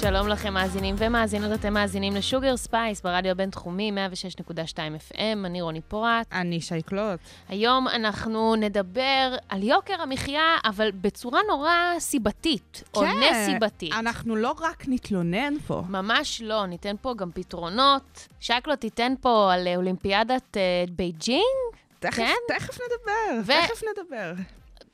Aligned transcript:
שלום 0.00 0.28
לכם 0.28 0.54
מאזינים 0.54 0.94
ומאזינות, 0.98 1.52
אתם 1.60 1.74
מאזינים 1.74 2.14
ל 2.14 2.21
Sugar 2.21 2.56
Spice 2.56 3.00
ברדיו 3.00 3.30
הבינתחומי 3.30 3.92
106.2 4.50 4.52
FM, 5.12 5.16
אני 5.44 5.62
רוני 5.62 5.80
פורט. 5.80 6.26
אני 6.32 6.60
שי 6.60 6.82
קלוט. 6.82 7.20
היום 7.48 7.88
אנחנו 7.88 8.56
נדבר 8.56 9.36
על 9.48 9.62
יוקר 9.62 10.02
המחיה, 10.02 10.56
אבל 10.64 10.90
בצורה 10.90 11.40
נורא 11.48 11.70
סיבתית, 11.98 12.82
או 12.94 13.02
נסיבתית. 13.04 13.92
אנחנו 13.92 14.36
לא 14.36 14.54
רק 14.60 14.84
נתלונן 14.88 15.54
פה. 15.66 15.82
ממש 15.88 16.42
לא, 16.42 16.66
ניתן 16.66 16.96
פה 17.02 17.14
גם 17.16 17.30
פתרונות. 17.34 18.28
שי 18.40 18.55
קלוט 18.55 18.76
תיתן 18.76 19.14
פה 19.20 19.52
על 19.54 19.66
אה, 19.66 19.76
אולימפיאדת 19.76 20.56
אה, 20.56 20.84
בייג'ינג, 20.96 21.42
תכף, 21.98 22.16
כן? 22.16 22.34
תכף 22.48 22.78
נדבר, 22.80 23.40
ו- 23.52 23.66
תכף 23.66 23.82
נדבר. 23.84 24.32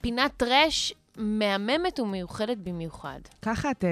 פינת 0.01 0.33
trash 0.37 0.95
מהממת 1.17 2.01
ומיוחדת 2.01 2.57
במיוחד. 2.59 3.21
ככה 3.43 3.71
את 3.71 3.85
אה, 3.85 3.91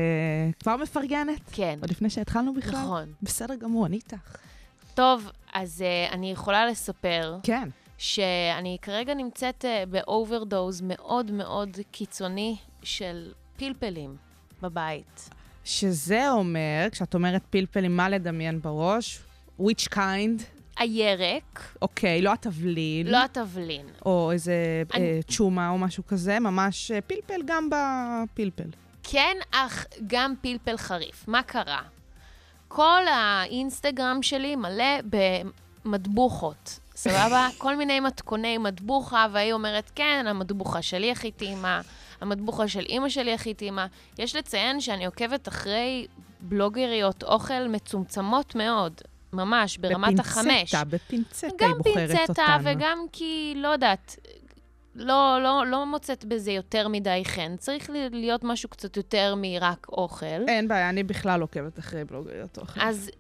כבר 0.61 0.77
מפרגנת? 0.77 1.41
כן. 1.53 1.79
עוד 1.81 1.91
לפני 1.91 2.11
שהתחלנו 2.11 2.55
בכלל? 2.55 2.81
נכון. 2.81 3.13
בסדר 3.23 3.55
גמור, 3.55 3.87
אני 3.87 3.97
איתך. 3.97 4.37
טוב, 4.95 5.31
אז 5.53 5.85
אה, 6.09 6.13
אני 6.15 6.31
יכולה 6.31 6.67
לספר 6.67 7.39
כן. 7.43 7.69
שאני 7.99 8.77
כרגע 8.83 9.15
נמצאת 9.15 9.65
אה, 9.65 9.89
באוברדוז 9.91 10.81
מאוד 10.85 11.31
מאוד 11.31 11.77
קיצוני 11.91 12.57
של 12.83 13.33
פלפלים 13.57 14.17
בבית. 14.63 15.31
שזה 15.65 16.31
אומר, 16.31 16.87
כשאת 16.93 17.15
אומרת 17.15 17.43
פלפלים, 17.51 17.97
מה 17.97 18.09
לדמיין 18.09 18.61
בראש? 18.61 19.21
which 19.61 19.89
kind? 19.95 20.43
הירק, 20.79 21.75
אוקיי, 21.83 22.23
לא 22.23 22.33
התבלין. 22.33 23.07
לא 23.07 23.25
התבלין. 23.25 23.87
או 24.07 24.33
איזה 24.33 24.53
אני- 24.95 25.05
אה, 25.05 25.21
צ'ומה 25.29 25.69
או 25.69 25.79
משהו 25.79 26.07
כזה, 26.07 26.41
ממש 26.41 26.91
אה, 26.91 27.01
פלפל 27.01 27.41
גם 27.45 27.69
בפלפל. 27.71 28.69
כן, 29.03 29.37
אך 29.51 29.87
גם 30.07 30.35
פלפל 30.41 30.77
חריף. 30.77 31.29
מה 31.29 31.43
קרה? 31.43 31.81
כל 32.69 33.01
האינסטגרם 33.11 34.23
שלי 34.23 34.57
מלא 34.57 34.85
במטבוחות, 35.85 36.79
סבבה? 36.95 37.49
כל 37.59 37.77
מיני 37.77 38.01
מתכוני 38.01 38.59
מטבוחה, 38.59 39.27
והיא 39.33 39.53
אומרת, 39.53 39.91
כן, 39.95 40.25
המטבוחה 40.29 40.83
שלי 40.83 41.11
הכי 41.13 41.31
טעימה, 41.31 41.81
המטבוחה 42.21 42.69
של 42.69 42.81
אימא 42.89 43.09
שלי 43.09 43.35
הכי 43.35 43.55
טעימה. 43.55 43.87
יש 44.19 44.37
לציין 44.37 44.81
שאני 44.81 45.07
עוקבת 45.07 45.49
אחרי 45.49 46.07
בלוגריות 46.41 47.23
אוכל 47.23 47.69
מצומצמות 47.69 48.55
מאוד, 48.55 49.01
ממש, 49.35 49.79
ברמת 49.79 50.19
החמש. 50.21 50.47
בפינצטה, 50.75 50.85
בפינצטה 50.85 51.47
היא 51.47 51.55
גם 51.59 51.79
בוחרת 51.79 52.11
אותנו. 52.11 52.35
פינצטה 52.35 52.57
וגם 52.65 52.99
כי, 53.13 53.55
לא 53.57 53.69
יודעת, 53.69 54.17
לא, 54.95 55.39
לא, 55.43 55.67
לא 55.67 55.87
מוצאת 55.87 56.25
בזה 56.25 56.53
יותר 56.53 56.89
מדי 56.89 57.23
חן. 57.27 57.57
צריך 57.57 57.91
להיות 58.13 58.45
משהו 58.45 58.69
קצת 58.69 58.97
יותר 58.97 59.35
מרק 59.37 59.87
אוכל. 59.89 60.27
אין 60.49 60.69
בעיה, 60.69 60.89
אני 60.89 61.03
בכלל 61.03 61.41
עוקבת 61.41 61.79
אחרי 61.79 62.05
בלוגריות 62.05 62.59
אוכל. 62.59 62.81
אז, 62.81 63.11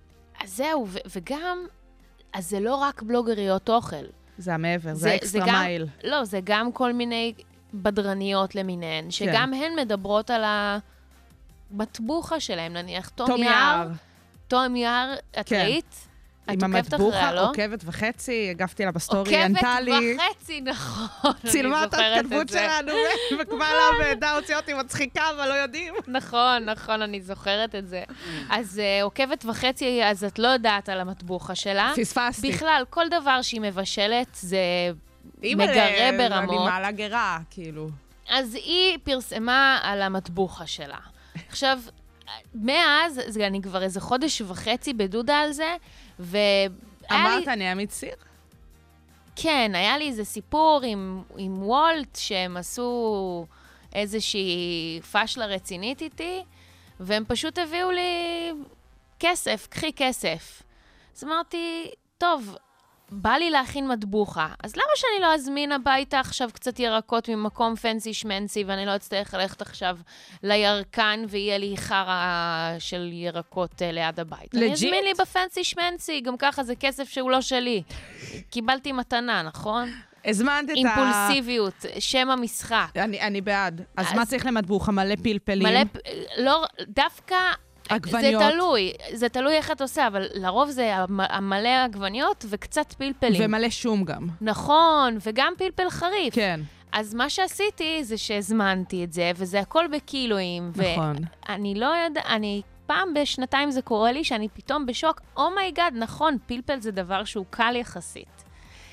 אז 0.42 0.56
זהו, 0.56 0.86
ו- 0.88 0.98
וגם, 1.16 1.58
אז 2.32 2.50
זה 2.50 2.60
לא 2.60 2.74
רק 2.74 3.02
בלוגריות 3.02 3.68
אוכל. 3.70 3.96
זה 4.38 4.54
המעבר, 4.54 4.94
זה- 4.94 5.00
זה 5.00 5.10
האקסטרה 5.10 5.46
גם- 5.46 5.54
מייל. 5.54 5.86
לא, 6.04 6.24
זה 6.24 6.40
גם 6.44 6.72
כל 6.72 6.92
מיני 6.92 7.32
בדרניות 7.74 8.54
למיניהן, 8.54 9.10
שגם 9.10 9.54
הן 9.54 9.72
מדברות 9.80 10.30
על 10.30 10.42
המטבוחה 11.70 12.40
שלהן, 12.40 12.72
נניח 12.76 13.08
תום 13.08 13.42
יער. 13.42 13.88
תום 14.48 14.76
יער, 14.76 15.14
את 15.40 15.48
כן. 15.48 15.60
ראית? 15.60 16.06
את 16.44 16.50
עם 16.50 16.54
עוקבת 16.54 16.92
המטבוחה, 16.92 17.18
אחריה, 17.18 17.32
לא? 17.32 17.48
עוקבת 17.48 17.82
וחצי, 17.84 18.48
הגבתי 18.50 18.84
לה 18.84 18.92
בסטורי, 18.92 19.36
היא 19.36 19.44
עוקבת 19.44 19.56
ענתה 19.56 19.80
לי. 19.80 20.16
וחצי, 20.16 20.60
נכון. 20.60 21.32
צילמה 21.46 21.78
אני 21.78 21.86
את 21.86 21.94
ההתכתבות. 21.94 22.48
שלנו, 22.48 22.92
וקבלה 23.40 23.68
לה 23.68 24.04
ועדה, 24.04 24.36
הוציאה 24.36 24.58
אותי 24.58 24.74
מצחיקה, 24.74 25.22
אבל 25.36 25.48
לא 25.48 25.54
יודעים. 25.54 25.94
נכון, 26.08 26.64
נכון, 26.64 27.02
אני 27.02 27.20
זוכרת 27.20 27.74
את 27.74 27.88
זה. 27.88 28.02
אז 28.50 28.80
uh, 28.80 29.02
עוקבת 29.02 29.44
וחצי, 29.44 30.04
אז 30.04 30.24
את 30.24 30.38
לא 30.38 30.48
יודעת 30.48 30.88
על 30.88 31.00
המטבוחה 31.00 31.54
שלה. 31.54 31.92
פספסתי. 31.96 32.52
בכלל, 32.52 32.84
כל 32.90 33.04
דבר 33.10 33.42
שהיא 33.42 33.60
מבשלת 33.60 34.28
זה 34.32 34.58
מגרה 35.42 36.08
אני 36.08 36.18
ברמות. 36.28 36.64
מעלה 36.64 36.90
גרה, 36.90 37.38
כאילו. 37.50 37.88
אז 38.28 38.54
היא 38.54 38.98
פרסמה 39.04 39.78
על 39.82 40.02
המטבוחה 40.02 40.66
שלה. 40.66 40.98
עכשיו, 41.48 41.78
מאז, 42.54 43.20
אז 43.26 43.38
אני 43.38 43.62
כבר 43.62 43.82
איזה 43.82 44.00
חודש 44.00 44.40
וחצי 44.40 44.92
בדודה 44.92 45.38
על 45.38 45.52
זה, 45.52 45.76
לי... 46.18 46.68
אמרת, 47.12 47.48
אני 47.48 47.68
אעמיד 47.70 47.90
סיר? 47.90 48.14
כן, 49.36 49.72
היה 49.74 49.98
לי 49.98 50.08
איזה 50.08 50.24
סיפור 50.24 50.80
עם, 50.86 51.22
עם 51.36 51.62
וולט, 51.62 52.16
שהם 52.16 52.56
עשו 52.56 53.46
איזושהי 53.94 55.00
פשלה 55.12 55.46
רצינית 55.46 56.02
איתי, 56.02 56.42
והם 57.00 57.24
פשוט 57.28 57.58
הביאו 57.58 57.90
לי 57.90 58.52
כסף, 59.20 59.66
קחי 59.70 59.92
כסף. 59.96 60.62
אז 61.16 61.24
אמרתי, 61.24 61.90
טוב, 62.18 62.56
בא 63.16 63.30
לי 63.32 63.50
להכין 63.50 63.88
מטבוחה, 63.88 64.48
אז 64.64 64.76
למה 64.76 64.92
שאני 64.96 65.22
לא 65.22 65.34
אזמין 65.34 65.72
הביתה 65.72 66.20
עכשיו 66.20 66.48
קצת 66.52 66.78
ירקות 66.80 67.28
ממקום 67.28 67.76
פנסי 67.76 68.14
שמנסי, 68.14 68.64
ואני 68.64 68.86
לא 68.86 68.96
אצטרך 68.96 69.34
ללכת 69.34 69.62
עכשיו 69.62 69.98
לירקן 70.42 71.24
ויהיה 71.28 71.58
לי 71.58 71.74
חרא 71.76 72.74
של 72.78 73.10
ירקות 73.12 73.82
אה, 73.82 73.92
ליד 73.92 74.20
הבית. 74.20 74.54
אני 74.54 74.66
Legit? 74.68 74.72
אזמין 74.72 75.04
לי 75.04 75.14
בפנסי 75.14 75.64
שמנסי, 75.64 76.20
גם 76.20 76.36
ככה 76.36 76.62
זה 76.62 76.74
כסף 76.76 77.08
שהוא 77.08 77.30
לא 77.30 77.40
שלי. 77.40 77.82
קיבלתי 78.50 78.92
מתנה, 78.92 79.42
נכון? 79.42 79.88
הזמנת 80.24 80.64
את 80.64 80.70
ה... 80.70 80.72
אימפולסיביות, 80.74 81.84
שם 81.98 82.30
המשחק. 82.30 82.88
אני 82.96 83.20
אני 83.20 83.40
בעד. 83.40 83.80
אז 83.96 84.06
אז- 84.06 84.12
מה 84.12 84.26
צריך 84.26 84.46
למטבוחה? 84.46 84.92
מלא 84.92 85.14
פלפלים? 85.22 85.68
מלא, 85.68 85.80
לא, 86.38 86.64
דווקא... 86.88 87.36
עגבניות. 87.88 88.42
זה 88.42 88.50
תלוי, 88.50 88.92
זה 89.12 89.28
תלוי 89.28 89.54
איך 89.56 89.70
את 89.70 89.80
עושה, 89.80 90.06
אבל 90.06 90.26
לרוב 90.34 90.70
זה 90.70 90.94
המלא 91.18 91.84
עגבניות 91.84 92.44
וקצת 92.48 92.92
פלפלים. 92.92 93.42
ומלא 93.44 93.70
שום 93.70 94.04
גם. 94.04 94.28
נכון, 94.40 95.18
וגם 95.26 95.52
פלפל 95.58 95.90
חריף. 95.90 96.34
כן, 96.34 96.60
אז 96.92 97.14
מה 97.14 97.30
שעשיתי 97.30 98.04
זה 98.04 98.18
שהזמנתי 98.18 99.04
את 99.04 99.12
זה, 99.12 99.30
וזה 99.36 99.60
הכל 99.60 99.84
בקילואים. 99.86 100.72
נכון. 100.76 101.16
ואני 101.48 101.74
לא 101.74 101.86
יודעת, 101.86 102.26
אני... 102.26 102.62
פעם 102.86 103.14
בשנתיים 103.14 103.70
זה 103.70 103.82
קורה 103.82 104.12
לי 104.12 104.24
שאני 104.24 104.48
פתאום 104.48 104.86
בשוק, 104.86 105.20
oh 105.36 105.51
my 105.51 105.65
god, 105.65 105.94
נכון, 105.96 106.36
פלפל 106.46 106.80
זה 106.80 106.90
דבר 106.90 107.24
שהוא 107.24 107.44
קל 107.50 107.76
יחסית. 107.76 108.44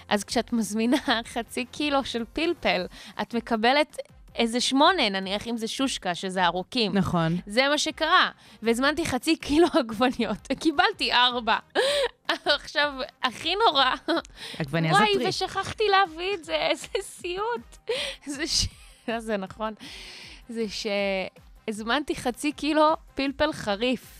אז 0.09 0.23
כשאת 0.23 0.53
מזמינה 0.53 0.97
חצי 1.33 1.65
קילו 1.65 2.05
של 2.05 2.23
פלפל, 2.33 2.85
את 3.21 3.33
מקבלת 3.33 3.97
איזה 4.35 4.61
שמונה, 4.61 5.09
נניח 5.09 5.47
אם 5.47 5.57
זה 5.57 5.67
שושקה, 5.67 6.15
שזה 6.15 6.45
ארוכים. 6.45 6.97
נכון. 6.97 7.37
זה 7.45 7.67
מה 7.69 7.77
שקרה. 7.77 8.29
והזמנתי 8.61 9.05
חצי 9.05 9.35
קילו 9.35 9.67
עגבניות, 9.79 10.37
וקיבלתי 10.51 11.13
ארבע. 11.13 11.57
עכשיו, 12.45 12.93
הכי 13.23 13.53
נורא, 13.67 13.85
עגבניה 14.57 14.91
וואי, 14.91 15.05
זטרי. 15.15 15.27
ושכחתי 15.29 15.83
להביא 15.89 16.33
את 16.33 16.43
זה, 16.45 16.55
איזה 16.69 16.87
סיוט. 17.01 17.77
זה 18.25 18.47
ש... 18.47 18.67
זה 19.17 19.37
נכון. 19.37 19.73
זה 20.49 20.63
שהזמנתי 21.67 22.15
חצי 22.15 22.51
קילו 22.51 22.83
פלפל 23.15 23.53
חריף. 23.53 24.17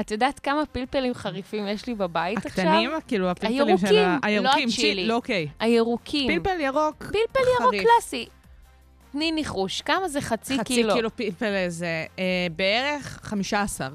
את 0.00 0.10
יודעת 0.10 0.38
כמה 0.38 0.66
פלפלים 0.66 1.14
חריפים 1.14 1.68
יש 1.68 1.86
לי 1.86 1.94
בבית 1.94 2.46
עכשיו? 2.46 2.64
הקטנים, 2.64 2.90
כאילו 3.08 3.30
הפלפלים 3.30 3.78
של 3.78 3.86
הירוקים, 3.86 4.08
ה... 4.08 4.18
לא 4.22 4.26
הירוקים, 4.26 4.68
הצ'ילי. 4.68 4.94
צ'יל- 4.94 5.08
לא 5.08 5.14
אוקיי. 5.14 5.48
הירוקים. 5.60 6.42
פלפל 6.42 6.60
ירוק, 6.60 6.96
פלפל 7.02 7.40
ירוק 7.60 7.70
חריף. 7.74 7.82
קלאסי. 7.86 8.26
תני 9.14 9.32
ניחוש, 9.32 9.82
כמה 9.82 10.08
זה 10.08 10.20
חצי, 10.20 10.58
חצי 10.58 10.74
קילו? 10.74 10.94
קילו 10.94 11.16
פלפל 11.16 11.44
איזה, 11.54 12.04
אה, 12.18 12.46
בערך 12.56 13.18
15. 13.22 13.88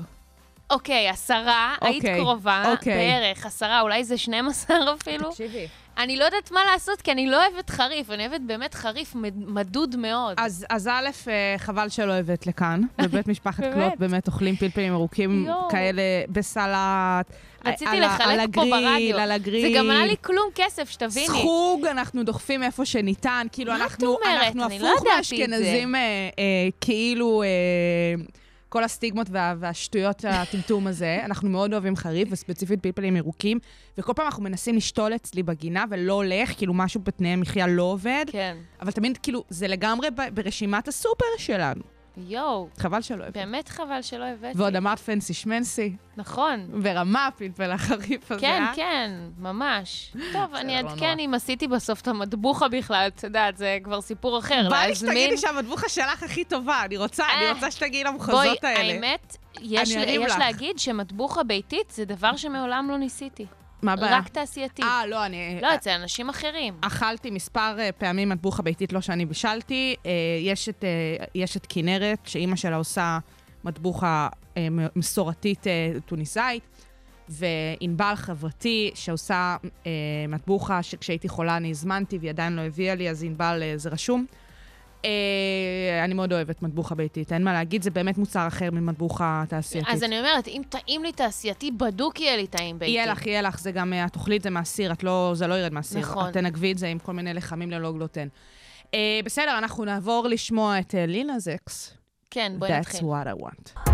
אוקיי, 0.69 1.10
עשרה, 1.10 1.75
היית 1.81 2.06
אוקיי, 2.06 2.19
קרובה, 2.19 2.63
אוקיי. 2.71 2.94
בערך 2.98 3.45
עשרה, 3.45 3.81
אולי 3.81 4.04
זה 4.04 4.18
12 4.18 4.77
אפילו. 5.01 5.30
תקשיבי. 5.30 5.68
אני 5.99 6.17
לא 6.17 6.23
יודעת 6.25 6.51
מה 6.51 6.59
לעשות, 6.73 7.01
כי 7.01 7.11
אני 7.11 7.27
לא 7.27 7.45
אוהבת 7.45 7.69
חריף, 7.69 8.11
אני 8.11 8.27
אוהבת 8.27 8.41
באמת 8.41 8.73
חריף 8.73 9.15
מד- 9.15 9.47
מדוד 9.47 9.95
מאוד. 9.95 10.33
אז, 10.37 10.65
אז 10.69 10.87
א', 10.87 11.09
אה, 11.27 11.55
חבל 11.57 11.89
שלא 11.89 12.13
הבאת 12.13 12.47
לכאן. 12.47 12.81
בבית 13.03 13.27
משפחת. 13.27 13.63
קלוט 13.63 13.93
באמת 13.99 14.27
אוכלים 14.27 14.55
פלפלים 14.55 14.93
יואו. 15.47 15.69
כאלה 15.69 16.01
בסלט. 16.29 17.31
רציתי 17.65 17.99
לחלק 17.99 18.39
על 18.39 18.47
פה 18.51 18.61
ברדיו. 18.71 19.17
על 19.19 19.31
הגריל. 19.31 19.61
זה 19.73 19.77
גם 19.79 19.89
עלה 19.89 20.05
לי 20.05 20.15
כלום 20.21 20.45
כסף, 20.55 20.89
שתביני. 20.89 21.27
סחוג, 21.27 21.85
אנחנו 21.85 22.23
דוחפים 22.23 22.63
איפה 22.63 22.85
שניתן. 22.85 23.47
כאילו, 23.51 23.75
אנחנו? 23.75 24.17
אנחנו 24.25 24.59
לא 24.79 24.93
הפוך. 24.93 25.07
מהאשכנזים, 25.07 25.95
אה, 25.95 26.01
אה, 26.39 26.43
כאילו... 26.81 27.43
כל 28.69 28.83
הסטיגמות 28.83 29.27
וה, 29.30 29.56
והשטויות 29.60 30.25
הטמטום 30.27 30.88
הזה. 30.88 31.19
אנחנו 31.25 31.50
מאוד 31.50 31.74
אוהבים 31.74 31.95
חריף, 31.95 32.27
וספציפית 32.31 32.81
פלפלים 32.81 33.16
ירוקים, 33.16 33.60
וכל 33.98 34.13
פעם 34.13 34.25
אנחנו 34.25 34.44
מנסים 34.44 34.75
לשתול 34.75 35.16
אצלי 35.16 35.44
בגינה 35.44 35.86
ולא 35.89 36.13
הולך, 36.13 36.57
כאילו 36.57 36.74
משהו 36.74 37.01
בתנאי 37.04 37.36
מחיה 37.36 37.68
לא 37.68 37.83
עובד. 37.83 38.25
כן. 38.31 38.57
אבל 38.81 38.92
תמיד, 38.92 39.18
כאילו, 39.18 39.44
זה 39.50 39.68
לגמרי 39.68 40.07
ברשימת 40.33 40.88
הסופר 40.88 41.25
שלנו. 41.38 41.98
יואו, 42.27 42.68
חבל 42.77 43.01
שלא 43.01 43.24
הבאת. 43.24 43.38
באמת 43.38 43.69
חבל 43.69 44.01
שלא 44.01 44.25
הבאתי. 44.25 44.57
ועוד 44.57 44.75
אמרת 44.75 45.00
פנסי 45.00 45.33
שמנסי, 45.33 45.95
נכון. 46.18 46.81
ברמה 46.83 47.27
הפלפל 47.27 47.71
החריף 47.71 48.31
הזה, 48.31 48.42
כן, 48.42 48.62
אה? 48.62 48.71
כן, 48.75 49.12
ממש. 49.38 50.13
טוב, 50.33 50.56
אני 50.56 50.77
אעדכן 50.77 51.19
אם 51.19 51.33
עשיתי 51.33 51.68
בסוף 51.68 52.01
את 52.01 52.07
המטבוחה 52.07 52.68
בכלל, 52.68 53.07
את 53.16 53.24
יודעת, 53.24 53.57
זה 53.57 53.77
כבר 53.83 54.01
סיפור 54.01 54.39
אחר. 54.39 54.68
בא 54.69 54.86
לי 54.86 54.95
שתגידי 54.95 55.38
שהמטבוחה 55.38 55.89
שלך 55.89 56.24
הכי 56.24 56.44
טובה, 56.44 56.86
אני 56.86 56.98
רוצה, 56.98 57.24
אני 57.38 57.45
אה, 57.45 57.54
רוצה 57.54 57.71
שתגידי 57.71 58.04
בואי, 58.04 58.13
למחוזות 58.13 58.63
האלה. 58.63 58.94
האמת, 58.94 59.38
יש. 59.62 59.95
להגיד 60.39 60.80
שמטבוחה 60.80 61.44
ביתית 61.44 61.89
זה 61.89 62.06
דבר 62.06 62.36
שמעולם 62.36 62.88
לא 62.89 62.98
ניסיתי. 62.98 63.45
מה 63.81 63.93
הבעיה? 63.93 64.17
רק 64.17 64.27
תעשייתי. 64.27 64.83
אה, 64.83 65.07
לא, 65.07 65.25
אני... 65.25 65.59
לא, 65.61 65.75
אצל 65.75 65.89
אנשים 65.89 66.29
אחרים. 66.29 66.77
אכלתי 66.81 67.31
מספר 67.31 67.75
אה, 67.79 67.91
פעמים 67.91 68.29
מטבוחה 68.29 68.63
ביתית, 68.63 68.93
לא 68.93 69.01
שאני 69.01 69.25
בישלתי. 69.25 69.95
אה, 70.05 70.11
יש 70.41 70.69
את, 70.69 70.83
אה, 70.83 71.25
יש 71.35 71.57
את 71.57 71.65
כנרת, 71.69 72.19
שאימא 72.25 72.55
שלה 72.55 72.75
עושה 72.75 73.19
מטבוחה 73.63 74.27
מסורתית 74.95 75.65
טוניסאית, 76.05 76.63
וענבל 77.29 78.15
חברתי, 78.15 78.91
שעושה 78.95 79.55
מטבוחה 80.27 80.83
שכשהייתי 80.83 81.29
חולה 81.29 81.57
אני 81.57 81.69
הזמנתי 81.69 82.17
והיא 82.17 82.29
עדיין 82.29 82.55
לא 82.55 82.61
הביאה 82.61 82.95
לי, 82.95 83.09
אז 83.09 83.23
ענבל 83.23 83.63
זה 83.75 83.89
רשום. 83.89 84.25
אה, 85.05 86.03
אני 86.03 86.13
מאוד 86.13 86.33
אוהבת 86.33 86.61
מטבוחה 86.61 86.95
ביתית, 86.95 87.33
אין 87.33 87.43
מה 87.43 87.53
להגיד, 87.53 87.81
זה 87.81 87.91
באמת 87.91 88.17
מוצר 88.17 88.47
אחר 88.47 88.71
ממטבוחה 88.71 89.43
תעשייתית. 89.49 89.93
אז 89.93 90.03
אני 90.03 90.19
אומרת, 90.19 90.47
אם 90.47 90.61
טעים 90.69 91.03
לי 91.03 91.11
תעשייתי, 91.11 91.71
בדוק 91.71 92.19
יהיה 92.19 92.37
לי 92.37 92.47
טעים 92.47 92.79
ביתי. 92.79 92.91
יהיה 92.91 93.05
לך, 93.05 93.27
יהיה 93.27 93.41
לך, 93.41 93.59
זה 93.59 93.71
גם, 93.71 93.93
אה, 93.93 94.05
את 94.05 94.13
תאכלי 94.13 94.37
את 94.37 94.41
זה 94.41 94.49
מהסיר, 94.49 94.93
לא, 95.03 95.31
זה 95.35 95.47
לא 95.47 95.53
ירד 95.53 95.73
מהסיר. 95.73 96.01
נכון. 96.01 96.29
את 96.29 96.33
תנגבי 96.33 96.71
את 96.71 96.77
זה 96.77 96.87
עם 96.87 96.99
כל 96.99 97.13
מיני 97.13 97.33
לחמים 97.33 97.71
ללא 97.71 97.91
גלוטן. 97.91 98.27
אה, 98.93 99.19
בסדר, 99.25 99.57
אנחנו 99.57 99.85
נעבור 99.85 100.27
לשמוע 100.27 100.79
את 100.79 100.95
אה, 100.95 101.05
לינה 101.05 101.39
זקס. 101.39 101.93
כן, 102.31 102.53
בואי 102.59 102.71
That's 102.71 102.79
נתחיל. 102.79 102.99
what 102.99 103.27
I 103.27 103.43
want. 103.43 103.91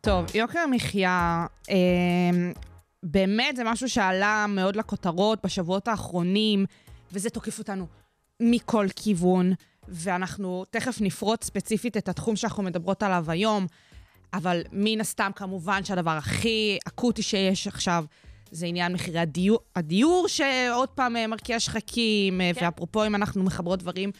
טוב, 0.00 0.24
יוקר 0.34 0.58
המחיה, 0.58 1.46
אה, 1.70 1.76
באמת 3.02 3.56
זה 3.56 3.64
משהו 3.64 3.88
שעלה 3.88 4.46
מאוד 4.48 4.76
לכותרות 4.76 5.38
בשבועות 5.44 5.88
האחרונים, 5.88 6.66
וזה 7.12 7.30
תוקף 7.30 7.58
אותנו 7.58 7.86
מכל 8.40 8.86
כיוון, 8.96 9.52
ואנחנו 9.88 10.64
תכף 10.70 11.00
נפרוט 11.00 11.44
ספציפית 11.44 11.96
את 11.96 12.08
התחום 12.08 12.36
שאנחנו 12.36 12.62
מדברות 12.62 13.02
עליו 13.02 13.24
היום, 13.28 13.66
אבל 14.32 14.62
מן 14.72 15.00
הסתם, 15.00 15.30
כמובן 15.36 15.84
שהדבר 15.84 16.10
הכי 16.10 16.78
אקוטי 16.88 17.22
שיש 17.22 17.66
עכשיו 17.66 18.04
זה 18.50 18.66
עניין 18.66 18.92
מחירי 18.92 19.18
הדיור, 19.18 19.58
הדיור 19.76 20.28
שעוד 20.28 20.88
פעם 20.88 21.16
אה, 21.16 21.26
מרקיע 21.26 21.60
שחקים, 21.60 22.40
כן. 22.40 22.60
כן. 22.60 22.64
ואפרופו, 22.64 23.06
אם 23.06 23.14
אנחנו 23.14 23.42
מחברות 23.42 23.78
דברים 23.78 24.10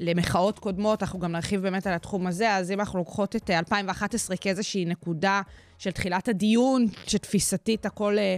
למחאות 0.00 0.58
קודמות, 0.58 1.02
אנחנו 1.02 1.18
גם 1.18 1.32
נרחיב 1.32 1.62
באמת 1.62 1.86
על 1.86 1.94
התחום 1.94 2.26
הזה, 2.26 2.54
אז 2.54 2.70
אם 2.70 2.80
אנחנו 2.80 2.98
לוקחות 2.98 3.36
את 3.36 3.50
אה, 3.50 3.58
2011 3.58 4.36
כאיזושהי 4.36 4.84
נקודה 4.84 5.42
של 5.78 5.90
תחילת 5.90 6.28
הדיון, 6.28 6.86
שתפיסתית 7.06 7.86
הכל 7.86 8.18
אה, 8.18 8.36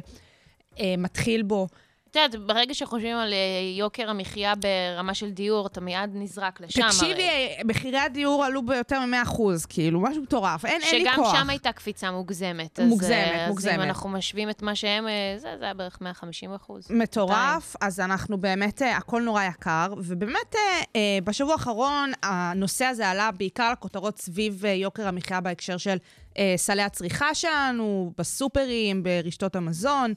אה, 0.80 0.94
מתחיל 0.98 1.42
בו, 1.42 1.66
את 2.10 2.16
יודעת, 2.16 2.40
ברגע 2.46 2.74
שחושבים 2.74 3.16
על 3.16 3.32
אה, 3.32 3.38
יוקר 3.78 4.10
המחיה 4.10 4.54
ברמה 4.54 5.14
של 5.14 5.30
דיור, 5.30 5.66
אתה 5.66 5.80
מיד 5.80 6.10
נזרק 6.14 6.60
לשם. 6.60 6.82
תקשיבי, 6.82 7.12
הרי. 7.12 7.22
אה, 7.28 7.60
מחירי 7.64 7.98
הדיור 7.98 8.44
עלו 8.44 8.66
ביותר 8.66 9.00
מ-100 9.00 9.66
כאילו, 9.68 10.00
משהו 10.00 10.22
מטורף, 10.22 10.64
אין, 10.64 10.82
אין 10.82 10.94
לי 10.94 11.04
שגם 11.04 11.16
כוח. 11.16 11.36
שם 11.36 11.50
הייתה 11.50 11.72
קפיצה 11.72 12.10
מוגזמת. 12.10 12.80
אז, 12.80 12.88
מוגזמת, 12.88 13.12
אה, 13.12 13.44
אז 13.44 13.48
מוגזמת. 13.48 13.74
אם 13.74 13.82
אנחנו 13.82 14.08
משווים 14.08 14.50
את 14.50 14.62
מה 14.62 14.74
שהם, 14.74 15.08
אה, 15.08 15.34
זה, 15.36 15.48
זה 15.58 15.64
היה 15.64 15.74
בערך 15.74 15.98
150 16.00 16.54
אחוז. 16.54 16.86
מטורף, 16.90 17.76
אז 17.80 18.00
אנחנו 18.00 18.38
באמת, 18.38 18.82
אה, 18.82 18.96
הכל 18.96 19.22
נורא 19.22 19.44
יקר, 19.44 19.86
ובאמת 19.96 20.54
אה, 20.54 20.60
אה, 20.96 21.18
בשבוע 21.24 21.52
האחרון 21.52 22.12
הנושא 22.22 22.84
הזה 22.84 23.08
עלה 23.08 23.30
בעיקר 23.30 23.72
לכותרות 23.72 24.18
סביב 24.18 24.64
אה, 24.66 24.72
יוקר 24.72 25.08
המחיה 25.08 25.40
בהקשר 25.40 25.76
של 25.76 25.96
אה, 26.38 26.54
סלי 26.56 26.82
הצריכה 26.82 27.34
שלנו, 27.34 28.12
בסופרים, 28.18 29.02
ברשתות 29.02 29.56
המזון, 29.56 30.14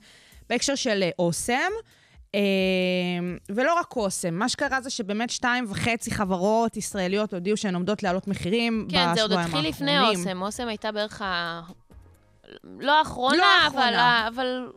בהקשר 0.52 0.76
של 0.76 1.04
אה, 1.04 1.10
אוסם. 1.20 1.72
אה, 2.36 2.40
ולא 3.50 3.80
רק 3.80 3.96
אוסם, 3.96 4.34
מה 4.34 4.50
שקרה 4.50 4.82
זה 4.82 4.90
שבאמת 4.90 5.30
שתיים 5.30 5.66
וחצי 5.70 6.12
חברות 6.12 6.78
ישראליות 6.78 7.34
הודיעו 7.34 7.58
שהן 7.58 7.76
עומדות 7.76 8.04
להעלות 8.04 8.28
מחירים 8.28 8.88
כן, 8.90 8.98
בשבועיים 8.98 9.16
זה 9.16 9.22
עוד 9.22 9.32
האחרונים. 9.32 9.70
התחיל 9.70 9.70
לפני 9.70 10.00
אוסם. 10.00 10.42
אוסם 10.42 10.68
הייתה 10.68 10.92
בערך 10.92 11.22
ה... 11.22 11.62
לא 12.80 13.00
האחרונה, 13.00 13.38
לא. 13.38 13.68
אבל, 13.68 13.96
אבל 14.28 14.72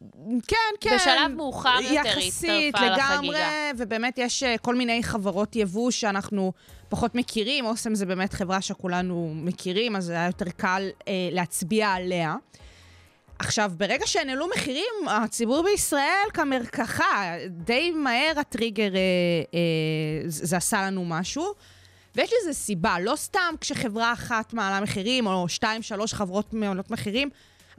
כן, 0.49 0.57
כן. 0.81 0.97
בשלב 0.97 1.37
מאוחר 1.37 1.77
יותר 1.81 1.89
היא 1.89 2.01
יחסית, 2.01 2.75
הצטרפה 2.75 2.95
לגמרי, 2.95 3.29
לחגיגה. 3.29 3.71
ובאמת 3.79 4.19
יש 4.19 4.43
אה, 4.43 4.59
כל 4.59 4.75
מיני 4.75 5.03
חברות 5.03 5.57
יבוא 5.57 5.91
שאנחנו 5.91 6.53
פחות 6.89 7.15
מכירים. 7.15 7.67
אוסם 7.67 7.95
זה 7.95 8.07
באמת 8.07 8.33
חברה 8.33 8.61
שכולנו 8.61 9.33
מכירים, 9.35 9.97
אז 9.97 10.11
היה 10.11 10.27
יותר 10.27 10.51
קל 10.57 10.89
אה, 11.09 11.13
להצביע 11.33 11.89
עליה. 11.89 12.35
עכשיו, 13.39 13.73
ברגע 13.77 14.07
שהעלו 14.07 14.47
מחירים, 14.57 15.09
הציבור 15.09 15.63
בישראל 15.63 16.29
כמרקחה, 16.35 17.35
די 17.49 17.91
מהר 17.91 18.33
הטריגר, 18.37 18.95
אה, 18.95 19.01
אה, 19.55 19.61
זה 20.27 20.57
עשה 20.57 20.83
לנו 20.83 21.05
משהו. 21.05 21.55
ויש 22.17 22.31
לזה 22.41 22.53
סיבה, 22.53 22.97
לא 23.01 23.17
סתם 23.17 23.55
כשחברה 23.61 24.13
אחת 24.13 24.53
מעלה 24.53 24.81
מחירים, 24.81 25.27
או 25.27 25.49
שתיים, 25.49 25.83
שלוש 25.83 26.15
חברות 26.15 26.53
מעלות 26.53 26.91
מחירים, 26.91 27.29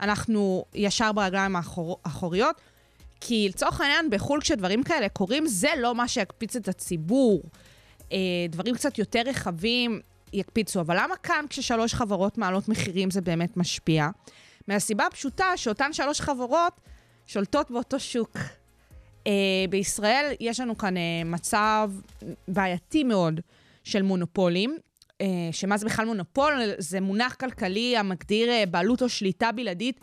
אנחנו 0.00 0.64
ישר 0.74 1.12
ברגליים 1.12 1.56
האחור, 1.56 1.98
האחוריות, 2.04 2.60
כי 3.20 3.48
לצורך 3.48 3.80
העניין, 3.80 4.10
בחו"ל 4.10 4.40
כשדברים 4.40 4.82
כאלה 4.82 5.08
קורים, 5.08 5.46
זה 5.46 5.68
לא 5.78 5.94
מה 5.94 6.08
שיקפיץ 6.08 6.56
את 6.56 6.68
הציבור. 6.68 7.42
אה, 8.12 8.18
דברים 8.48 8.74
קצת 8.74 8.98
יותר 8.98 9.22
רחבים 9.26 10.00
יקפיצו. 10.32 10.80
אבל 10.80 10.96
למה 11.00 11.16
כאן 11.16 11.44
כששלוש 11.48 11.94
חברות 11.94 12.38
מעלות 12.38 12.68
מחירים 12.68 13.10
זה 13.10 13.20
באמת 13.20 13.56
משפיע? 13.56 14.08
מהסיבה 14.68 15.06
הפשוטה 15.06 15.56
שאותן 15.56 15.92
שלוש 15.92 16.20
חברות 16.20 16.80
שולטות 17.26 17.70
באותו 17.70 18.00
שוק. 18.00 18.38
אה, 19.26 19.32
בישראל 19.70 20.32
יש 20.40 20.60
לנו 20.60 20.78
כאן 20.78 20.96
אה, 20.96 21.02
מצב 21.24 21.90
בעייתי 22.48 23.04
מאוד 23.04 23.40
של 23.84 24.02
מונופולים. 24.02 24.78
אה, 25.20 25.26
שמה 25.52 25.76
זה 25.76 25.86
בכלל 25.86 26.06
מונופול? 26.06 26.52
זה 26.78 27.00
מונח 27.00 27.34
כלכלי 27.34 27.96
המגדיר 27.96 28.50
אה, 28.50 28.64
בעלות 28.66 29.02
או 29.02 29.08
שליטה 29.08 29.52
בלעדית 29.52 30.00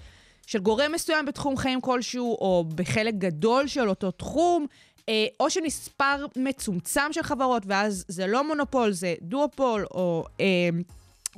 של 0.47 0.59
גורם 0.59 0.91
מסוים 0.91 1.25
בתחום 1.25 1.57
חיים 1.57 1.81
כלשהו, 1.81 2.37
או 2.41 2.65
בחלק 2.75 3.13
גדול 3.13 3.67
של 3.67 3.89
אותו 3.89 4.11
תחום, 4.11 4.67
אה, 5.09 5.25
או 5.39 5.49
של 5.49 5.61
מספר 5.61 6.25
מצומצם 6.35 7.07
של 7.11 7.23
חברות, 7.23 7.63
ואז 7.65 8.05
זה 8.07 8.27
לא 8.27 8.47
מונופול, 8.47 8.91
זה 8.91 9.15
דואופול 9.21 9.85
או 9.91 10.25
אה, 10.39 10.45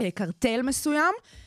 אה, 0.01 0.11
קרטל 0.11 0.61
מסוים. 0.61 1.13
אה, 1.15 1.44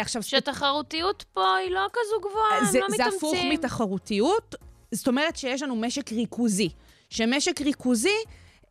עכשיו, 0.00 0.22
שתחרותיות 0.22 1.24
פה 1.32 1.56
היא 1.56 1.70
לא 1.70 1.86
כזו 1.92 2.28
גבוהה, 2.28 2.58
הם 2.58 2.64
זה, 2.64 2.80
לא 2.80 2.86
זה 2.88 2.94
מתאמצים. 2.94 3.16
הפוך 3.16 3.34
מתחרותיות. 3.52 4.54
זאת 4.92 5.08
אומרת 5.08 5.36
שיש 5.36 5.62
לנו 5.62 5.76
משק 5.76 6.12
ריכוזי. 6.12 6.68
שמשק 7.10 7.60
ריכוזי 7.60 8.18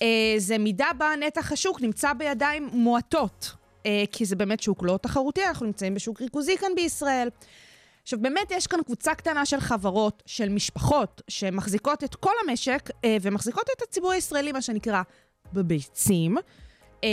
אה, 0.01 0.07
זה 0.37 0.57
מידה 0.57 0.87
בה 0.97 1.11
נתח 1.19 1.51
השוק 1.51 1.81
נמצא 1.81 2.13
בידיים 2.13 2.69
מועטות. 2.71 3.51
אה, 3.85 4.03
כי 4.11 4.25
זה 4.25 4.35
באמת 4.35 4.59
שוק 4.59 4.83
לא 4.83 4.99
תחרותי, 5.01 5.45
אנחנו 5.45 5.65
נמצאים 5.65 5.93
בשוק 5.93 6.21
ריכוזי 6.21 6.57
כאן 6.57 6.71
בישראל. 6.75 7.29
עכשיו, 8.03 8.19
באמת 8.21 8.51
יש 8.51 8.67
כאן 8.67 8.83
קבוצה 8.83 9.15
קטנה 9.15 9.45
של 9.45 9.59
חברות, 9.59 10.23
של 10.25 10.49
משפחות, 10.49 11.21
שמחזיקות 11.27 12.03
את 12.03 12.15
כל 12.15 12.31
המשק 12.43 12.89
אה, 13.05 13.17
ומחזיקות 13.21 13.63
את 13.77 13.81
הציבור 13.81 14.11
הישראלי, 14.11 14.51
מה 14.51 14.61
שנקרא, 14.61 15.01
בביצים. 15.53 16.37
אה, 17.03 17.09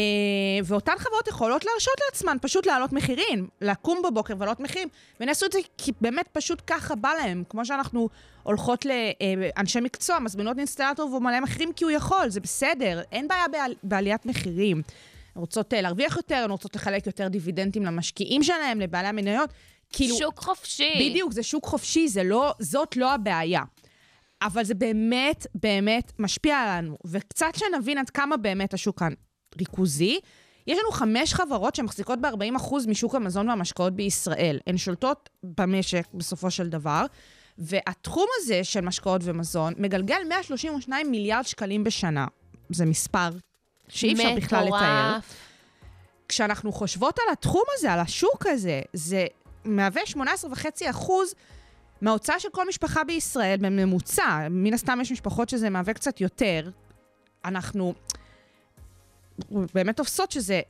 ואותן 0.65 0.93
חברות 0.99 1.29
יכולות 1.29 1.65
להרשות 1.65 1.95
לעצמן 2.07 2.37
פשוט 2.43 2.67
להעלות 2.67 2.93
מחירים, 2.93 3.49
לקום 3.61 4.03
בבוקר 4.05 4.35
ולהעלות 4.37 4.61
מחירים, 4.61 4.89
והן 5.21 5.29
יעשו 5.29 5.47
את 5.47 5.53
זה 5.53 5.59
כי 5.79 5.93
באמת 6.01 6.29
פשוט 6.33 6.63
ככה 6.67 6.95
בא 6.95 7.11
להם. 7.19 7.45
כמו 7.49 7.67
שאנחנו 7.67 8.09
הולכות 8.43 8.87
לאנשי 8.87 9.81
מקצוע, 9.81 10.19
מזמינות 10.19 10.59
אינסטלטור 10.59 11.11
והוא 11.11 11.23
מעלה 11.23 11.41
מחירים 11.41 11.73
כי 11.73 11.85
הוא 11.85 11.91
יכול, 11.91 12.29
זה 12.29 12.41
בסדר, 12.41 13.03
אין 13.13 13.29
בעיה 13.29 13.49
בעל, 13.49 13.75
בעליית 13.83 14.27
מחירים. 14.27 14.83
הן 15.35 15.41
רוצות 15.41 15.75
אה, 15.75 15.81
להרוויח 15.81 16.17
יותר, 16.17 16.41
הן 16.45 16.51
רוצות 16.51 16.77
לחלק 16.77 17.07
יותר 17.07 17.29
דיבידנדים 17.29 17.85
למשקיעים 17.85 18.43
שלהם, 18.43 18.81
לבעלי 18.81 19.09
המניות. 19.09 19.51
כאילו, 19.91 20.17
שוק 20.17 20.39
חופשי. 20.39 21.11
בדיוק, 21.11 21.33
זה 21.33 21.43
שוק 21.43 21.67
חופשי, 21.67 22.09
זה 22.09 22.23
לא, 22.25 22.55
זאת 22.59 22.97
לא 22.97 23.13
הבעיה. 23.13 23.63
אבל 24.43 24.65
זה 24.65 24.75
באמת, 24.75 25.47
באמת 25.55 26.13
משפיע 26.19 26.57
עלינו. 26.57 26.99
וקצת 27.05 27.55
שנבין 27.57 27.99
עד 27.99 28.11
כמה 28.11 28.37
באמת 28.37 28.75
השוק 28.75 28.99
כאן 28.99 29.13
ריכוזי, 29.59 30.21
יש 30.67 30.79
לנו 30.79 30.91
חמש 30.91 31.35
חברות 31.35 31.75
שמחזיקות 31.75 32.19
ב-40% 32.21 32.75
משוק 32.89 33.15
המזון 33.15 33.49
והמשקאות 33.49 33.93
בישראל. 33.93 34.59
הן 34.67 34.77
שולטות 34.77 35.31
במשק 35.43 36.07
בסופו 36.15 36.51
של 36.51 36.69
דבר, 36.69 37.05
והתחום 37.59 38.27
הזה 38.37 38.65
של 38.65 38.81
משקאות 38.81 39.21
ומזון 39.25 39.75
מגלגל 39.77 40.19
132 40.29 41.11
מיליארד 41.11 41.43
שקלים 41.43 41.85
בשנה. 41.85 42.27
זה 42.71 42.85
מספר 42.85 43.29
שאי 43.89 44.13
אפשר 44.13 44.35
בכלל 44.37 44.65
לתאר. 44.65 45.09
מטורף. 45.11 45.35
כשאנחנו 46.29 46.73
חושבות 46.73 47.19
על 47.19 47.33
התחום 47.33 47.63
הזה, 47.79 47.93
על 47.93 48.01
השוק 48.01 48.47
הזה, 48.47 48.81
זה 48.93 49.27
מהווה 49.65 50.03
18.5 50.03 50.91
אחוז 50.91 51.35
מההוצאה 52.01 52.41
של 52.41 52.49
כל 52.53 52.69
משפחה 52.69 53.05
בישראל 53.05 53.57
בממוצע. 53.61 54.49
מן 54.51 54.75
הסתם 54.75 54.99
יש 55.03 55.13
משפחות 55.13 55.49
שזה 55.49 55.71
מהווה 55.71 55.95
קצת 55.95 56.21
יותר. 56.21 56.71
אנחנו 57.45 57.95
באמת 59.51 59.97
תופסות 59.97 60.31
שזה 60.31 60.61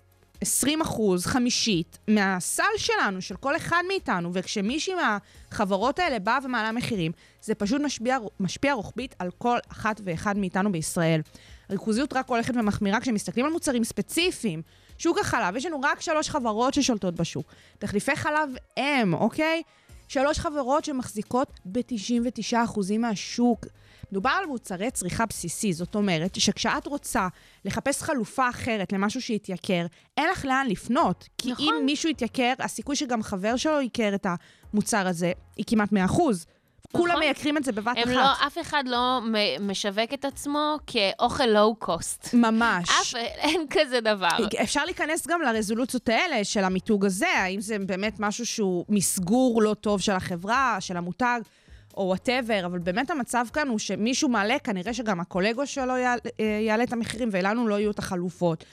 20 0.40 0.80
אחוז, 0.80 1.26
חמישית, 1.26 1.98
מהסל 2.08 2.62
שלנו, 2.76 3.22
של 3.22 3.36
כל 3.36 3.56
אחד 3.56 3.82
מאיתנו, 3.88 4.30
וכשמישהי 4.32 4.94
מהחברות 4.94 5.98
האלה 5.98 6.18
באה 6.18 6.38
ומעלה 6.44 6.72
מחירים, 6.72 7.12
זה 7.42 7.54
פשוט 7.54 7.80
משפיע, 7.80 8.18
משפיע 8.40 8.74
רוחבית 8.74 9.14
על 9.18 9.30
כל 9.38 9.58
אחת 9.72 10.00
ואחד 10.04 10.38
מאיתנו 10.38 10.72
בישראל. 10.72 11.20
הריכוזיות 11.68 12.12
רק 12.12 12.28
הולכת 12.28 12.54
ומחמירה 12.56 13.00
כשמסתכלים 13.00 13.46
על 13.46 13.52
מוצרים 13.52 13.84
ספציפיים. 13.84 14.62
שוק 14.98 15.18
החלב, 15.18 15.56
יש 15.56 15.66
לנו 15.66 15.80
רק 15.82 16.00
שלוש 16.00 16.30
חברות 16.30 16.74
ששולטות 16.74 17.14
בשוק. 17.14 17.52
תחליפי 17.78 18.16
חלב 18.16 18.50
אם, 18.76 19.14
אוקיי? 19.14 19.62
שלוש 20.08 20.38
חברות 20.38 20.84
שמחזיקות 20.84 21.60
ב-99% 21.64 22.98
מהשוק. 22.98 23.66
מדובר 24.12 24.30
על 24.30 24.46
מוצרי 24.46 24.90
צריכה 24.90 25.26
בסיסי, 25.26 25.72
זאת 25.72 25.94
אומרת 25.94 26.40
שכשאת 26.40 26.86
רוצה 26.86 27.28
לחפש 27.64 28.02
חלופה 28.02 28.48
אחרת 28.48 28.92
למשהו 28.92 29.22
שהתייקר, 29.22 29.86
אין 30.16 30.30
לך 30.32 30.44
לאן 30.44 30.66
לפנות. 30.68 31.28
כי 31.38 31.52
נכון. 31.52 31.66
אם 31.80 31.86
מישהו 31.86 32.08
יתייקר, 32.08 32.52
הסיכוי 32.58 32.96
שגם 32.96 33.22
חבר 33.22 33.56
שלו 33.56 33.80
ייקר 33.80 34.14
את 34.14 34.26
המוצר 34.74 35.06
הזה 35.06 35.32
היא 35.56 35.64
כמעט 35.68 35.92
100%. 35.92 35.94
כולם 36.92 37.18
מייקרים 37.18 37.56
את 37.56 37.64
זה 37.64 37.72
בבת 37.72 37.96
אחת. 37.98 38.06
לא, 38.06 38.32
אף 38.46 38.58
אחד 38.60 38.84
לא 38.86 39.20
משווק 39.60 40.14
את 40.14 40.24
עצמו 40.24 40.76
כאוכל 40.86 41.46
לואו-קוסט. 41.46 42.34
ממש. 42.34 42.88
אף, 42.88 43.14
אין 43.16 43.66
כזה 43.70 44.00
דבר. 44.00 44.28
אפשר 44.62 44.84
להיכנס 44.84 45.26
גם 45.26 45.42
לרזולוציות 45.42 46.08
האלה 46.08 46.44
של 46.44 46.64
המיתוג 46.64 47.04
הזה, 47.04 47.28
האם 47.28 47.60
זה 47.60 47.78
באמת 47.78 48.20
משהו 48.20 48.46
שהוא 48.46 48.84
מסגור 48.88 49.62
לא 49.62 49.74
טוב 49.74 50.00
של 50.00 50.12
החברה, 50.12 50.76
של 50.80 50.96
המותג, 50.96 51.40
או 51.96 52.02
whatever, 52.02 52.62
אבל 52.66 52.78
באמת 52.78 53.10
המצב 53.10 53.46
כאן 53.52 53.68
הוא 53.68 53.78
שמישהו 53.78 54.28
מעלה, 54.28 54.58
כנראה 54.58 54.94
שגם 54.94 55.20
הקולגה 55.20 55.66
שלו 55.66 55.96
יעלה, 55.96 56.20
אה, 56.40 56.44
יעלה 56.66 56.84
את 56.84 56.92
המחירים, 56.92 57.28
ולנו 57.32 57.68
לא 57.68 57.78
יהיו 57.78 57.90
את 57.90 57.98
החלופות. 57.98 58.64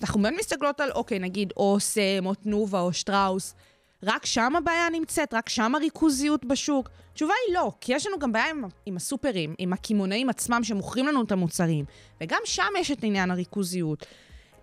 אנחנו 0.00 0.22
באמת 0.22 0.38
מסתכלות 0.38 0.80
על, 0.80 0.90
אוקיי, 0.90 1.18
נגיד 1.18 1.52
אוסם, 1.56 2.26
או 2.26 2.34
תנובה, 2.34 2.80
או 2.80 2.92
שטראוס, 2.92 3.54
רק 4.02 4.26
שם 4.26 4.56
הבעיה 4.56 4.90
נמצאת? 4.92 5.34
רק 5.34 5.48
שם 5.48 5.74
הריכוזיות 5.74 6.44
בשוק? 6.44 6.90
התשובה 7.12 7.34
היא 7.46 7.54
לא, 7.54 7.72
כי 7.80 7.94
יש 7.94 8.06
לנו 8.06 8.18
גם 8.18 8.32
בעיה 8.32 8.50
עם, 8.50 8.64
עם 8.86 8.96
הסופרים, 8.96 9.54
עם 9.58 9.72
הקמעונאים 9.72 10.28
עצמם 10.28 10.64
שמוכרים 10.64 11.06
לנו 11.06 11.22
את 11.22 11.32
המוצרים, 11.32 11.84
וגם 12.20 12.38
שם 12.44 12.72
יש 12.78 12.90
את 12.90 12.98
עניין 13.04 13.30
הריכוזיות. 13.30 14.06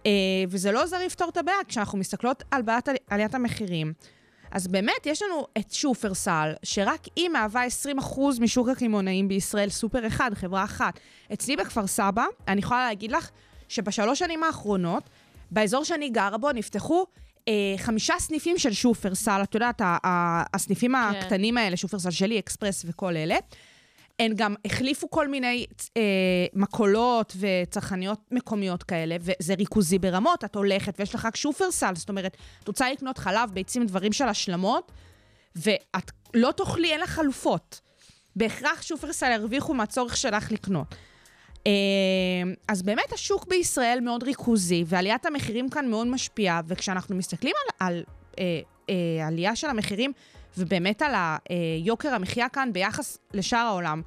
אה, 0.06 0.12
וזה 0.50 0.72
לא 0.72 0.84
עוזר 0.84 1.06
לפתור 1.06 1.30
את 1.30 1.38
הבעיה, 1.38 1.58
כשאנחנו 1.68 1.98
מסתכלות 1.98 2.44
על 2.52 2.62
בעיית 2.62 2.90
עלי- 2.90 2.98
עליית 3.10 3.36
המחירים. 3.36 3.94
אז 4.52 4.68
באמת, 4.68 5.06
יש 5.06 5.22
לנו 5.22 5.48
את 5.58 5.72
שופרסל, 5.72 6.54
שרק 6.64 7.08
היא 7.16 7.30
מהווה 7.30 7.64
20% 8.00 8.20
משוק 8.40 8.70
הקמעונאים 8.70 9.28
בישראל, 9.28 9.70
סופר 9.70 10.08
אחד, 10.08 10.32
חברה 10.34 10.64
אחת. 10.64 11.00
אצלי 11.34 11.56
בכפר 11.56 11.88
סבא, 11.88 12.26
אני 12.48 12.60
יכולה 12.60 12.88
להגיד 12.88 13.12
לך 13.12 13.30
שבשלוש 13.70 14.20
שנים 14.20 14.44
האחרונות, 14.44 15.10
באזור 15.52 15.84
שאני 15.84 16.10
גרה 16.10 16.38
בו, 16.38 16.52
נפתחו 16.52 17.06
אה, 17.48 17.54
חמישה 17.78 18.14
סניפים 18.20 18.58
של 18.58 18.74
שופרסל, 18.74 19.40
את 19.44 19.56
יודעת, 19.56 19.82
הסניפים 20.54 20.92
כן. 20.92 21.20
הקטנים 21.20 21.58
האלה, 21.58 21.78
שופרסל 21.78 22.12
שלי, 22.12 22.40
אקספרס 22.40 22.86
וכל 22.88 23.18
אלה. 23.18 23.36
הן 24.22 24.34
גם 24.36 24.56
החליפו 24.66 25.10
כל 25.10 25.28
מיני 25.28 25.66
אה, 25.98 26.02
מקולות 26.54 27.36
וצרכניות 27.40 28.20
מקומיות 28.32 28.84
כאלה, 28.84 29.16
וזה 29.20 29.54
ריכוזי 29.54 30.00
ברמות, 30.00 30.44
את 30.44 30.56
הולכת 30.56 31.00
ויש 31.00 31.16
לך 31.16 31.26
רק 31.26 31.36
שופרסל, 31.36 31.96
זאת 31.96 32.10
אומרת, 32.10 32.38
את 32.64 32.68
רוצה 32.68 32.92
לקנות 32.92 33.18
חלב, 33.18 33.50
ביצים, 33.54 33.86
דברים 33.86 34.14
של 34.14 34.28
השלמות, 34.28 34.92
ואת 35.56 36.12
לא 36.34 36.52
תאכלי, 36.52 36.92
אין 36.92 37.00
לך 37.00 37.10
חלופות. 37.10 37.82
בהכרח 38.36 38.82
שופרסל 38.82 39.32
ירוויחו 39.32 39.74
מהצורך 39.74 40.18
שלך 40.18 40.52
לקנות. 40.52 40.96
אה, 41.68 41.72
אז 42.68 42.84
באמת 42.84 43.14
השוק 43.14 43.48
בישראל 43.48 44.00
מאוד 44.02 44.24
ריכוזי, 44.24 44.84
ועליית 44.88 45.26
המחירים 45.26 45.70
כאן 45.70 45.90
מאוד 45.90 46.08
משפיעה, 46.08 46.62
וכשאנחנו 46.68 47.16
מסתכלים 47.16 47.54
על, 47.80 47.88
על 47.88 48.04
אה, 48.40 48.60
אה, 48.90 49.28
עלייה 49.28 49.56
של 49.56 49.68
המחירים, 49.68 50.14
ובאמת 50.58 51.02
על 51.02 51.14
היוקר 51.50 52.14
המחיה 52.14 52.50
כאן 52.50 52.70
ביחס 52.74 53.18
לשאר 53.34 53.58
העולם, 53.60 54.02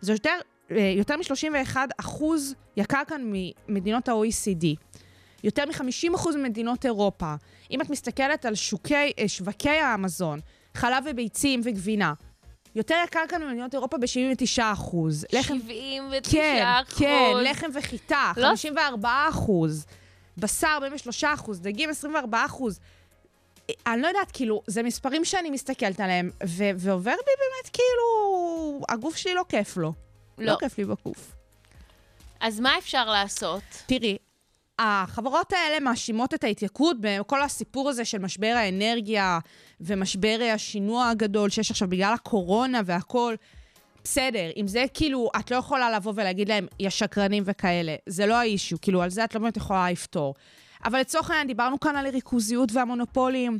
זה 0.00 0.12
יותר, 0.12 0.38
אה, 0.70 0.92
יותר 0.96 1.16
מ-31 1.16 1.76
אחוז 2.00 2.54
יקר 2.76 3.02
כאן 3.06 3.32
ממדינות 3.68 4.08
ה-OECD. 4.08 4.66
יותר 5.44 5.64
מ-50 5.66 6.14
אחוז 6.14 6.36
ממדינות 6.36 6.84
אירופה. 6.84 7.34
אם 7.70 7.80
את 7.80 7.90
מסתכלת 7.90 8.44
על 8.44 8.54
שוקי, 8.54 8.94
אה, 9.18 9.28
שווקי 9.28 9.68
המזון, 9.70 10.40
חלב 10.74 11.04
וביצים 11.10 11.60
וגבינה, 11.64 12.12
יותר 12.74 12.94
יקר 13.04 13.20
כאן 13.28 13.42
ממדינות 13.42 13.74
אירופה 13.74 13.98
ב-79 13.98 14.62
אחוז. 14.72 15.26
79 15.30 16.30
כן, 16.30 16.64
אחוז. 16.82 16.98
כן, 16.98 17.32
לחם 17.44 17.66
וחיטה, 17.74 18.32
לא- 18.36 18.46
54 18.48 19.26
אחוז. 19.30 19.86
בשר, 20.38 20.68
43 20.68 21.24
אחוז, 21.24 21.60
דגים, 21.60 21.90
24 21.90 22.44
אחוז. 22.46 22.80
אני 23.86 24.02
לא 24.02 24.06
יודעת, 24.06 24.30
כאילו, 24.32 24.62
זה 24.66 24.82
מספרים 24.82 25.24
שאני 25.24 25.50
מסתכלת 25.50 26.00
עליהם, 26.00 26.30
ו- 26.46 26.70
ועובר 26.76 27.10
בי 27.10 27.32
באמת, 27.38 27.72
כאילו, 27.72 28.80
הגוף 28.88 29.16
שלי 29.16 29.34
לא 29.34 29.44
כיף 29.48 29.76
לו. 29.76 29.92
לא, 30.38 30.52
לא. 30.52 30.56
כיף 30.60 30.78
לי 30.78 30.84
בגוף. 30.84 31.32
אז 32.40 32.60
מה 32.60 32.78
אפשר 32.78 33.04
לעשות? 33.04 33.62
תראי, 33.86 34.16
החברות 34.78 35.52
האלה 35.52 35.80
מאשימות 35.80 36.34
את 36.34 36.44
ההתייקרות 36.44 36.96
בכל 37.00 37.42
הסיפור 37.42 37.88
הזה 37.88 38.04
של 38.04 38.18
משבר 38.18 38.52
האנרגיה 38.56 39.38
ומשבר 39.80 40.38
השינוע 40.54 41.08
הגדול 41.08 41.50
שיש 41.50 41.70
עכשיו 41.70 41.88
בגלל 41.88 42.14
הקורונה 42.14 42.80
והכול. 42.84 43.36
בסדר, 44.04 44.50
אם 44.56 44.68
זה 44.68 44.84
כאילו, 44.94 45.30
את 45.38 45.50
לא 45.50 45.56
יכולה 45.56 45.90
לבוא 45.90 46.12
ולהגיד 46.16 46.48
להם, 46.48 46.66
יש 46.80 46.98
שקרנים 46.98 47.42
וכאלה. 47.46 47.96
זה 48.06 48.26
לא 48.26 48.34
האישיו, 48.34 48.78
כאילו, 48.80 49.02
על 49.02 49.10
זה 49.10 49.24
את 49.24 49.34
לא 49.34 49.40
באמת 49.40 49.56
יכולה 49.56 49.90
לפתור. 49.90 50.34
אבל 50.84 51.00
לצורך 51.00 51.30
העניין, 51.30 51.46
דיברנו 51.46 51.80
כאן 51.80 51.96
על 51.96 52.06
הריכוזיות 52.06 52.72
והמונופולים. 52.72 53.58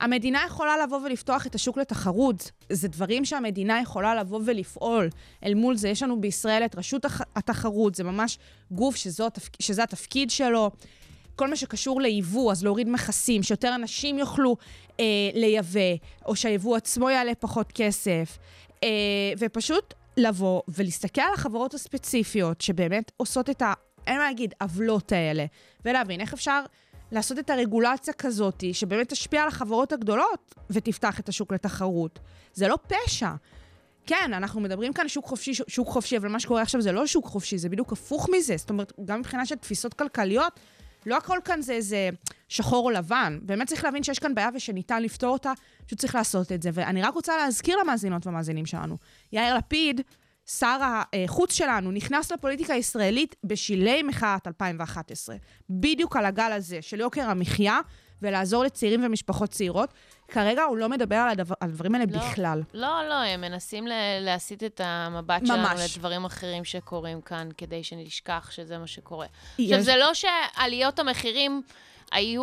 המדינה 0.00 0.42
יכולה 0.46 0.78
לבוא 0.82 1.00
ולפתוח 1.04 1.46
את 1.46 1.54
השוק 1.54 1.78
לתחרות. 1.78 2.50
זה 2.72 2.88
דברים 2.88 3.24
שהמדינה 3.24 3.80
יכולה 3.80 4.14
לבוא 4.14 4.40
ולפעול. 4.44 5.08
אל 5.44 5.54
מול 5.54 5.76
זה, 5.76 5.88
יש 5.88 6.02
לנו 6.02 6.20
בישראל 6.20 6.64
את 6.64 6.78
רשות 6.78 7.06
התחרות, 7.36 7.94
זה 7.94 8.04
ממש 8.04 8.38
גוף 8.70 8.96
שזו. 8.96 9.28
שזה 9.58 9.82
התפקיד 9.82 10.30
שלו. 10.30 10.70
כל 11.36 11.50
מה 11.50 11.56
שקשור 11.56 12.00
ליבוא, 12.00 12.52
אז 12.52 12.64
להוריד 12.64 12.88
מכסים, 12.88 13.42
שיותר 13.42 13.74
אנשים 13.74 14.18
יוכלו 14.18 14.56
אה, 15.00 15.04
לייבא, 15.34 15.80
או 16.26 16.36
שהיבוא 16.36 16.76
עצמו 16.76 17.10
יעלה 17.10 17.34
פחות 17.34 17.72
כסף. 17.74 18.38
אה, 18.84 18.88
ופשוט 19.38 19.94
לבוא 20.16 20.62
ולהסתכל 20.68 21.20
על 21.20 21.34
החברות 21.34 21.74
הספציפיות 21.74 22.60
שבאמת 22.60 23.12
עושות 23.16 23.50
את 23.50 23.62
ה... 23.62 23.72
אין 24.06 24.18
מה 24.18 24.24
להגיד, 24.24 24.54
עוולות 24.60 25.12
האלה, 25.12 25.44
ולהבין 25.84 26.20
איך 26.20 26.32
אפשר 26.32 26.62
לעשות 27.12 27.38
את 27.38 27.50
הרגולציה 27.50 28.14
כזאת, 28.14 28.64
שבאמת 28.72 29.08
תשפיע 29.08 29.42
על 29.42 29.48
החברות 29.48 29.92
הגדולות 29.92 30.54
ותפתח 30.70 31.20
את 31.20 31.28
השוק 31.28 31.52
לתחרות. 31.52 32.18
זה 32.54 32.68
לא 32.68 32.78
פשע. 32.86 33.30
כן, 34.06 34.30
אנחנו 34.34 34.60
מדברים 34.60 34.92
כאן 34.92 35.08
שוק 35.08 35.26
חופשי, 35.26 35.52
שוק 35.68 35.88
חופשי, 35.88 36.16
אבל 36.16 36.28
מה 36.28 36.40
שקורה 36.40 36.62
עכשיו 36.62 36.80
זה 36.80 36.92
לא 36.92 37.06
שוק 37.06 37.26
חופשי, 37.26 37.58
זה 37.58 37.68
בדיוק 37.68 37.92
הפוך 37.92 38.28
מזה. 38.36 38.56
זאת 38.56 38.70
אומרת, 38.70 38.92
גם 39.04 39.20
מבחינה 39.20 39.46
של 39.46 39.54
תפיסות 39.54 39.94
כלכליות, 39.94 40.60
לא 41.06 41.16
הכל 41.16 41.38
כאן 41.44 41.62
זה 41.62 41.72
איזה 41.72 42.10
שחור 42.48 42.84
או 42.84 42.90
לבן. 42.90 43.38
באמת 43.42 43.68
צריך 43.68 43.84
להבין 43.84 44.02
שיש 44.02 44.18
כאן 44.18 44.34
בעיה 44.34 44.48
ושניתן 44.54 45.02
לפתור 45.02 45.32
אותה, 45.32 45.52
פשוט 45.86 45.98
צריך 45.98 46.14
לעשות 46.14 46.52
את 46.52 46.62
זה. 46.62 46.70
ואני 46.72 47.02
רק 47.02 47.14
רוצה 47.14 47.36
להזכיר 47.36 47.76
למאזינות 47.76 48.26
והמאזינים 48.26 48.66
שלנו, 48.66 48.96
יאיר 49.32 49.56
לפיד, 49.56 50.00
שר 50.58 50.78
החוץ 51.24 51.52
שלנו, 51.52 51.90
נכנס 51.92 52.32
לפוליטיקה 52.32 52.74
הישראלית 52.74 53.36
בשלהי 53.44 54.02
מחאת 54.02 54.46
2011. 54.46 55.36
בדיוק 55.70 56.16
על 56.16 56.24
הגל 56.26 56.52
הזה 56.52 56.82
של 56.82 57.00
יוקר 57.00 57.30
המחיה 57.30 57.78
ולעזור 58.22 58.64
לצעירים 58.64 59.04
ומשפחות 59.04 59.50
צעירות. 59.50 59.94
כרגע 60.28 60.62
הוא 60.62 60.76
לא 60.76 60.88
מדבר 60.88 61.16
על, 61.16 61.28
הדבר, 61.28 61.54
על 61.60 61.68
הדברים 61.68 61.94
האלה 61.94 62.04
לא. 62.10 62.18
בכלל. 62.18 62.62
לא, 62.74 63.08
לא, 63.08 63.14
הם 63.14 63.40
מנסים 63.40 63.84
להסיט 64.20 64.64
את 64.64 64.80
המבט 64.84 65.40
ממש. 65.42 65.48
שלנו 65.48 65.80
לדברים 65.96 66.24
אחרים 66.24 66.64
שקורים 66.64 67.20
כאן, 67.20 67.48
כדי 67.56 67.84
שנשכח 67.84 68.48
שזה 68.50 68.78
מה 68.78 68.86
שקורה. 68.86 69.26
יש- 69.58 69.70
עכשיו, 69.72 69.82
זה 69.84 69.96
לא 69.96 70.10
שעליות 70.14 70.98
המחירים 70.98 71.62
היו 72.12 72.42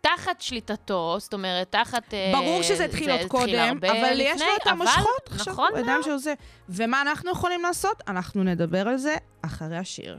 תחת 0.00 0.40
שליטתו, 0.40 1.16
זאת 1.20 1.32
אומרת, 1.34 1.72
תחת... 1.72 2.14
אה, 2.14 2.30
ברור 2.34 2.62
שזה 2.62 2.84
התחיל 2.84 3.10
עוד 3.10 3.20
קודם, 3.28 3.78
אבל 3.82 4.20
יש 4.20 4.32
לפני, 4.34 4.46
לו 4.46 4.56
את 4.56 4.66
אבל- 4.66 4.70
המושכות 4.72 5.28
עכשיו, 5.30 5.52
נכון 5.52 5.70
מאוד. 5.86 6.04
של 6.04 6.16
זה. 6.16 6.34
ומה 6.68 7.02
אנחנו 7.02 7.30
יכולים 7.30 7.62
לעשות? 7.62 8.02
אנחנו 8.08 8.42
נדבר 8.44 8.88
על 8.88 8.96
זה 8.96 9.14
אחרי 9.42 9.76
השיר. 9.76 10.16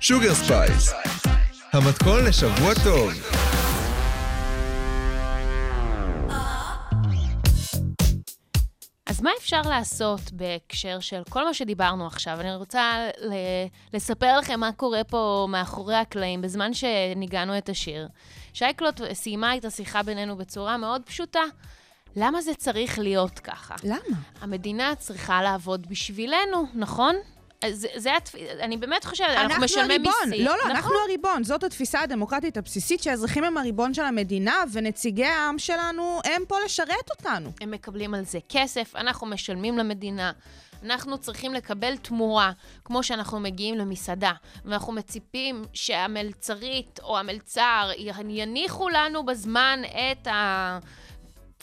Sugar 0.00 0.34
Spice, 0.34 0.92
המתכון 1.72 2.24
לשבוע 2.24 2.74
טוב. 2.84 3.12
אז 9.06 9.22
מה 9.22 9.30
אפשר 9.38 9.62
לעשות 9.62 10.20
בהקשר 10.32 11.00
של 11.00 11.22
כל 11.28 11.44
מה 11.44 11.54
שדיברנו 11.54 12.06
עכשיו? 12.06 12.40
אני 12.40 12.54
רוצה 12.54 13.08
לספר 13.92 14.38
לכם 14.38 14.60
מה 14.60 14.72
קורה 14.72 15.04
פה 15.04 15.46
מאחורי 15.50 15.94
הקלעים 15.94 16.42
בזמן 16.42 16.74
שניגענו 16.74 17.58
את 17.58 17.68
השיר. 17.68 18.08
שייקלוט 18.54 19.00
סיימה 19.12 19.56
את 19.56 19.64
השיחה 19.64 20.02
בינינו 20.02 20.36
בצורה 20.36 20.76
מאוד 20.76 21.02
פשוטה. 21.04 21.40
למה 22.16 22.42
זה 22.42 22.54
צריך 22.54 22.98
להיות 22.98 23.38
ככה? 23.38 23.74
למה? 23.84 24.18
המדינה 24.40 24.94
צריכה 24.94 25.42
לעבוד 25.42 25.86
בשבילנו, 25.86 26.66
נכון? 26.74 27.16
אז 27.62 27.80
זה, 27.80 27.88
זה 27.96 28.16
התפ... 28.16 28.34
אני 28.60 28.76
באמת 28.76 29.04
חושבת, 29.04 29.28
אנחנו, 29.28 29.44
אנחנו 29.44 29.64
משלמי 29.64 29.94
הריבון. 29.94 30.12
מיסים. 30.26 30.44
לא, 30.46 30.52
לא, 30.52 30.58
נכון? 30.58 30.70
אנחנו 30.70 30.94
הריבון. 31.04 31.44
זאת 31.44 31.64
התפיסה 31.64 32.00
הדמוקרטית 32.00 32.56
הבסיסית, 32.56 33.02
שהאזרחים 33.02 33.44
הם 33.44 33.56
הריבון 33.56 33.94
של 33.94 34.02
המדינה, 34.02 34.54
ונציגי 34.72 35.24
העם 35.24 35.58
שלנו 35.58 36.20
הם 36.24 36.42
פה 36.48 36.56
לשרת 36.64 37.10
אותנו. 37.10 37.52
הם 37.60 37.70
מקבלים 37.70 38.14
על 38.14 38.24
זה 38.24 38.38
כסף, 38.48 38.96
אנחנו 38.96 39.26
משלמים 39.26 39.78
למדינה. 39.78 40.32
אנחנו 40.84 41.18
צריכים 41.18 41.54
לקבל 41.54 41.96
תמורה, 41.96 42.52
כמו 42.84 43.02
שאנחנו 43.02 43.40
מגיעים 43.40 43.74
למסעדה, 43.74 44.32
ואנחנו 44.64 44.92
מציפים 44.92 45.64
שהמלצרית 45.72 47.00
או 47.02 47.18
המלצר 47.18 47.90
יניחו 48.28 48.88
לנו 48.88 49.26
בזמן 49.26 49.80
את 49.84 50.28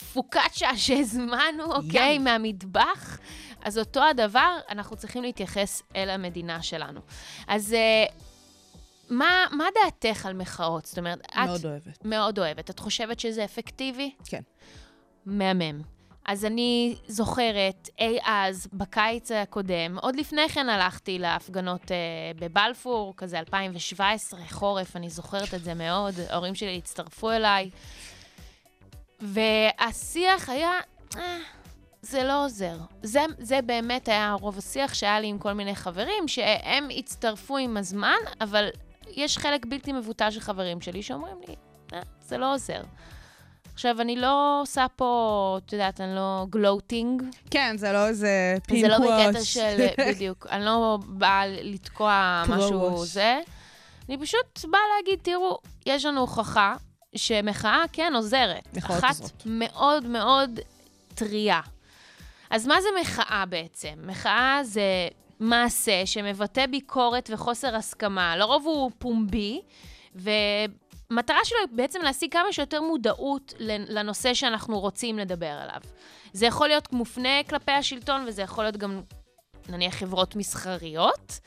הפוקצ'ה 0.02 0.76
שהזמנו, 0.76 1.64
אוקיי, 1.64 2.14
ים. 2.14 2.24
מהמטבח. 2.24 3.18
אז 3.62 3.78
אותו 3.78 4.02
הדבר, 4.02 4.56
אנחנו 4.68 4.96
צריכים 4.96 5.22
להתייחס 5.22 5.82
אל 5.96 6.10
המדינה 6.10 6.62
שלנו. 6.62 7.00
אז 7.46 7.72
אה, 7.72 8.04
מה, 9.10 9.46
מה 9.50 9.64
דעתך 9.74 10.26
על 10.26 10.32
מחאות? 10.32 10.86
זאת 10.86 10.98
אומרת, 10.98 11.20
את... 11.20 11.36
מאוד 11.36 11.66
אוהבת. 11.66 12.04
מאוד 12.04 12.38
אוהבת. 12.38 12.70
את 12.70 12.78
חושבת 12.78 13.20
שזה 13.20 13.44
אפקטיבי? 13.44 14.14
כן. 14.24 14.42
מהמם. 15.26 15.82
אז 16.24 16.44
אני 16.44 16.96
זוכרת, 17.06 17.88
אי 17.98 18.18
אז, 18.24 18.68
בקיץ 18.72 19.30
הקודם, 19.30 19.98
עוד 19.98 20.16
לפני 20.16 20.48
כן 20.48 20.68
הלכתי 20.68 21.18
להפגנות 21.18 21.92
אה, 21.92 21.96
בבלפור, 22.36 23.14
כזה 23.16 23.38
2017, 23.38 24.40
חורף, 24.50 24.96
אני 24.96 25.10
זוכרת 25.10 25.54
את 25.54 25.64
זה 25.64 25.74
מאוד, 25.74 26.14
ההורים 26.28 26.54
שלי 26.54 26.78
הצטרפו 26.78 27.30
אליי. 27.30 27.70
והשיח 29.20 30.48
היה, 30.48 30.72
אה, 31.16 31.38
זה 32.10 32.24
לא 32.24 32.44
עוזר. 32.44 32.76
זה, 33.02 33.20
זה 33.38 33.62
באמת 33.62 34.08
היה 34.08 34.36
רוב 34.40 34.58
השיח 34.58 34.94
שהיה 34.94 35.20
לי 35.20 35.26
עם 35.26 35.38
כל 35.38 35.52
מיני 35.52 35.74
חברים, 35.74 36.28
שהם 36.28 36.88
הצטרפו 36.96 37.56
עם 37.56 37.76
הזמן, 37.76 38.16
אבל 38.40 38.68
יש 39.08 39.38
חלק 39.38 39.66
בלתי 39.66 39.92
מבוטל 39.92 40.30
של 40.30 40.40
חברים 40.40 40.80
שלי 40.80 41.02
שאומרים 41.02 41.36
לי, 41.48 41.54
אה, 41.92 42.00
זה 42.20 42.38
לא 42.38 42.54
עוזר. 42.54 42.80
עכשיו, 43.74 44.00
אני 44.00 44.16
לא 44.16 44.60
עושה 44.62 44.86
פה, 44.96 45.58
את 45.66 45.72
יודעת, 45.72 46.00
אני 46.00 46.14
לא 46.14 46.46
גלוטינג. 46.50 47.22
כן, 47.50 47.76
זה 47.78 47.92
לא 47.92 48.06
איזה 48.06 48.54
זה 48.54 48.60
פינק 48.66 48.90
לא 48.90 48.98
בקטע. 48.98 49.44
של, 49.44 49.86
בדיוק, 50.08 50.46
אני 50.50 50.64
לא 50.64 50.98
באה 51.06 51.46
לתקוע 51.46 52.42
משהו. 52.48 53.04
זה. 53.04 53.40
אני 54.08 54.18
פשוט 54.18 54.64
באה 54.70 54.80
להגיד, 54.96 55.18
תראו, 55.22 55.58
יש 55.86 56.04
לנו 56.04 56.20
הוכחה 56.20 56.76
שמחאה 57.16 57.82
כן 57.92 58.12
עוזרת. 58.16 58.68
אחת 58.78 59.08
עוזרות. 59.08 59.42
מאוד 59.46 60.06
מאוד 60.06 60.60
טריה. 61.14 61.60
אז 62.50 62.66
מה 62.66 62.80
זה 62.80 62.88
מחאה 63.00 63.44
בעצם? 63.48 63.94
מחאה 64.06 64.60
זה 64.62 65.08
מעשה 65.40 66.06
שמבטא 66.06 66.66
ביקורת 66.66 67.30
וחוסר 67.32 67.76
הסכמה. 67.76 68.36
לרוב 68.36 68.66
הוא 68.66 68.90
פומבי, 68.98 69.60
ומטרה 70.14 71.44
שלו 71.44 71.58
היא 71.58 71.76
בעצם 71.76 72.02
להשיג 72.02 72.32
כמה 72.32 72.52
שיותר 72.52 72.82
מודעות 72.82 73.54
לנושא 73.88 74.34
שאנחנו 74.34 74.80
רוצים 74.80 75.18
לדבר 75.18 75.58
עליו. 75.62 75.80
זה 76.32 76.46
יכול 76.46 76.68
להיות 76.68 76.92
מופנה 76.92 77.42
כלפי 77.48 77.72
השלטון, 77.72 78.24
וזה 78.26 78.42
יכול 78.42 78.64
להיות 78.64 78.76
גם, 78.76 79.02
נניח, 79.68 79.94
חברות 79.94 80.36
מסחריות, 80.36 81.40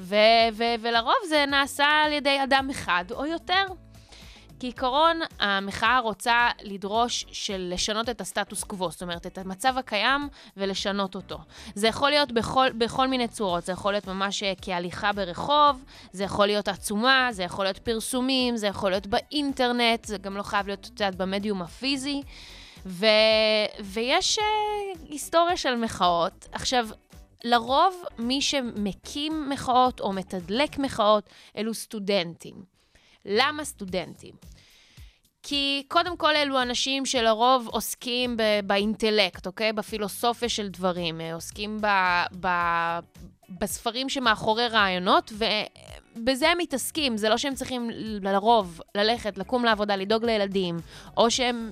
ו- 0.00 0.16
ו- 0.52 0.74
ולרוב 0.80 1.14
זה 1.28 1.44
נעשה 1.48 1.86
על 1.86 2.12
ידי 2.12 2.38
אדם 2.44 2.68
אחד 2.70 3.04
או 3.10 3.26
יותר. 3.26 3.66
כעיקרון, 4.62 5.20
המחאה 5.40 5.98
רוצה 5.98 6.48
לדרוש 6.62 7.24
של 7.32 7.68
לשנות 7.74 8.08
את 8.08 8.20
הסטטוס 8.20 8.64
קוו, 8.64 8.90
זאת 8.90 9.02
אומרת, 9.02 9.26
את 9.26 9.38
המצב 9.38 9.78
הקיים 9.78 10.28
ולשנות 10.56 11.14
אותו. 11.14 11.38
זה 11.74 11.88
יכול 11.88 12.10
להיות 12.10 12.32
בכל, 12.32 12.68
בכל 12.78 13.08
מיני 13.08 13.28
צורות, 13.28 13.64
זה 13.64 13.72
יכול 13.72 13.92
להיות 13.92 14.06
ממש 14.06 14.42
אה, 14.42 14.52
כהליכה 14.62 15.12
ברחוב, 15.12 15.84
זה 16.12 16.24
יכול 16.24 16.46
להיות 16.46 16.68
עצומה, 16.68 17.28
זה 17.30 17.42
יכול 17.42 17.64
להיות 17.64 17.78
פרסומים, 17.78 18.56
זה 18.56 18.66
יכול 18.66 18.90
להיות 18.90 19.06
באינטרנט, 19.06 20.04
זה 20.04 20.18
גם 20.18 20.36
לא 20.36 20.42
חייב 20.42 20.66
להיות, 20.66 20.80
את 20.80 21.00
יודעת, 21.00 21.14
במדיום 21.14 21.62
הפיזי. 21.62 22.22
ו... 22.86 23.06
ויש 23.80 24.38
uh, 24.38 24.42
היסטוריה 25.08 25.56
של 25.56 25.74
מחאות. 25.74 26.48
עכשיו, 26.52 26.88
לרוב 27.44 28.04
מי 28.18 28.42
שמקים 28.42 29.50
מחאות 29.50 30.00
או 30.00 30.12
מתדלק 30.12 30.78
מחאות 30.78 31.24
אלו 31.56 31.74
סטודנטים. 31.74 32.71
למה 33.26 33.64
סטודנטים? 33.64 34.34
כי 35.42 35.82
קודם 35.88 36.16
כל 36.16 36.36
אלו 36.36 36.62
אנשים 36.62 37.06
שלרוב 37.06 37.68
עוסקים 37.70 38.36
ב- 38.36 38.60
באינטלקט, 38.64 39.46
אוקיי? 39.46 39.72
בפילוסופיה 39.72 40.48
של 40.48 40.68
דברים, 40.68 41.20
אה, 41.20 41.34
עוסקים 41.34 41.78
ב... 41.80 41.86
ב- 42.40 42.98
בספרים 43.60 44.08
שמאחורי 44.08 44.68
רעיונות, 44.68 45.32
ובזה 45.32 46.48
הם 46.48 46.58
מתעסקים. 46.58 47.16
זה 47.16 47.28
לא 47.28 47.36
שהם 47.36 47.54
צריכים 47.54 47.90
לרוב 47.94 48.80
ללכת, 48.94 49.38
לקום 49.38 49.64
לעבודה, 49.64 49.96
לדאוג 49.96 50.24
לילדים, 50.24 50.76
או 51.16 51.30
שהם 51.30 51.70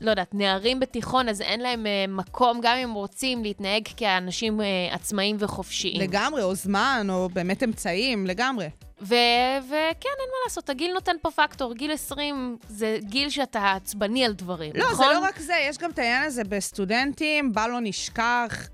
לא 0.00 0.10
יודעת, 0.10 0.34
נערים 0.34 0.80
בתיכון, 0.80 1.28
אז 1.28 1.40
אין 1.40 1.60
להם 1.60 1.86
uh, 1.86 2.10
מקום, 2.10 2.60
גם 2.62 2.76
אם 2.76 2.92
רוצים 2.92 3.42
להתנהג 3.42 3.88
כאנשים 3.96 4.60
uh, 4.60 4.64
עצמאיים 4.94 5.36
וחופשיים. 5.38 6.00
לגמרי, 6.00 6.42
או 6.42 6.54
זמן, 6.54 7.06
או 7.10 7.28
באמת 7.28 7.62
אמצעים, 7.62 8.26
לגמרי. 8.26 8.68
וכן, 9.02 10.08
אין 10.20 10.28
מה 10.30 10.38
לעשות, 10.44 10.70
הגיל 10.70 10.92
נותן 10.92 11.16
פה 11.22 11.30
פקטור. 11.30 11.74
גיל 11.74 11.92
20 11.92 12.56
זה 12.68 12.98
גיל 13.02 13.30
שאתה 13.30 13.72
עצבני 13.72 14.24
על 14.24 14.32
דברים, 14.32 14.72
לא, 14.74 14.84
נכון? 14.92 15.06
זה 15.06 15.12
לא 15.12 15.18
רק 15.18 15.38
זה, 15.38 15.54
יש 15.68 15.78
גם 15.78 15.90
את 15.90 15.98
העניין 15.98 16.22
הזה 16.22 16.44
בסטודנטים, 16.44 17.52
בל 17.52 17.66
לא 17.70 17.78
נשכח, 17.80 18.68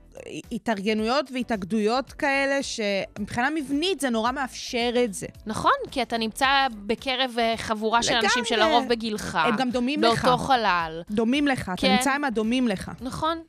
התארגנויות 0.52 1.30
והתאגדויות 1.32 2.12
כאלה, 2.12 2.58
שמבחינה 2.62 3.50
מבנית 3.50 4.00
זה 4.00 4.10
נורא 4.10 4.32
מאפשר 4.32 4.92
את 5.04 5.14
זה. 5.14 5.26
נכון, 5.46 5.72
כי 5.90 6.02
אתה 6.02 6.18
נמצא 6.18 6.66
בקרב 6.86 7.34
אה, 7.38 7.54
חבורה 7.56 8.02
של. 8.02 8.14
אנשים 8.14 8.44
שלרוב 8.44 8.88
בגילך. 8.88 9.38
הם 9.42 9.56
גם 9.56 9.70
דומים 9.70 10.02
לך. 10.02 10.24
באותו 10.24 10.38
חלל. 10.38 11.02
דומים 11.10 11.48
לך, 11.48 11.64
כן. 11.64 11.72
אתה 11.72 11.88
נמצא 11.88 12.12
עם 12.12 12.24
הדומים 12.24 12.68
לך. 12.68 12.90
נכון. 13.00 13.42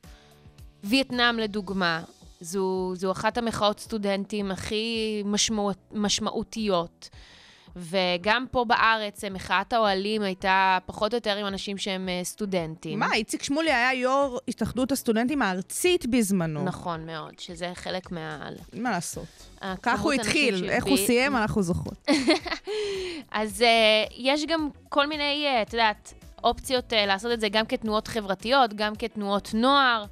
וייטנאם, 0.83 1.39
לדוגמה, 1.39 2.01
זו, 2.45 2.91
זו 2.95 3.11
אחת 3.11 3.37
המחאות 3.37 3.79
סטודנטים 3.79 4.51
הכי 4.51 5.21
משמעות, 5.25 5.77
משמעותיות. 5.91 7.09
וגם 7.77 8.45
פה 8.51 8.65
בארץ, 8.65 9.23
אה, 9.23 9.29
מחאת 9.29 9.73
האוהלים 9.73 10.21
הייתה 10.21 10.77
פחות 10.85 11.13
או 11.13 11.17
יותר 11.17 11.35
עם 11.37 11.45
אנשים 11.47 11.77
שהם 11.77 12.09
אה, 12.09 12.23
סטודנטים. 12.23 12.99
מה, 12.99 13.13
איציק 13.13 13.43
שמולי 13.43 13.71
היה 13.71 13.93
יו"ר 13.93 14.39
התאחדות 14.47 14.91
הסטודנטים 14.91 15.41
הארצית 15.41 16.05
בזמנו. 16.05 16.63
נכון 16.63 17.05
מאוד, 17.05 17.39
שזה 17.39 17.71
חלק 17.73 18.11
מה... 18.11 18.49
מה 18.73 18.91
לעשות. 18.91 19.27
כך 19.81 19.99
הוא 20.01 20.13
התחיל, 20.13 20.55
שהביא- 20.57 20.69
איך 20.69 20.85
הוא 20.85 20.97
סיים, 20.97 21.35
אנחנו 21.35 21.61
זוכרות. 21.63 22.07
אז 23.31 23.61
uh, 23.61 24.13
יש 24.17 24.45
גם 24.45 24.69
כל 24.89 25.07
מיני, 25.07 25.45
uh, 25.47 25.61
את 25.67 25.73
יודעת, 25.73 26.13
אופציות 26.43 26.93
uh, 26.93 26.95
לעשות 27.07 27.31
את 27.31 27.39
זה 27.39 27.49
גם 27.49 27.65
כתנועות 27.65 28.07
חברתיות, 28.07 28.73
גם 28.73 28.95
כתנועות 28.95 29.49
נוער, 29.53 30.05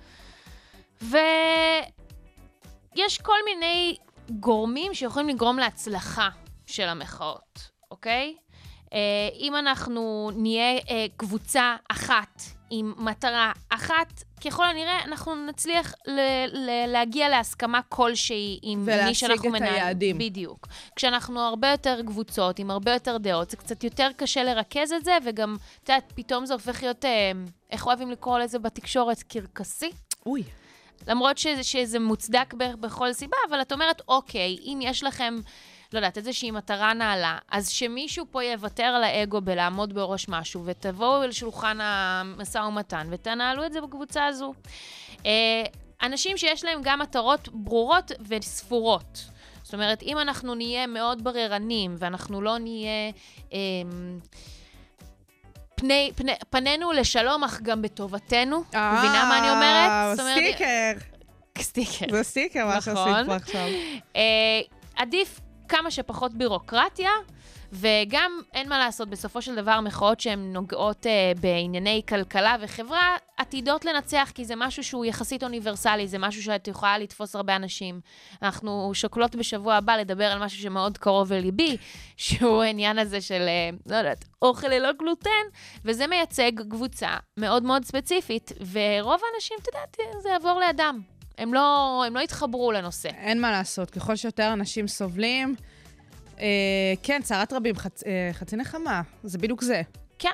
ויש 2.95 3.17
כל 3.17 3.37
מיני 3.45 3.95
גורמים 4.29 4.93
שיכולים 4.93 5.29
לגרום 5.29 5.57
להצלחה 5.59 6.29
של 6.65 6.83
המחאות, 6.83 7.59
אוקיי? 7.91 8.35
Uh, 8.85 8.95
אם 9.39 9.55
אנחנו 9.55 10.31
נהיה 10.35 10.77
uh, 10.77 10.83
קבוצה 11.17 11.75
אחת 11.91 12.41
עם 12.69 12.93
מטרה 12.97 13.51
אחת, 13.69 14.23
ככל 14.45 14.65
הנראה 14.65 15.03
אנחנו 15.03 15.35
נצליח 15.35 15.93
ל- 16.07 16.45
ל- 16.53 16.85
להגיע 16.87 17.29
להסכמה 17.29 17.81
כלשהי 17.89 18.59
עם 18.61 18.85
מי 18.85 18.93
ולהשיג 18.93 19.13
שאנחנו 19.13 19.49
את 19.49 19.53
מנהלים. 19.53 19.73
היעדים. 19.75 20.17
בדיוק. 20.17 20.67
כשאנחנו 20.95 21.39
הרבה 21.39 21.71
יותר 21.71 21.99
קבוצות, 22.05 22.59
עם 22.59 22.71
הרבה 22.71 22.93
יותר 22.93 23.17
דעות, 23.17 23.49
זה 23.49 23.57
קצת 23.57 23.83
יותר 23.83 24.09
קשה 24.17 24.43
לרכז 24.43 24.91
את 24.93 25.05
זה, 25.05 25.17
וגם, 25.25 25.55
את 25.83 25.89
יודעת, 25.89 26.13
פתאום 26.15 26.45
זה 26.45 26.53
הופך 26.53 26.83
להיות, 26.83 27.05
אה, 27.05 27.31
איך 27.71 27.87
אוהבים 27.87 28.11
לקרוא 28.11 28.39
לזה 28.39 28.59
בתקשורת? 28.59 29.23
קרקסי. 29.23 29.91
אוי. 30.25 30.43
למרות 31.07 31.37
שזה, 31.37 31.63
שזה 31.63 31.99
מוצדק 31.99 32.53
בכל 32.53 33.13
סיבה, 33.13 33.37
אבל 33.49 33.61
את 33.61 33.71
אומרת, 33.71 34.01
אוקיי, 34.07 34.57
אם 34.63 34.79
יש 34.81 35.03
לכם, 35.03 35.35
לא 35.93 35.97
יודעת, 35.97 36.17
איזושהי 36.17 36.51
מטרה 36.51 36.93
נעלה, 36.93 37.37
אז 37.51 37.69
שמישהו 37.69 38.25
פה 38.31 38.43
יוותר 38.43 38.83
על 38.83 39.03
האגו 39.03 39.41
בלעמוד 39.41 39.93
בראש 39.93 40.25
משהו, 40.29 40.61
ותבואו 40.65 41.23
אל 41.23 41.31
שולחן 41.31 41.77
המשא 41.81 42.57
ומתן 42.57 43.07
ותנהלו 43.09 43.65
את 43.65 43.73
זה 43.73 43.81
בקבוצה 43.81 44.25
הזו. 44.25 44.53
אה, 45.25 45.63
אנשים 46.03 46.37
שיש 46.37 46.63
להם 46.63 46.79
גם 46.83 46.99
מטרות 46.99 47.49
ברורות 47.53 48.11
וספורות. 48.27 49.25
זאת 49.63 49.73
אומרת, 49.73 50.03
אם 50.03 50.17
אנחנו 50.17 50.55
נהיה 50.55 50.87
מאוד 50.87 51.23
בררנים, 51.23 51.95
ואנחנו 51.97 52.41
לא 52.41 52.57
נהיה... 52.57 53.11
אה, 53.53 53.59
פני, 55.75 56.11
פני, 56.15 56.31
פנינו 56.49 56.91
לשלום, 56.91 57.43
אך 57.43 57.61
גם 57.61 57.81
בטובתנו. 57.81 58.57
מבינה 58.67 59.25
מה 59.29 59.39
אני 59.39 59.49
אומרת? 59.51 60.19
אה, 60.19 60.33
סטיקר. 60.35 60.91
סטיקר. 61.59 62.05
זה 62.11 62.23
סטיקר, 62.23 62.65
מה 62.65 62.77
נכון. 62.77 62.95
שעשית 62.95 63.25
פה 63.27 63.35
עכשיו. 63.35 63.67
אה, 64.15 64.21
עדיף 64.95 65.39
כמה 65.67 65.91
שפחות 65.91 66.33
בירוקרטיה, 66.33 67.09
וגם 67.73 68.41
אין 68.53 68.69
מה 68.69 68.79
לעשות, 68.79 69.09
בסופו 69.09 69.41
של 69.41 69.55
דבר 69.55 69.81
מחאות 69.81 70.19
שהן 70.19 70.53
נוגעות 70.53 71.07
אה, 71.07 71.31
בענייני 71.41 72.01
כלכלה 72.09 72.55
וחברה 72.61 73.15
עתידות 73.37 73.85
לנצח, 73.85 74.31
כי 74.35 74.45
זה 74.45 74.53
משהו 74.57 74.83
שהוא 74.83 75.05
יחסית 75.05 75.43
אוניברסלי, 75.43 76.07
זה 76.07 76.17
משהו 76.17 76.43
שאת 76.43 76.67
יכולה 76.67 76.97
לתפוס 76.97 77.35
הרבה 77.35 77.55
אנשים. 77.55 78.01
אנחנו 78.41 78.91
שוקלות 78.93 79.35
בשבוע 79.35 79.75
הבא 79.75 79.95
לדבר 79.95 80.25
על 80.25 80.39
משהו 80.39 80.61
שמאוד 80.61 80.97
קרוב 80.97 81.33
לליבי, 81.33 81.77
שהוא 82.17 82.63
העניין 82.63 82.99
הזה 82.99 83.21
של, 83.21 83.41
אה, 83.47 83.69
לא 83.85 83.95
יודעת, 83.95 84.25
אוכל 84.41 84.67
ללא 84.67 84.91
גלוטן, 84.91 85.29
וזה 85.85 86.07
מייצג 86.07 86.51
קבוצה 86.69 87.09
מאוד 87.37 87.63
מאוד 87.63 87.85
ספציפית, 87.85 88.51
ורוב 88.71 89.21
האנשים, 89.33 89.57
את 89.61 89.67
יודעת, 89.67 89.97
זה 90.23 90.29
יעבור 90.29 90.59
לידם. 90.67 91.01
הם 91.37 91.53
לא, 91.53 92.03
הם 92.07 92.15
לא 92.15 92.19
יתחברו 92.19 92.71
לנושא. 92.71 93.09
אין 93.09 93.41
מה 93.41 93.51
לעשות, 93.51 93.89
ככל 93.89 94.15
שיותר 94.15 94.53
אנשים 94.53 94.87
סובלים, 94.87 95.55
כן, 97.03 97.21
צרת 97.23 97.53
רבים, 97.53 97.75
חצ, 97.75 98.03
אה, 98.03 98.29
חצי 98.33 98.55
נחמה, 98.55 99.01
זה 99.23 99.37
בדיוק 99.37 99.61
זה. 99.61 99.81
כן. 100.19 100.29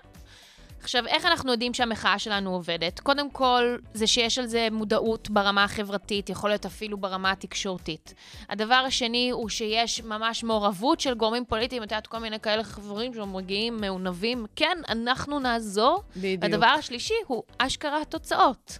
עכשיו, 0.81 1.07
איך 1.07 1.25
אנחנו 1.25 1.51
יודעים 1.51 1.73
שהמחאה 1.73 2.19
שלנו 2.19 2.53
עובדת? 2.53 2.99
קודם 2.99 3.31
כל, 3.31 3.77
זה 3.93 4.07
שיש 4.07 4.39
על 4.39 4.45
זה 4.45 4.67
מודעות 4.71 5.29
ברמה 5.29 5.63
החברתית, 5.63 6.29
יכול 6.29 6.49
להיות 6.49 6.65
אפילו 6.65 6.97
ברמה 6.97 7.31
התקשורתית. 7.31 8.13
הדבר 8.49 8.83
השני 8.87 9.29
הוא 9.29 9.49
שיש 9.49 10.03
ממש 10.03 10.43
מעורבות 10.43 10.99
של 10.99 11.13
גורמים 11.13 11.45
פוליטיים, 11.45 11.83
את 11.83 11.91
יודעת, 11.91 12.07
כל 12.07 12.19
מיני 12.19 12.39
כאלה 12.39 12.63
חברים 12.63 13.13
שמגיעים 13.13 13.77
מעונבים. 13.77 14.45
כן, 14.55 14.77
אנחנו 14.89 15.39
נעזור. 15.39 16.03
בדיוק. 16.15 16.43
והדבר 16.43 16.65
השלישי 16.65 17.13
הוא 17.27 17.43
אשכרה 17.57 18.01
התוצאות. 18.01 18.79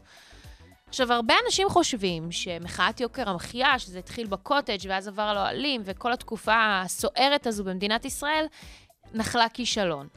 עכשיו, 0.90 1.14
הרבה 1.14 1.34
אנשים 1.46 1.70
חושבים 1.70 2.32
שמחאת 2.32 3.00
יוקר 3.00 3.30
המחיה, 3.30 3.80
שזה 3.80 4.00
התחיל 4.00 4.28
בקוטג' 4.28 4.78
ואז 4.90 5.08
עבר 5.08 5.34
לאוהלים, 5.34 5.82
וכל 5.86 6.14
התקופה 6.14 6.82
הסוערת 6.84 7.48
הזו 7.48 7.64
במדינת 7.64 8.06
ישראל, 8.06 8.46
נחלה 9.14 9.50
כישלון. 9.50 10.08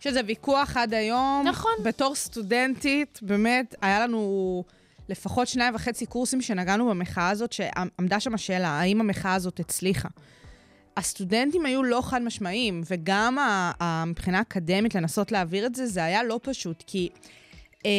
יש 0.00 0.06
איזה 0.06 0.20
ויכוח 0.26 0.76
עד 0.76 0.94
היום. 0.94 1.42
נכון. 1.48 1.72
בתור 1.84 2.14
סטודנטית, 2.14 3.18
באמת, 3.22 3.74
היה 3.82 4.00
לנו 4.00 4.64
לפחות 5.08 5.48
שניים 5.48 5.74
וחצי 5.74 6.06
קורסים 6.06 6.42
שנגענו 6.42 6.88
במחאה 6.88 7.28
הזאת, 7.28 7.52
שעמדה 7.52 8.20
שם 8.20 8.34
השאלה, 8.34 8.68
האם 8.68 9.00
המחאה 9.00 9.34
הזאת 9.34 9.60
הצליחה. 9.60 10.08
הסטודנטים 10.96 11.66
היו 11.66 11.82
לא 11.82 12.00
חד 12.02 12.22
משמעיים, 12.22 12.82
וגם 12.90 13.38
מבחינה 14.06 14.40
אקדמית 14.40 14.94
לנסות 14.94 15.32
להעביר 15.32 15.66
את 15.66 15.74
זה, 15.74 15.86
זה 15.86 16.04
היה 16.04 16.24
לא 16.24 16.40
פשוט, 16.42 16.84
כי... 16.86 17.08
אה, 17.86 17.90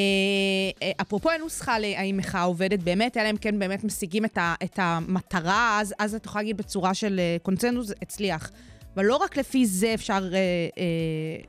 אה, 0.82 0.92
אפרופו 1.02 1.32
אין 1.32 1.42
נוסחה 1.42 1.80
להאם 1.80 2.18
מחאה 2.18 2.42
עובדת 2.42 2.80
באמת, 2.80 3.18
אלא 3.18 3.30
אם 3.30 3.38
כן 3.38 3.60
באמת 3.60 3.84
משיגים 3.84 4.26
את, 4.26 4.38
המטרה, 4.78 5.82
אז 6.00 6.16
את 6.16 6.26
יכולה 6.26 6.42
להגיד 6.42 6.58
בצורה 6.58 6.94
של 6.94 7.20
אה, 7.20 7.38
קונצנזוס, 7.44 7.92
הצליח. 8.02 8.52
אבל 8.98 9.06
לא 9.06 9.16
רק 9.16 9.38
לפי 9.38 9.66
זה 9.66 9.94
אפשר 9.94 10.14
אה, 10.14 10.20
אה, 10.20 10.40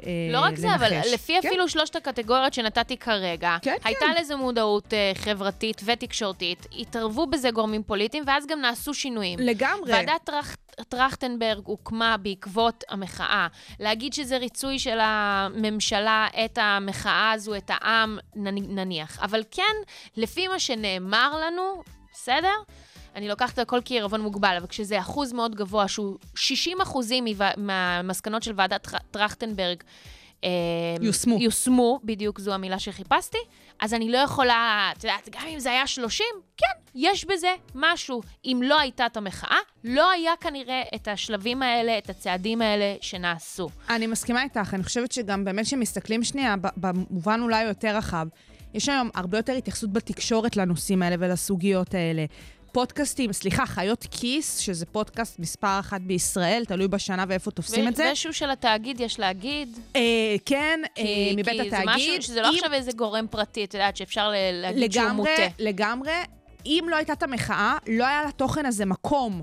אה, 0.06 0.32
לא 0.32 0.40
רק 0.40 0.56
זה, 0.56 0.74
אבל 0.74 0.94
לנחש. 0.94 1.12
לפי 1.12 1.38
כן. 1.42 1.48
אפילו 1.48 1.68
שלושת 1.68 1.96
הקטגוריות 1.96 2.54
שנתתי 2.54 2.96
כרגע, 2.96 3.56
כן, 3.62 3.76
הייתה 3.84 4.06
לזה 4.20 4.36
מודעות 4.36 4.94
אה, 4.94 5.12
חברתית 5.14 5.80
ותקשורתית, 5.84 6.66
התערבו 6.78 7.26
בזה 7.26 7.50
גורמים 7.50 7.82
פוליטיים, 7.82 8.24
ואז 8.26 8.46
גם 8.46 8.60
נעשו 8.60 8.94
שינויים. 8.94 9.38
לגמרי. 9.38 9.92
ועדת 9.92 10.24
טרכ... 10.24 10.56
טרכטנברג 10.88 11.62
הוקמה 11.66 12.16
בעקבות 12.16 12.84
המחאה. 12.88 13.46
להגיד 13.80 14.12
שזה 14.12 14.36
ריצוי 14.36 14.78
של 14.78 14.98
הממשלה 15.00 16.28
את 16.44 16.58
המחאה 16.62 17.32
הזו, 17.32 17.54
את 17.54 17.70
העם, 17.74 18.18
נניח. 18.36 19.18
אבל 19.22 19.42
כן, 19.50 19.62
לפי 20.16 20.48
מה 20.48 20.58
שנאמר 20.58 21.40
לנו, 21.46 21.82
בסדר? 22.12 22.54
אני 23.18 23.28
לוקחת 23.28 23.58
הכל 23.58 23.80
כעירבון 23.84 24.20
מוגבל, 24.20 24.54
אבל 24.58 24.66
כשזה 24.66 25.00
אחוז 25.00 25.32
מאוד 25.32 25.54
גבוה, 25.54 25.88
שהוא 25.88 26.16
60 26.34 26.80
אחוזים 26.80 27.24
מהמסקנות 27.56 28.42
של 28.42 28.52
ועדת 28.56 28.82
טר- 28.82 28.98
טרכטנברג, 29.10 29.82
אה, 30.44 30.48
יושמו. 31.00 31.36
יושמו, 31.40 32.00
בדיוק 32.04 32.40
זו 32.40 32.54
המילה 32.54 32.78
שחיפשתי, 32.78 33.38
אז 33.80 33.94
אני 33.94 34.12
לא 34.12 34.18
יכולה, 34.18 34.90
את 34.98 35.04
יודעת, 35.04 35.28
גם 35.30 35.46
אם 35.48 35.58
זה 35.58 35.70
היה 35.70 35.86
30, 35.86 36.26
כן, 36.56 36.66
יש 36.94 37.24
בזה 37.24 37.54
משהו. 37.74 38.22
אם 38.44 38.60
לא 38.64 38.80
הייתה 38.80 39.06
את 39.06 39.16
המחאה, 39.16 39.58
לא 39.84 40.10
היה 40.10 40.32
כנראה 40.40 40.82
את 40.94 41.08
השלבים 41.08 41.62
האלה, 41.62 41.98
את 41.98 42.10
הצעדים 42.10 42.62
האלה 42.62 42.94
שנעשו. 43.00 43.68
אני 43.90 44.06
מסכימה 44.06 44.42
איתך, 44.42 44.74
אני 44.74 44.82
חושבת 44.84 45.12
שגם 45.12 45.44
באמת 45.44 45.66
כשמסתכלים 45.66 46.24
שנייה, 46.24 46.54
במובן 46.76 47.40
אולי 47.42 47.62
יותר 47.62 47.96
רחב, 47.96 48.26
יש 48.74 48.88
היום 48.88 49.10
הרבה 49.14 49.38
יותר 49.38 49.52
התייחסות 49.52 49.92
בתקשורת 49.92 50.56
לנושאים 50.56 51.02
האלה 51.02 51.16
ולסוגיות 51.18 51.94
האלה. 51.94 52.24
פודקאסטים, 52.72 53.32
סליחה, 53.32 53.66
חיות 53.66 54.06
כיס, 54.10 54.58
שזה 54.58 54.86
פודקאסט 54.86 55.38
מספר 55.38 55.80
אחת 55.80 56.00
בישראל, 56.00 56.64
תלוי 56.68 56.88
בשנה 56.88 57.24
ואיפה 57.28 57.50
תופסים 57.50 57.88
את 57.88 57.96
זה. 57.96 58.08
משהו 58.12 58.32
של 58.32 58.50
התאגיד, 58.50 59.00
יש 59.00 59.20
להגיד. 59.20 59.78
אה, 59.96 60.00
כן, 60.46 60.80
אה, 60.84 61.02
כי, 61.04 61.32
מבית 61.36 61.60
כי 61.60 61.68
התאגיד. 61.68 61.70
זה 61.88 61.94
משהו 61.96 62.22
שזה 62.22 62.40
לא 62.42 62.48
אם- 62.50 62.54
עכשיו 62.54 62.72
איזה 62.72 62.92
גורם 62.92 63.26
פרטי, 63.30 63.64
את 63.64 63.74
יודעת, 63.74 63.96
שאפשר 63.96 64.28
ל- 64.28 64.34
להגיד 64.62 64.92
שהוא 64.92 65.04
לגמרי, 65.04 65.30
מוטה. 65.30 65.42
לגמרי. 65.58 66.12
אם 66.66 66.84
לא 66.90 66.96
הייתה 66.96 67.12
את 67.12 67.22
המחאה, 67.22 67.76
לא 67.88 68.04
היה 68.06 68.22
לתוכן 68.24 68.66
הזה 68.66 68.84
מקום. 68.86 69.42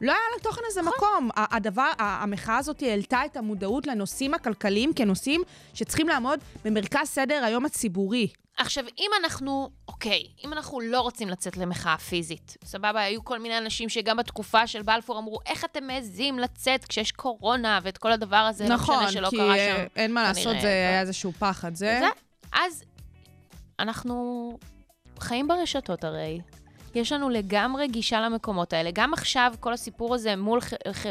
לא 0.00 0.12
היה 0.12 0.20
לתוכן 0.38 0.60
הזה 0.66 0.80
נכון. 0.82 0.92
מקום. 0.96 1.30
הדבר, 1.36 1.90
המחאה 1.98 2.56
הזאת 2.58 2.82
העלתה 2.82 3.20
את 3.26 3.36
המודעות 3.36 3.86
לנושאים 3.86 4.34
הכלכליים 4.34 4.92
כנושאים 4.92 5.42
שצריכים 5.74 6.08
לעמוד 6.08 6.38
במרכז 6.64 7.06
סדר 7.08 7.44
היום 7.44 7.64
הציבורי. 7.64 8.28
עכשיו, 8.58 8.84
אם 8.98 9.10
אנחנו, 9.22 9.70
אוקיי, 9.88 10.26
אם 10.44 10.52
אנחנו 10.52 10.80
לא 10.80 11.00
רוצים 11.00 11.28
לצאת 11.28 11.56
למחאה 11.56 11.98
פיזית, 11.98 12.56
סבבה, 12.64 13.00
היו 13.00 13.24
כל 13.24 13.38
מיני 13.38 13.58
אנשים 13.58 13.88
שגם 13.88 14.16
בתקופה 14.16 14.66
של 14.66 14.82
בלפור 14.82 15.18
אמרו, 15.18 15.38
איך 15.46 15.64
אתם 15.64 15.86
מעזים 15.86 16.38
לצאת 16.38 16.84
כשיש 16.84 17.12
קורונה 17.12 17.80
ואת 17.82 17.98
כל 17.98 18.12
הדבר 18.12 18.36
הזה, 18.36 18.68
לא 18.68 18.74
נכון, 18.74 18.96
משנה 18.96 19.12
שלא 19.12 19.30
כי 19.30 19.36
קרה 19.36 19.56
אה, 19.56 19.76
שם. 19.76 19.86
אין 19.96 20.14
מה 20.14 20.22
לעשות, 20.22 20.44
זה 20.44 20.50
לא. 20.62 20.68
היה 20.68 21.00
איזשהו 21.00 21.32
פחד. 21.32 21.74
זה... 21.74 21.98
זה, 22.00 22.08
אז 22.52 22.84
אנחנו 23.78 24.58
חיים 25.20 25.48
ברשתות 25.48 26.04
הרי. 26.04 26.40
יש 26.98 27.12
לנו 27.12 27.28
לגמרי 27.28 27.88
גישה 27.88 28.20
למקומות 28.20 28.72
האלה. 28.72 28.90
גם 28.92 29.12
עכשיו, 29.12 29.54
כל 29.60 29.72
הסיפור 29.72 30.14
הזה 30.14 30.36
מול 30.36 30.60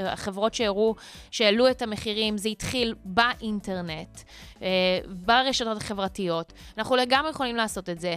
החברות 0.06 0.54
שהראו, 0.54 0.96
שהעלו 1.32 1.70
את 1.70 1.82
המחירים, 1.82 2.38
זה 2.38 2.50
התחיל 2.50 2.96
באינטרנט, 3.06 4.22
אה, 4.62 4.68
ברשתות 5.08 5.78
החברתיות. 5.78 6.54
אנחנו 6.78 6.96
לגמרי 6.96 7.30
יכולים 7.30 7.56
לעשות 7.56 7.90
את 7.90 8.00
זה. 8.00 8.16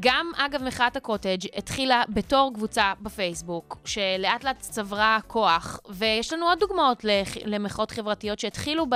גם, 0.00 0.30
אגב, 0.36 0.62
מחאת 0.62 0.96
הקוטג' 0.96 1.46
התחילה 1.56 2.02
בתור 2.08 2.50
קבוצה 2.54 2.92
בפייסבוק, 3.02 3.78
שלאט 3.84 4.44
לאט 4.44 4.60
צברה 4.60 5.18
כוח, 5.26 5.80
ויש 5.88 6.32
לנו 6.32 6.46
עוד 6.46 6.58
דוגמאות 6.58 7.04
למחאות 7.44 7.90
חברתיות 7.90 8.38
שהתחילו 8.38 8.86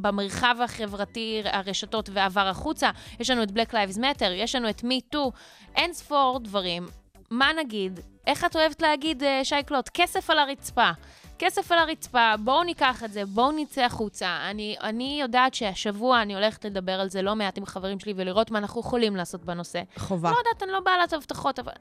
במרחב 0.00 0.56
החברתי, 0.64 1.42
הרשתות, 1.44 2.10
ועבר 2.12 2.48
החוצה. 2.48 2.90
יש 3.20 3.30
לנו 3.30 3.42
את 3.42 3.48
Black 3.48 3.72
Lives 3.72 3.98
Matter, 3.98 4.30
יש 4.34 4.54
לנו 4.54 4.70
את 4.70 4.80
Me 4.80 5.14
Too, 5.14 5.30
אין 5.76 5.92
ספור 5.92 6.40
דברים. 6.42 6.99
מה 7.30 7.50
נגיד? 7.58 8.00
איך 8.26 8.44
את 8.44 8.56
אוהבת 8.56 8.82
להגיד, 8.82 9.22
אה, 9.22 9.40
שייקלוט? 9.44 9.88
כסף 9.94 10.30
על 10.30 10.38
הרצפה. 10.38 10.90
כסף 11.38 11.72
על 11.72 11.78
הרצפה, 11.78 12.34
בואו 12.44 12.62
ניקח 12.64 13.04
את 13.04 13.12
זה, 13.12 13.24
בואו 13.26 13.52
נצא 13.52 13.80
החוצה. 13.84 14.38
אני, 14.50 14.76
אני 14.82 15.18
יודעת 15.20 15.54
שהשבוע 15.54 16.22
אני 16.22 16.34
הולכת 16.34 16.64
לדבר 16.64 16.92
על 16.92 17.10
זה 17.10 17.22
לא 17.22 17.36
מעט 17.36 17.58
עם 17.58 17.66
חברים 17.66 18.00
שלי 18.00 18.12
ולראות 18.16 18.50
מה 18.50 18.58
אנחנו 18.58 18.80
יכולים 18.80 19.16
לעשות 19.16 19.44
בנושא. 19.44 19.82
חובה. 19.96 20.30
לא 20.30 20.36
יודעת, 20.36 20.62
אני 20.62 20.72
לא 20.72 20.80
בעלת 20.80 21.12
הבטחות, 21.12 21.58
אבל 21.58 21.72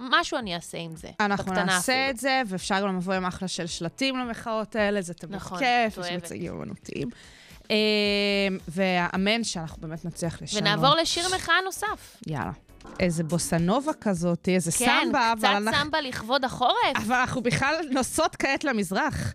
משהו 0.00 0.38
אני 0.38 0.54
אעשה 0.54 0.78
עם 0.78 0.96
זה. 0.96 1.10
אנחנו 1.20 1.52
נעשה 1.52 1.92
אפילו. 1.92 2.10
את 2.10 2.16
זה, 2.16 2.42
ואפשר 2.46 2.80
גם 2.80 2.96
לבוא 2.96 3.14
עם 3.14 3.24
אחלה 3.24 3.48
של 3.48 3.66
שלטים 3.66 4.16
למחאות 4.16 4.76
האלה, 4.76 5.02
זה 5.02 5.14
תמיד 5.14 5.34
נכון, 5.34 5.58
כיף, 5.58 5.98
יש. 5.98 6.12
מצגים 6.12 6.52
אמנותיים. 6.52 7.08
אה, 7.70 7.76
ואמן 8.68 9.44
שאנחנו 9.44 9.82
באמת 9.82 10.04
נצליח 10.04 10.42
לשנות. 10.42 10.62
ונעבור 10.62 10.94
לשיר 10.94 11.24
מחאה 11.36 11.54
נוסף. 11.64 12.16
יאללה. 12.26 12.52
איזה 13.00 13.24
בוסנובה 13.24 13.92
כזאת, 14.00 14.48
איזה 14.48 14.72
כן, 14.72 15.00
סמבה, 15.04 15.32
קצת 15.36 15.44
אבל 15.44 15.56
אנחנו... 15.56 15.84
סמבה 15.84 16.00
לכבוד 16.00 16.44
החורף. 16.44 16.96
אבל 16.96 17.14
אנחנו 17.14 17.42
בכלל 17.42 17.74
נוסעות 17.90 18.36
כעת 18.36 18.64
למזרח. 18.64 19.34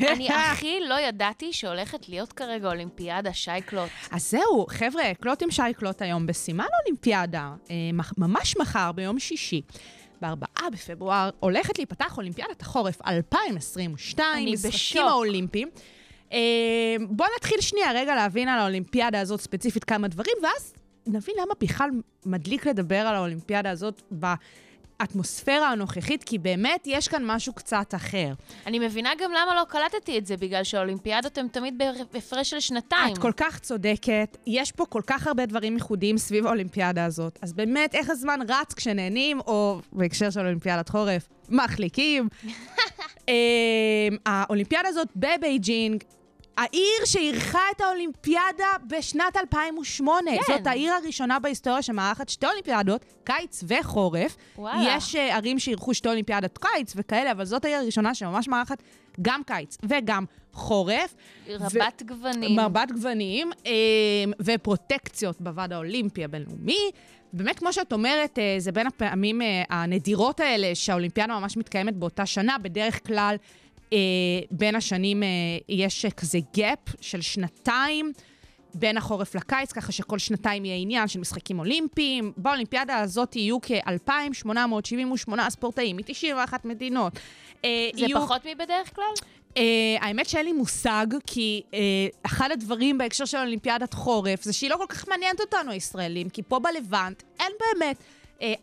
אני 0.00 0.28
הכי 0.28 0.80
לא 0.88 1.00
ידעתי 1.00 1.52
שהולכת 1.52 2.08
להיות 2.08 2.32
כרגע 2.32 2.68
אולימפיאדה 2.68 3.32
שייקלוט. 3.32 3.90
אז 4.10 4.30
זהו, 4.30 4.66
חבר'ה, 4.68 5.02
קלוט 5.20 5.42
עם 5.42 5.50
שייקלוט 5.50 6.02
היום 6.02 6.26
בסימן 6.26 6.66
אולימפיאדה, 6.82 7.50
אה, 7.70 7.76
ממש 8.18 8.56
מחר, 8.56 8.92
ביום 8.92 9.18
שישי. 9.18 9.62
ב-4 10.22 10.70
בפברואר 10.72 11.30
הולכת 11.40 11.78
להיפתח 11.78 12.18
אולימפיאדת 12.18 12.62
החורף 12.62 12.98
2022, 13.06 14.42
אני 14.42 14.52
משחקים. 14.52 15.06
האולימפיים. 15.06 15.68
אה, 16.32 16.38
בואו 17.08 17.28
נתחיל 17.36 17.60
שנייה 17.60 17.92
רגע 17.92 18.14
להבין 18.14 18.48
על 18.48 18.58
האולימפיאדה 18.58 19.20
הזאת 19.20 19.40
ספציפית 19.40 19.84
כמה 19.84 20.08
דברים, 20.08 20.36
ואז 20.42 20.74
נבין 21.06 21.34
למה 21.42 21.54
בכלל 21.60 21.90
מדליק 22.26 22.66
לדבר 22.66 22.96
על 22.96 23.14
האולימפיאדה 23.14 23.70
הזאת 23.70 24.02
האטמוספירה 25.00 25.68
הנוכחית, 25.68 26.24
כי 26.24 26.38
באמת 26.38 26.84
יש 26.86 27.08
כאן 27.08 27.22
משהו 27.26 27.52
קצת 27.52 27.94
אחר. 27.94 28.32
אני 28.66 28.78
מבינה 28.78 29.10
גם 29.18 29.30
למה 29.30 29.54
לא 29.54 29.64
קלטתי 29.68 30.18
את 30.18 30.26
זה, 30.26 30.36
בגלל 30.36 30.64
שהאולימפיאדות 30.64 31.38
הן 31.38 31.48
תמיד 31.48 31.82
בהפרש 32.12 32.50
של 32.50 32.60
שנתיים. 32.60 33.12
את 33.12 33.18
כל 33.18 33.32
כך 33.36 33.58
צודקת, 33.58 34.36
יש 34.46 34.72
פה 34.72 34.86
כל 34.86 35.02
כך 35.06 35.26
הרבה 35.26 35.46
דברים 35.46 35.74
ייחודיים 35.74 36.18
סביב 36.18 36.46
האולימפיאדה 36.46 37.04
הזאת. 37.04 37.38
אז 37.42 37.52
באמת, 37.52 37.94
איך 37.94 38.10
הזמן 38.10 38.40
רץ 38.48 38.74
כשנהנים, 38.74 39.40
או 39.40 39.80
בהקשר 39.92 40.30
של 40.30 40.40
אולימפיאדת 40.40 40.88
חורף, 40.88 41.28
מחליקים. 41.48 42.28
אמ, 43.28 43.34
האולימפיאדה 44.26 44.88
הזאת 44.88 45.08
בבייג'ינג, 45.16 46.04
העיר 46.56 47.04
שאירחה 47.04 47.60
את 47.76 47.80
האולימפיאדה 47.80 48.66
בשנת 48.86 49.36
2008. 49.36 50.30
כן. 50.30 50.52
זאת 50.56 50.66
העיר 50.66 50.92
הראשונה 50.92 51.38
בהיסטוריה 51.38 51.82
שמארחת 51.82 52.28
שתי 52.28 52.46
אולימפיאדות, 52.46 53.04
קיץ 53.24 53.64
וחורף. 53.68 54.36
וואלה. 54.58 54.96
יש 54.96 55.14
אה, 55.14 55.18
ערים 55.18 55.58
שאירחו 55.58 55.94
שתי 55.94 56.08
אולימפיאדת 56.08 56.58
קיץ 56.58 56.92
וכאלה, 56.96 57.30
אבל 57.32 57.44
זאת 57.44 57.64
העיר 57.64 57.78
הראשונה 57.78 58.14
שממש 58.14 58.48
מארחת 58.48 58.82
גם 59.22 59.40
קיץ 59.46 59.78
וגם 59.82 60.24
חורף. 60.52 61.14
רבת 61.48 62.02
גוונים. 62.06 62.56
מרבת 62.56 62.92
גוונים, 62.92 63.50
אה, 63.66 63.72
ופרוטקציות 64.40 65.40
בוועד 65.40 65.72
האולימפי 65.72 66.24
הבינלאומי. 66.24 66.90
באמת, 67.32 67.58
כמו 67.58 67.72
שאת 67.72 67.92
אומרת, 67.92 68.38
אה, 68.38 68.54
זה 68.58 68.72
בין 68.72 68.86
הפעמים 68.86 69.42
אה, 69.42 69.62
הנדירות 69.70 70.40
האלה 70.40 70.74
שהאולימפיאדה 70.74 71.40
ממש 71.40 71.56
מתקיימת 71.56 71.96
באותה 71.96 72.26
שנה. 72.26 72.56
בדרך 72.58 73.06
כלל, 73.06 73.36
בין 74.50 74.74
השנים 74.74 75.22
אה, 75.22 75.28
יש 75.68 76.04
אה, 76.04 76.10
כזה 76.10 76.38
gap 76.56 76.90
של 77.00 77.20
שנתיים. 77.20 78.12
בין 78.74 78.96
החורף 78.96 79.34
לקיץ, 79.34 79.72
ככה 79.72 79.92
שכל 79.92 80.18
שנתיים 80.18 80.64
יהיה 80.64 80.76
עניין 80.76 81.08
של 81.08 81.20
משחקים 81.20 81.58
אולימפיים. 81.58 82.32
באולימפיאדה 82.36 82.98
הזאת 82.98 83.36
יהיו 83.36 83.58
כ-2,878 83.62 85.50
ספורטאים 85.50 85.96
מ-91 85.96 86.52
מדינות. 86.64 87.12
אה, 87.64 87.70
זה 87.94 88.00
יהיו- 88.00 88.20
פחות 88.20 88.46
מבדרך 88.46 88.94
כלל? 88.94 89.04
Uh, 89.54 89.58
האמת 90.00 90.28
שאין 90.28 90.44
לי 90.44 90.52
מושג, 90.52 91.06
כי 91.26 91.62
uh, 91.70 91.74
אחד 92.22 92.50
הדברים 92.52 92.98
בהקשר 92.98 93.24
של 93.24 93.38
אולימפיאדת 93.38 93.94
חורף 93.94 94.42
זה 94.42 94.52
שהיא 94.52 94.70
לא 94.70 94.76
כל 94.76 94.86
כך 94.88 95.08
מעניינת 95.08 95.40
אותנו, 95.40 95.70
הישראלים, 95.70 96.28
כי 96.28 96.42
פה 96.42 96.58
בלבנט 96.58 97.22
אין 97.40 97.52
באמת 97.60 97.96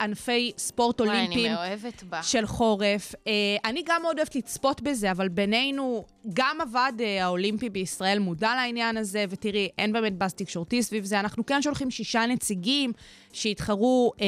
ענפי 0.01 0.51
ספורט 0.57 1.01
וואי, 1.01 1.09
אני 1.09 1.19
אולימפיים 1.19 1.53
מאוהבת 1.53 2.03
בה. 2.03 2.23
של 2.23 2.45
חורף. 2.45 3.13
Uh, 3.13 3.27
אני 3.65 3.83
גם 3.85 4.01
מאוד 4.01 4.17
אוהבת 4.17 4.35
לצפות 4.35 4.81
בזה, 4.81 5.11
אבל 5.11 5.27
בינינו, 5.27 6.05
גם 6.33 6.61
הוועד 6.61 7.01
uh, 7.01 7.23
האולימפי 7.23 7.69
בישראל 7.69 8.19
מודע 8.19 8.55
לעניין 8.55 8.97
הזה, 8.97 9.25
ותראי, 9.29 9.69
אין 9.77 9.93
באמת 9.93 10.17
באז 10.17 10.33
תקשורתי 10.33 10.83
סביב 10.83 11.05
זה. 11.05 11.19
אנחנו 11.19 11.45
כן 11.45 11.61
שולחים 11.61 11.91
שישה 11.91 12.25
נציגים 12.25 12.93
שיתחרו 13.33 14.11
uh, 14.15 14.21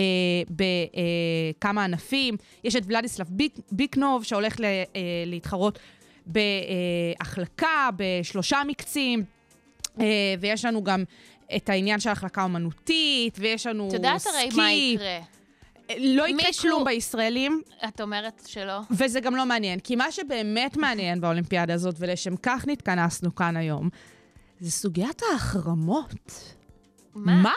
בכמה 0.50 1.84
ענפים. 1.84 2.38
יש 2.64 2.76
את 2.76 2.84
ולדיסלב 2.88 3.28
ביק, 3.30 3.60
ביקנוב, 3.72 4.24
שהולך 4.24 4.60
ל, 4.60 4.64
uh, 4.64 4.98
להתחרות 5.26 5.80
בהחלקה, 6.26 7.90
בשלושה 7.98 8.62
מקצים, 8.68 9.24
אה, 10.00 10.06
ויש 10.40 10.66
לנו 10.66 10.84
גם 10.84 11.04
את 11.56 11.70
העניין 11.70 12.00
של 12.00 12.10
החלקה 12.10 12.44
אומנותית, 12.44 13.38
ויש 13.40 13.68
לנו 13.68 13.88
את 13.88 13.94
יודעת 13.94 14.26
הרי 14.26 14.52
סקי. 14.52 14.58
מה 14.58 14.72
יקרה. 14.72 15.20
לא 16.00 16.28
יקרה 16.28 16.48
מישהו- 16.48 16.62
כלום 16.64 16.84
בישראלים, 16.86 17.62
את 17.88 18.02
אומרת 18.02 18.42
שלא? 18.48 18.80
וזה 18.92 19.20
גם 19.20 19.36
לא 19.36 19.46
מעניין. 19.46 19.80
כי 19.80 19.96
מה 19.96 20.12
שבאמת 20.12 20.78
מעניין 20.78 21.22
באולימפיאדה 21.22 21.74
הזאת, 21.74 21.96
ולשם 22.00 22.36
כך 22.36 22.64
נתכנסנו 22.68 23.36
כאן 23.36 23.58
היום, 23.58 23.90
זה 24.60 24.72
סוגיית 24.72 25.22
ההחרמות. 25.32 26.54
מה? 27.16 27.54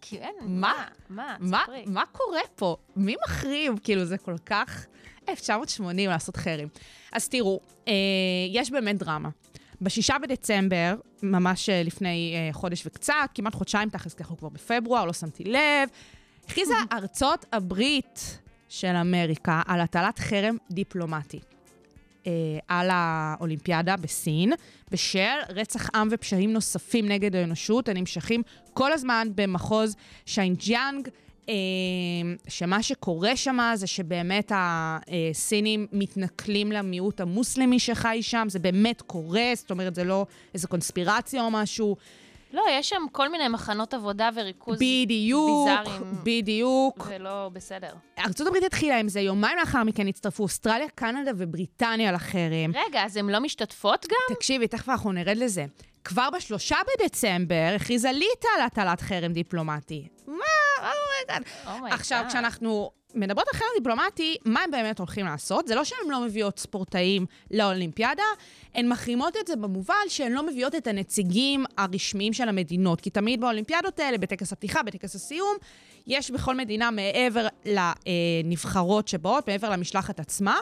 כן, 0.00 0.32
מה? 0.46 0.72
מה? 1.08 1.36
מה. 1.40 1.62
מה 1.86 2.02
קורה 2.12 2.40
פה? 2.56 2.76
מי 2.96 3.14
מחרים? 3.24 3.76
כאילו, 3.78 4.04
זה 4.04 4.18
כל 4.18 4.36
כך 4.46 4.86
1980 5.28 6.10
לעשות 6.10 6.36
חרם. 6.36 6.68
אז 7.12 7.28
תראו, 7.28 7.60
אה, 7.88 7.92
יש 8.52 8.70
באמת 8.70 8.98
דרמה. 8.98 9.28
בשישה 9.80 10.16
בדצמבר, 10.22 10.94
ממש 11.22 11.68
אה, 11.68 11.82
לפני 11.82 12.34
אה, 12.36 12.52
חודש 12.52 12.86
וקצת, 12.86 13.30
כמעט 13.34 13.54
חודשיים 13.54 13.88
תכלס, 13.90 14.14
כי 14.14 14.22
אנחנו 14.22 14.36
כבר 14.36 14.48
בפברואר, 14.48 15.04
לא 15.04 15.12
שמתי 15.12 15.44
לב, 15.44 15.88
הכריזה 16.48 16.74
ארצות 16.92 17.46
הברית 17.52 18.38
של 18.68 18.96
אמריקה 19.00 19.62
על 19.66 19.80
הטלת 19.80 20.18
חרם 20.18 20.56
דיפלומטי. 20.70 21.40
אה, 22.26 22.32
על 22.68 22.88
האולימפיאדה 22.92 23.96
בסין, 23.96 24.52
בשל 24.90 25.38
רצח 25.48 25.88
עם 25.94 26.08
ופשעים 26.10 26.52
נוספים 26.52 27.08
נגד 27.08 27.36
האנושות 27.36 27.88
הנמשכים 27.88 28.42
כל 28.74 28.92
הזמן 28.92 29.28
במחוז 29.34 29.96
שיינג'יאנג, 30.26 31.08
אה, 31.48 31.54
שמה 32.48 32.82
שקורה 32.82 33.36
שם 33.36 33.58
זה 33.74 33.86
שבאמת 33.86 34.52
הסינים 34.54 35.86
מתנכלים 35.92 36.72
למיעוט 36.72 37.20
המוסלמי 37.20 37.78
שחי 37.78 38.18
שם, 38.22 38.46
זה 38.50 38.58
באמת 38.58 39.02
קורה, 39.02 39.50
זאת 39.54 39.70
אומרת, 39.70 39.94
זה 39.94 40.04
לא 40.04 40.26
איזו 40.54 40.68
קונספירציה 40.68 41.42
או 41.42 41.50
משהו. 41.50 41.96
לא, 42.52 42.62
יש 42.70 42.88
שם 42.88 43.02
כל 43.12 43.28
מיני 43.28 43.48
מחנות 43.48 43.94
עבודה 43.94 44.30
וריכוז 44.34 44.78
בדיוק, 44.78 45.68
ביזאריים, 45.68 46.02
בדיוק. 46.22 47.06
ולא 47.10 47.50
בסדר. 47.52 47.92
ארה"ב 48.18 48.64
התחילה 48.66 48.98
עם 48.98 49.08
זה, 49.08 49.20
יומיים 49.20 49.58
לאחר 49.58 49.84
מכן 49.84 50.08
הצטרפו 50.08 50.42
אוסטרליה, 50.42 50.88
קנדה 50.94 51.30
ובריטניה 51.36 52.12
לחרם. 52.12 52.72
רגע, 52.88 53.04
אז 53.04 53.16
הן 53.16 53.26
לא 53.30 53.38
משתתפות 53.38 54.06
גם? 54.06 54.34
תקשיבי, 54.36 54.68
תכף 54.68 54.88
אנחנו 54.88 55.12
נרד 55.12 55.36
לזה. 55.36 55.66
כבר 56.04 56.28
בשלושה 56.36 56.76
בדצמבר 56.88 57.72
הכריזה 57.76 58.12
ליטא 58.12 58.48
על 58.56 58.62
הטלת 58.62 59.00
חרם 59.00 59.32
דיפלומטי. 59.32 60.08
מה? 60.26 60.34
אומייגאד. 60.78 61.42
אומייגאד. 61.66 61.92
עכשיו, 62.00 62.24
כשאנחנו 62.28 62.90
מדברות 63.14 63.46
על 63.52 63.58
חרם 63.58 63.68
דיפלומטי, 63.78 64.36
מה 64.44 64.60
הם 64.60 64.70
באמת 64.70 64.98
הולכים 64.98 65.26
לעשות? 65.26 65.68
זה 65.68 65.74
לא 65.74 65.84
שהן 65.84 65.98
לא 66.10 66.20
מביאות 66.20 66.58
ספורטאים 66.58 67.26
לאולימפיאדה, 67.50 68.22
הן 68.74 68.88
מחרימות 68.88 69.36
את 69.40 69.46
זה 69.46 69.56
במובן 69.56 69.94
שהן 70.08 70.32
לא 70.32 70.46
מביאות 70.46 70.74
את 70.74 70.86
הנציגים 70.86 71.64
הרשמיים 71.78 72.32
של 72.32 72.48
המדינות. 72.48 73.00
כי 73.00 73.10
תמיד 73.10 73.40
באולימפיאדות 73.40 74.00
האלה, 74.00 74.18
בטקס 74.18 74.52
הפתיחה, 74.52 74.82
בטקס 74.82 75.14
הסיום, 75.14 75.56
יש 76.06 76.30
בכל 76.30 76.54
מדינה 76.56 76.90
מעבר 76.90 77.46
לנבחרות 77.64 79.08
שבאות, 79.08 79.48
מעבר 79.48 79.70
למשלחת 79.70 80.20
עצמה. 80.20 80.56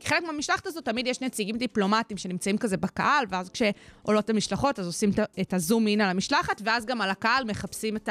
כחלק 0.00 0.22
מהמשלחת 0.22 0.66
הזאת 0.66 0.84
תמיד 0.84 1.06
יש 1.06 1.20
נציגים 1.20 1.56
דיפלומטיים 1.56 2.18
שנמצאים 2.18 2.58
כזה 2.58 2.76
בקהל, 2.76 3.24
ואז 3.28 3.50
כשעולות 3.50 4.30
המשלחות 4.30 4.78
אז 4.78 4.86
עושים 4.86 5.10
את- 5.40 5.54
הזום 5.54 5.86
אין 5.86 6.00
על 6.00 6.08
המשלחת, 6.10 6.60
ואז 6.64 6.86
גם 6.86 7.00
על 7.00 7.10
הקהל 7.10 7.44
מחפשים 7.44 7.96
את 7.96 8.08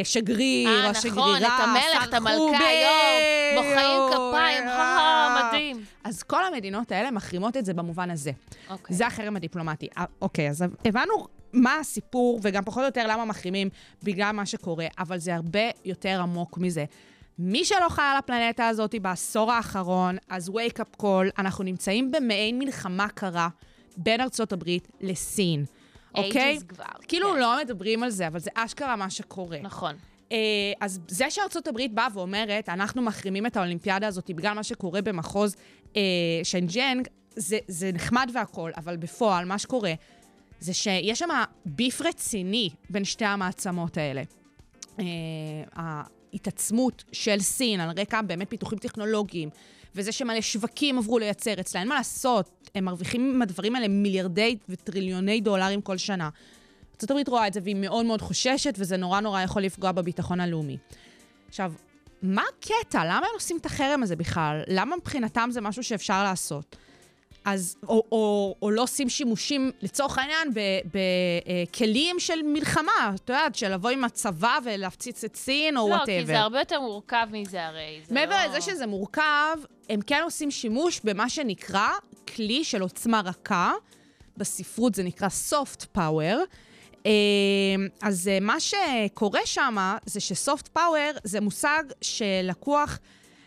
השגריר 0.00 0.68
אה, 0.68 0.74
או 0.74 0.78
נכון, 0.78 0.96
השגרירה, 0.96 1.56
את 1.56 1.62
המלך, 1.62 2.08
את 2.08 2.14
המלכה, 2.14 2.36
יואו, 2.36 3.64
מוחאים. 3.64 4.00
כפיים, 4.12 4.68
אה, 4.68 5.48
מדהים. 5.48 5.84
אז 6.04 6.22
כל 6.22 6.44
המדינות 6.44 6.92
האלה 6.92 7.10
מחרימות 7.10 7.56
את 7.56 7.64
זה 7.64 7.74
במובן 7.74 8.10
הזה. 8.10 8.30
אוקיי. 8.70 8.96
זה 8.96 9.06
החרם 9.06 9.36
הדיפלומטי. 9.36 9.88
אה, 9.98 10.04
אוקיי, 10.22 10.50
אז 10.50 10.64
הבנו 10.84 11.26
מה 11.52 11.76
הסיפור, 11.80 12.40
וגם 12.42 12.64
פחות 12.64 12.80
או 12.80 12.86
יותר 12.86 13.06
למה 13.08 13.24
מחרימים 13.24 13.68
בגלל 14.02 14.32
מה 14.32 14.46
שקורה, 14.46 14.86
אבל 14.98 15.18
זה 15.18 15.34
הרבה 15.34 15.70
יותר 15.84 16.20
עמוק 16.22 16.58
מזה. 16.58 16.84
מי 17.38 17.64
שלא 17.64 17.88
חי 17.88 18.02
על 18.02 18.16
הפלנטה 18.16 18.68
הזאת 18.68 18.94
בעשור 19.02 19.52
האחרון, 19.52 20.16
אז 20.28 20.48
wake 20.48 20.78
up 20.78 21.02
call, 21.02 21.30
אנחנו 21.38 21.64
נמצאים 21.64 22.10
במעין 22.10 22.58
מלחמה 22.58 23.08
קרה 23.08 23.48
בין 23.96 24.20
ארצות 24.20 24.52
הברית 24.52 24.88
לסין, 25.00 25.64
אוקיי? 26.14 26.58
Ages 26.58 26.64
כבר, 26.64 26.84
כאילו 27.08 27.32
כן. 27.32 27.40
לא 27.40 27.58
מדברים 27.64 28.02
על 28.02 28.10
זה, 28.10 28.26
אבל 28.26 28.38
זה 28.38 28.50
אשכרה 28.54 28.96
מה 28.96 29.10
שקורה. 29.10 29.58
נכון. 29.62 29.94
אה, 30.32 30.36
אז 30.80 31.00
זה 31.08 31.30
שארצות 31.30 31.66
הברית 31.68 31.94
באה 31.94 32.08
ואומרת, 32.14 32.68
אנחנו 32.68 33.02
מחרימים 33.02 33.46
את 33.46 33.56
האולימפיאדה 33.56 34.06
הזאת 34.06 34.30
בגלל 34.30 34.52
מה 34.52 34.62
שקורה 34.62 35.02
במחוז 35.02 35.56
אה, 35.96 36.02
שנג'נג, 36.42 37.08
זה, 37.36 37.58
זה 37.68 37.90
נחמד 37.92 38.30
והכול, 38.34 38.72
אבל 38.76 38.96
בפועל, 38.96 39.44
מה 39.44 39.58
שקורה, 39.58 39.92
זה 40.60 40.74
שיש 40.74 41.18
שם 41.18 41.28
ביף 41.66 42.00
רציני 42.00 42.70
בין 42.90 43.04
שתי 43.04 43.24
המעצמות 43.24 43.96
האלה. 43.96 44.22
אה, 44.98 45.04
ההתעצמות 45.72 47.04
של 47.12 47.40
סין 47.40 47.80
על 47.80 47.90
רקע 48.00 48.22
באמת 48.22 48.50
פיתוחים 48.50 48.78
טכנולוגיים, 48.78 49.50
וזה 49.94 50.12
שמלא 50.12 50.40
שווקים 50.40 50.98
עברו 50.98 51.18
לייצר 51.18 51.60
אצלה, 51.60 51.80
אין 51.80 51.88
מה 51.88 51.94
לעשות, 51.94 52.68
הם 52.74 52.84
מרוויחים 52.84 53.34
עם 53.34 53.42
הדברים 53.42 53.76
האלה 53.76 53.88
מיליארדי 53.88 54.56
וטריליוני 54.68 55.40
דולרים 55.40 55.80
כל 55.80 55.96
שנה. 55.96 56.28
ארה"ב 57.10 57.28
רואה 57.28 57.46
את 57.46 57.52
זה 57.52 57.60
והיא 57.62 57.76
מאוד 57.76 58.06
מאוד 58.06 58.22
חוששת, 58.22 58.74
וזה 58.78 58.96
נורא 58.96 59.20
נורא 59.20 59.42
יכול 59.42 59.62
לפגוע 59.62 59.92
בביטחון 59.92 60.40
הלאומי. 60.40 60.76
עכשיו, 61.48 61.72
מה 62.22 62.42
הקטע? 62.58 63.04
למה 63.04 63.16
הם 63.16 63.34
עושים 63.34 63.56
את 63.56 63.66
החרם 63.66 64.02
הזה 64.02 64.16
בכלל? 64.16 64.62
למה 64.68 64.96
מבחינתם 64.96 65.48
זה 65.52 65.60
משהו 65.60 65.82
שאפשר 65.82 66.22
לעשות? 66.22 66.76
אז, 67.44 67.76
או, 67.82 68.04
או, 68.12 68.54
או 68.62 68.70
לא 68.70 68.82
עושים 68.82 69.08
שימושים, 69.08 69.70
לצורך 69.82 70.18
העניין, 70.18 70.48
בכלים 70.92 72.20
של 72.20 72.42
מלחמה, 72.44 73.12
את 73.14 73.28
יודעת, 73.28 73.54
של 73.54 73.74
לבוא 73.74 73.90
עם 73.90 74.04
הצבא 74.04 74.58
ולהפציץ 74.64 75.24
את 75.24 75.36
סין, 75.36 75.76
או 75.76 75.88
לא, 75.88 75.94
וואטאבר. 75.94 76.20
כי 76.20 76.26
זה 76.26 76.40
הרבה 76.40 76.58
יותר 76.58 76.80
מורכב 76.80 77.26
מזה 77.30 77.66
הרי. 77.66 78.00
מעבר 78.10 78.36
לא... 78.36 78.44
לזה 78.44 78.60
שזה 78.60 78.86
מורכב, 78.86 79.56
הם 79.90 80.00
כן 80.06 80.20
עושים 80.24 80.50
שימוש 80.50 81.00
במה 81.04 81.28
שנקרא 81.28 81.88
כלי 82.34 82.64
של 82.64 82.82
עוצמה 82.82 83.20
רכה. 83.24 83.72
בספרות 84.36 84.94
זה 84.94 85.02
נקרא 85.02 85.28
soft 85.50 85.98
power. 85.98 86.36
אה, 87.06 87.10
אז 88.02 88.28
אה, 88.28 88.38
מה 88.40 88.56
שקורה 88.60 89.40
שם 89.44 89.96
זה 90.06 90.20
שסופט 90.20 90.68
פאוור 90.68 91.10
זה 91.24 91.40
מושג 91.40 91.82
שלקוח 92.00 92.98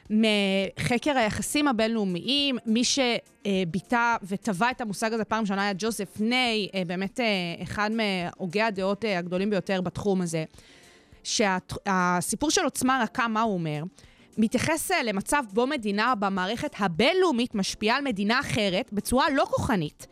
מחקר 0.10 1.18
היחסים 1.18 1.68
הבינלאומיים, 1.68 2.58
מי 2.66 2.82
שביטא 2.84 4.16
וטבע 4.24 4.72
את 4.72 4.82
המושג 4.82 5.14
הזה 5.14 5.26
פעם 5.26 5.42
ראשונה 5.42 5.64
היה 5.64 5.74
ג'וזף 5.78 6.20
ניי, 6.20 6.68
אה, 6.76 6.82
באמת 6.88 7.20
אה, 7.20 7.26
אחד 7.64 7.90
מהוגי 7.92 8.62
הדעות 8.62 9.06
אה, 9.06 9.20
הגדולים 9.20 9.50
ביותר 9.50 9.82
בתחום 9.82 10.22
הזה. 10.22 10.44
שהסיפור 11.24 12.52
של 12.52 12.64
עוצמה 12.64 13.00
רכה, 13.04 13.28
מה 13.28 13.42
הוא 13.42 13.54
אומר? 13.54 13.84
מתייחס 14.38 14.92
למצב 14.92 15.44
בו 15.54 15.68
מדינה 15.68 16.16
במערכת 16.16 16.76
הבינלאומית 16.80 17.56
משפיעה 17.56 17.98
על 17.98 18.04
מדינה 18.04 18.40
אחרת 18.40 18.94
בצורה 18.94 19.30
לא 19.30 19.46
כוחנית. 19.50 20.08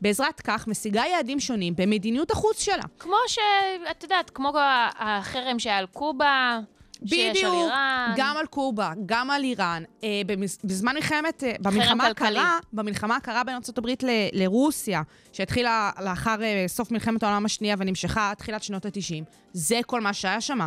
בעזרת 0.00 0.40
כך 0.40 0.68
משיגה 0.68 1.02
יעדים 1.12 1.40
שונים 1.40 1.74
במדיניות 1.76 2.30
החוץ 2.30 2.62
שלה. 2.62 2.82
כמו 2.98 3.16
שאת 3.26 4.02
יודעת, 4.02 4.30
כמו 4.30 4.52
החרם 4.98 5.58
שהיה 5.58 5.78
על 5.78 5.86
קובה, 5.86 6.60
בדיוק, 7.04 7.36
איראן. 7.54 8.12
גם 8.16 8.36
על 8.36 8.46
קובה, 8.46 8.92
גם 9.06 9.30
על 9.30 9.42
איראן. 9.44 9.82
אה, 10.04 10.08
במז- 10.26 10.58
בזמן 10.64 10.94
מלחמת, 10.94 11.44
אה, 11.44 11.52
במלחמה. 11.60 12.06
הקרה, 12.06 12.58
במלחמה 12.72 13.16
הקרה 13.16 13.44
בין 13.44 13.54
ארה"ב 13.54 13.86
ל- 14.02 14.10
לרוסיה, 14.42 15.02
שהתחילה 15.32 15.90
לאחר 16.00 16.42
אה, 16.42 16.64
סוף 16.68 16.90
מלחמת 16.90 17.22
העולם 17.22 17.44
השנייה 17.46 17.76
ונמשכה 17.78 18.32
תחילת 18.38 18.62
שנות 18.62 18.86
ה-90, 18.86 19.24
זה 19.52 19.80
כל 19.86 20.00
מה 20.00 20.12
שהיה 20.12 20.40
שם. 20.40 20.58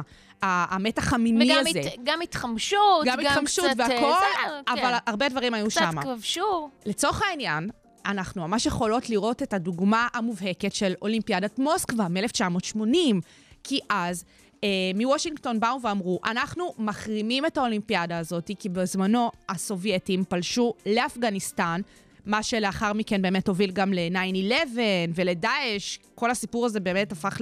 המתח 0.41 1.13
המיני 1.13 1.45
וגם 1.51 1.63
הזה. 1.69 1.79
הת, 1.79 1.93
גם 2.03 2.21
התחמשות, 2.21 3.05
גם 3.05 3.19
התחמשות 3.19 3.65
קצת, 3.65 3.79
אה, 3.79 3.87
והכל, 3.89 4.11
זה, 4.19 4.59
אבל 4.73 4.81
כן. 4.81 4.97
הרבה 5.05 5.29
דברים 5.29 5.53
היו 5.53 5.67
קצת 5.67 5.81
שם. 5.91 6.01
כבשו. 6.01 6.69
לצורך 6.85 7.21
העניין, 7.29 7.69
אנחנו 8.05 8.47
ממש 8.47 8.65
יכולות 8.65 9.09
לראות 9.09 9.43
את 9.43 9.53
הדוגמה 9.53 10.07
המובהקת 10.13 10.73
של 10.75 10.93
אולימפיאדת 11.01 11.59
מוסקבה 11.59 12.07
מ-1980, 12.07 13.15
כי 13.63 13.79
אז 13.89 14.23
אה, 14.63 14.69
מוושינגטון 14.95 15.59
באו 15.59 15.81
ואמרו, 15.81 16.19
אנחנו 16.25 16.73
מחרימים 16.77 17.45
את 17.45 17.57
האולימפיאדה 17.57 18.17
הזאת, 18.17 18.51
כי 18.59 18.69
בזמנו 18.69 19.31
הסובייטים 19.49 20.23
פלשו 20.29 20.73
לאפגניסטן, 20.85 21.81
מה 22.25 22.43
שלאחר 22.43 22.93
מכן 22.93 23.21
באמת 23.21 23.47
הוביל 23.47 23.71
גם 23.71 23.93
ל-9-11 23.93 24.77
ולדאעש. 25.15 25.97
כל 26.15 26.31
הסיפור 26.31 26.65
הזה 26.65 26.79
באמת 26.79 27.11
הפך 27.11 27.41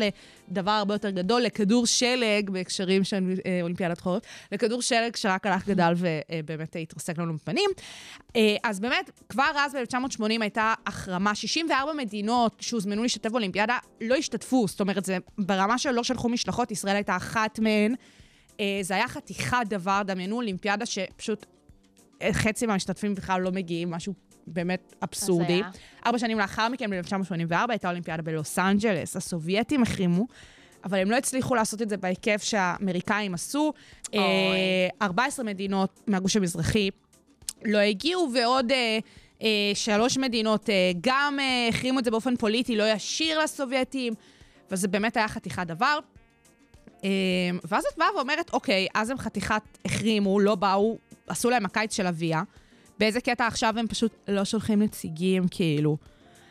לדבר 0.50 0.72
הרבה 0.72 0.93
יותר 0.93 1.10
גדול, 1.10 1.41
לכדור 1.41 1.86
שלג 1.86 2.50
בהקשרים 2.50 3.04
של 3.04 3.34
אה, 3.46 3.60
אולימפיאדת 3.62 4.00
חורף, 4.00 4.24
לכדור 4.52 4.82
שלג 4.82 5.15
שרק 5.15 5.46
הלך 5.46 5.67
גדל 5.67 5.93
ובאמת 5.98 6.76
התרסק 6.82 7.17
לנו 7.17 7.34
בפנים. 7.34 7.69
אה, 8.36 8.56
אז 8.63 8.80
באמת, 8.80 9.10
כבר 9.30 9.52
אז 9.56 9.76
ב-1980 9.76 10.41
הייתה 10.41 10.74
החרמה, 10.88 11.36
64 11.36 11.93
מדינות 11.93 12.56
שהוזמנו 12.60 13.04
להשתתף 13.04 13.30
באולימפיאדה 13.30 13.78
לא 14.02 14.15
השתתפו, 14.15 14.67
זאת 14.67 14.82
אומרת, 14.82 15.06
זה 15.06 15.17
ברמה 15.38 15.78
שלא 15.78 16.04
שלחו 16.04 16.30
משלחות, 16.30 16.72
ישראל 16.72 16.96
הייתה 16.96 17.15
אחת 17.15 17.60
מהן. 17.60 17.96
אה, 18.60 18.80
זה 18.82 18.93
היה 18.93 19.08
חתיכת 19.08 19.58
דבר, 19.69 20.02
דמיינו 20.06 20.36
אולימפיאדה 20.36 20.86
שפשוט 20.86 21.46
אה, 22.22 22.34
חצי 22.34 22.65
מהמשתתפים 22.65 23.15
בכלל 23.15 23.41
לא 23.41 23.52
מגיעים, 23.52 23.91
משהו 23.91 24.13
באמת 24.47 24.93
אבסורדי. 25.03 25.62
ארבע 26.06 26.19
שנים 26.19 26.39
לאחר 26.39 26.69
מכן, 26.69 26.89
ב-1984, 26.89 27.56
הייתה 27.69 27.89
אולימפיאדה 27.89 28.21
בלוס 28.21 28.60
אנג'לס. 28.60 29.15
הסובייטים 29.15 29.84
החרימו, 29.84 30.27
אבל 30.84 30.97
הם 30.97 31.12
לא 31.12 31.15
הצליחו 31.15 31.56
לעשות 31.56 31.82
את 31.82 31.89
זה 31.89 31.97
בהיקף 31.97 32.43
שהאמריקאים 32.43 33.34
עשו. 33.34 33.73
אוי. 34.13 34.19
אה, 34.19 34.88
14 35.01 35.45
מדינות 35.45 35.99
מהגוש 36.08 36.36
המזרחי 36.36 36.89
לא 37.65 37.77
הגיעו, 37.77 38.29
ועוד 38.34 38.71
אה, 38.71 38.99
אה, 39.41 39.47
שלוש 39.73 40.17
מדינות 40.17 40.69
אה, 40.69 40.91
גם 41.01 41.38
אה, 41.39 41.67
החרימו 41.69 41.99
את 41.99 42.06
זה 42.06 42.12
באופן 42.12 42.36
פוליטי, 42.36 42.75
לא 42.75 42.84
ישיר 42.91 43.39
לסובייטים, 43.39 44.13
וזה 44.71 44.88
באמת 44.88 45.17
היה 45.17 45.27
חתיכת 45.27 45.67
דבר. 45.67 45.99
אה, 47.03 47.10
ואז 47.63 47.86
את 47.93 47.97
באה 47.97 48.08
ואומרת, 48.15 48.53
אוקיי, 48.53 48.88
אז 48.93 49.10
הם 49.10 49.17
חתיכת 49.17 49.62
החרימו, 49.86 50.39
לא 50.39 50.56
באו, 50.56 50.97
עשו 51.27 51.49
להם 51.49 51.65
הקיץ 51.65 51.95
של 51.95 52.08
אביה. 52.08 52.43
באיזה 52.99 53.21
קטע 53.21 53.47
עכשיו 53.47 53.79
הם 53.79 53.88
פשוט 53.88 54.12
לא 54.27 54.45
שולחים 54.45 54.82
נציגים, 54.82 55.47
כאילו. 55.51 55.97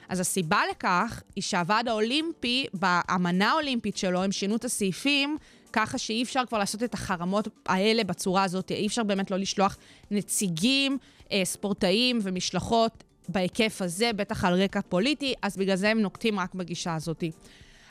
אז 0.09 0.20
הסיבה 0.20 0.61
לכך 0.70 1.22
היא 1.37 1.42
שהוועד 1.42 1.88
האולימפי, 1.88 2.66
באמנה 2.74 3.50
האולימפית 3.50 3.96
שלו, 3.96 4.22
הם 4.22 4.33
שינו 4.33 4.57
את 4.57 4.64
הסעיפים 4.64 5.37
ככה 5.72 5.98
שאי 5.98 6.22
אפשר 6.22 6.42
כבר 6.48 6.59
לעשות 6.59 6.83
את 6.83 6.94
החרמות 6.94 7.48
האלה 7.66 8.05
בצורה 8.05 8.44
הזאת, 8.44 8.70
אי 8.70 8.87
אפשר 8.87 9.02
באמת 9.02 9.31
לא 9.31 9.37
לשלוח 9.37 9.76
נציגים, 10.11 10.98
אה, 11.33 11.40
ספורטאים 11.44 12.18
ומשלחות 12.22 13.05
בהיקף 13.28 13.83
הזה, 13.83 14.11
בטח 14.16 14.44
על 14.44 14.62
רקע 14.62 14.81
פוליטי, 14.88 15.35
אז 15.42 15.57
בגלל 15.57 15.76
זה 15.76 15.88
הם 15.88 16.00
נוקטים 16.00 16.40
רק 16.40 16.55
בגישה 16.55 16.94
הזאת. 16.94 17.24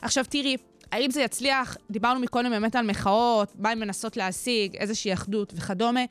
עכשיו 0.01 0.25
תראי, 0.29 0.57
האם 0.91 1.11
זה 1.11 1.21
יצליח? 1.21 1.77
דיברנו 1.91 2.19
מקודם 2.19 2.49
באמת 2.49 2.75
על 2.75 2.85
מחאות, 2.85 3.53
מה 3.59 3.69
הן 3.69 3.79
מנסות 3.79 4.17
להשיג, 4.17 4.75
איזושהי 4.75 5.13
אחדות 5.13 5.53
וכדומה. 5.55 6.01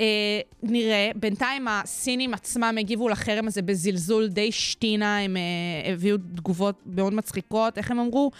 אה, 0.00 0.40
נראה, 0.62 1.10
בינתיים 1.14 1.68
הסינים 1.68 2.34
עצמם 2.34 2.76
הגיבו 2.80 3.08
לחרם 3.08 3.46
הזה 3.46 3.62
בזלזול 3.62 4.28
די 4.28 4.52
שטינה, 4.52 5.18
הם 5.18 5.36
אה, 5.36 5.92
הביאו 5.92 6.16
תגובות 6.16 6.82
מאוד 6.86 7.14
מצחיקות, 7.14 7.78
איך 7.78 7.90
הם 7.90 7.98
אמרו? 7.98 8.30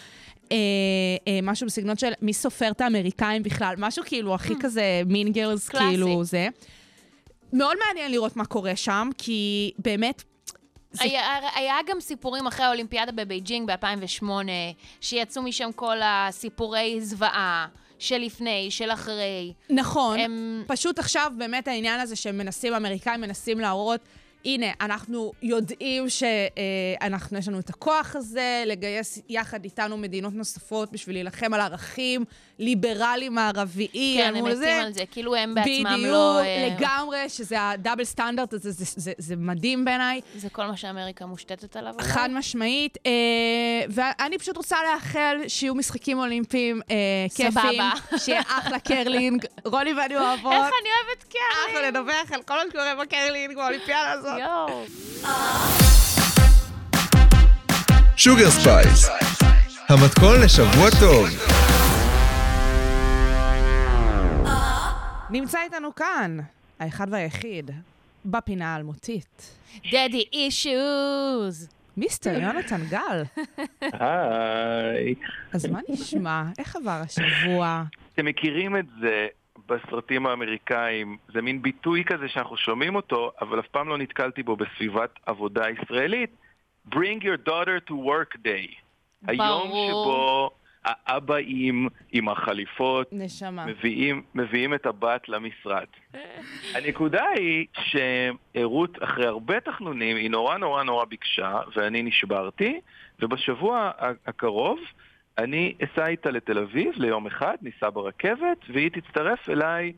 אה, 0.53 0.57
אה, 1.29 1.39
משהו 1.43 1.67
בסגנון 1.67 1.97
של 1.97 2.13
מי 2.23 2.33
סופר 2.33 2.71
את 2.71 2.81
האמריקאים 2.81 3.43
בכלל, 3.43 3.75
משהו 3.79 4.05
כאילו 4.07 4.35
הכי 4.35 4.55
כזה 4.61 5.03
Mean 5.07 5.33
Girls. 5.33 5.69
כאילו 5.69 6.25
זה. 6.25 6.49
מאוד 7.53 7.77
מעניין 7.87 8.11
לראות 8.11 8.37
מה 8.37 8.45
קורה 8.45 8.77
שם, 8.77 9.09
כי 9.19 9.73
באמת... 9.79 10.23
זה 10.93 11.05
היה, 11.05 11.39
היה 11.55 11.75
גם 11.87 12.01
סיפורים 12.01 12.47
אחרי 12.47 12.67
האולימפיאדה 12.67 13.13
בבייג'ינג 13.13 13.71
ב-2008, 13.71 14.25
שיצאו 15.01 15.43
משם 15.43 15.71
כל 15.75 15.97
הסיפורי 16.05 17.01
זוועה, 17.01 17.67
של 17.99 18.19
לפני, 18.19 18.71
של 18.71 18.91
אחרי. 18.91 19.53
נכון. 19.71 20.19
הם... 20.19 20.65
פשוט 20.67 20.99
עכשיו 20.99 21.33
באמת 21.39 21.69
העניין 21.69 22.01
הזה 22.01 22.17
שהם 22.17 22.39
מנסים, 22.39 22.75
האמריקאים 22.75 23.21
מנסים 23.21 23.61
להראות, 23.61 24.01
הנה, 24.47 24.67
אנחנו 24.81 25.33
יודעים 25.43 26.05
שאנחנו, 26.09 27.39
יש 27.39 27.49
לנו 27.49 27.59
את 27.59 27.71
הכוח 27.71 28.17
הזה, 28.17 28.63
לגייס 28.67 29.19
יחד 29.29 29.65
איתנו 29.65 29.97
מדינות 29.97 30.35
נוספות 30.35 30.93
בשביל 30.93 31.17
להילחם 31.17 31.55
על 31.55 31.61
ערכים 31.61 32.25
ליברליים 32.59 33.35
מערביים. 33.35 34.21
כן, 34.21 34.35
הם 34.37 34.45
מתים 34.45 34.57
זה. 34.57 34.83
על 34.83 34.93
זה, 34.93 35.05
כאילו 35.11 35.35
הם 35.35 35.55
בעצמם 35.55 35.85
בדיוק, 35.85 36.13
לא... 36.13 36.41
אה, 36.41 36.69
לגמרי, 36.71 37.29
שזה 37.29 37.69
ה 37.69 37.74
double 37.74 38.05
standard 38.05 38.53
הזה, 38.53 38.71
זה, 38.71 38.85
זה, 38.97 39.13
זה 39.19 39.37
מדהים 39.37 39.85
בעיניי. 39.85 40.21
זה 40.37 40.51
כל 40.51 40.67
מה 40.67 40.77
שאמריקה 40.77 41.27
מושתתת 41.27 41.77
עליו. 41.77 41.95
חד 42.01 42.29
משמעית, 42.33 42.99
אה, 43.07 43.13
ואני 43.89 44.39
פשוט 44.39 44.57
רוצה 44.57 44.77
לאחל 44.93 45.37
שיהיו 45.49 45.75
משחקים 45.75 46.19
אולימפיים 46.19 46.81
אה, 46.91 46.97
כיפיים, 47.35 47.53
סבבה. 47.53 47.91
שיהיה 48.25 48.41
אחלה 48.47 48.79
קרלינג, 48.79 49.47
רוני 49.65 49.93
ואני 49.93 50.17
אוהבות. 50.17 50.53
איך 50.53 50.75
אני 50.83 50.89
אנחנו 51.25 51.73
קרלינג! 51.73 51.95
נדווח 51.95 52.33
על 52.33 52.43
כל 52.43 52.55
מה 52.55 52.63
שקורה 52.71 52.95
בקרלינג 53.05 53.57
באולימפיאדה 53.57 54.13
הזאת. 54.13 54.39
יואו. 54.41 54.85
Sugar 58.17 58.51
Spice, 58.51 59.09
המתכון 59.89 60.41
לשבוע 60.45 60.91
טוב. 61.01 61.27
נמצא 65.31 65.63
איתנו 65.63 65.95
כאן, 65.95 66.39
האחד 66.79 67.07
והיחיד, 67.11 67.71
בפינה 68.25 68.75
האלמותית, 68.75 69.57
Daddy 69.91 70.25
Issues. 70.33 71.69
Mister 71.97 72.43
יונתן 72.43 72.81
גל. 72.91 73.23
היי. 73.81 75.15
אז 75.53 75.67
מה 75.67 75.79
נשמע? 75.89 76.43
איך 76.59 76.77
עבר 76.77 77.03
השבוע? 77.05 77.83
אתם 78.15 78.25
מכירים 78.25 78.77
את 78.77 78.85
זה 79.01 79.27
בסרטים 79.67 80.27
האמריקאים, 80.27 81.17
זה 81.33 81.43
מין 81.43 81.63
ביטוי 81.63 82.05
כזה 82.05 82.29
שאנחנו 82.29 82.57
שומעים 82.57 82.97
אותו, 82.97 83.33
אבל 83.41 83.61
אף 83.61 83.67
פעם 83.67 83.89
לא 83.89 83.99
נתקלתי 83.99 84.43
בו 84.43 84.57
בסביבת 84.57 85.11
עבודה 85.27 85.65
ישראלית. 85.71 86.31
Bring 86.95 87.23
your 87.23 87.49
daughter 87.49 87.91
to 87.91 87.93
work 87.93 88.37
day. 88.45 88.75
היום 89.27 89.69
ברור. 89.69 90.05
שבו 90.05 90.51
האבאים 90.85 91.89
עם 92.13 92.29
החליפות 92.29 93.09
נשמה. 93.13 93.67
מביאים, 93.67 94.23
מביאים 94.35 94.75
את 94.75 94.87
הבת 94.87 95.29
למשרד. 95.29 95.87
הנקודה 96.75 97.25
היא 97.37 97.67
שרות, 97.73 99.03
אחרי 99.03 99.27
הרבה 99.27 99.61
תחנונים, 99.61 100.17
היא 100.17 100.31
נורא 100.31 100.57
נורא 100.59 100.83
נורא 100.83 101.05
ביקשה, 101.05 101.61
ואני 101.77 102.03
נשברתי, 102.03 102.81
ובשבוע 103.21 103.91
הקרוב 104.27 104.79
אני 105.39 105.75
אסע 105.85 106.07
איתה 106.07 106.31
לתל 106.31 106.59
אביב 106.59 106.93
ליום 106.97 107.27
אחד, 107.27 107.55
ניסע 107.63 107.91
ברכבת, 107.91 108.59
והיא 108.75 108.91
תצטרף 108.91 109.49
אליי 109.51 109.93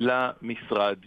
למשרד. 0.00 0.98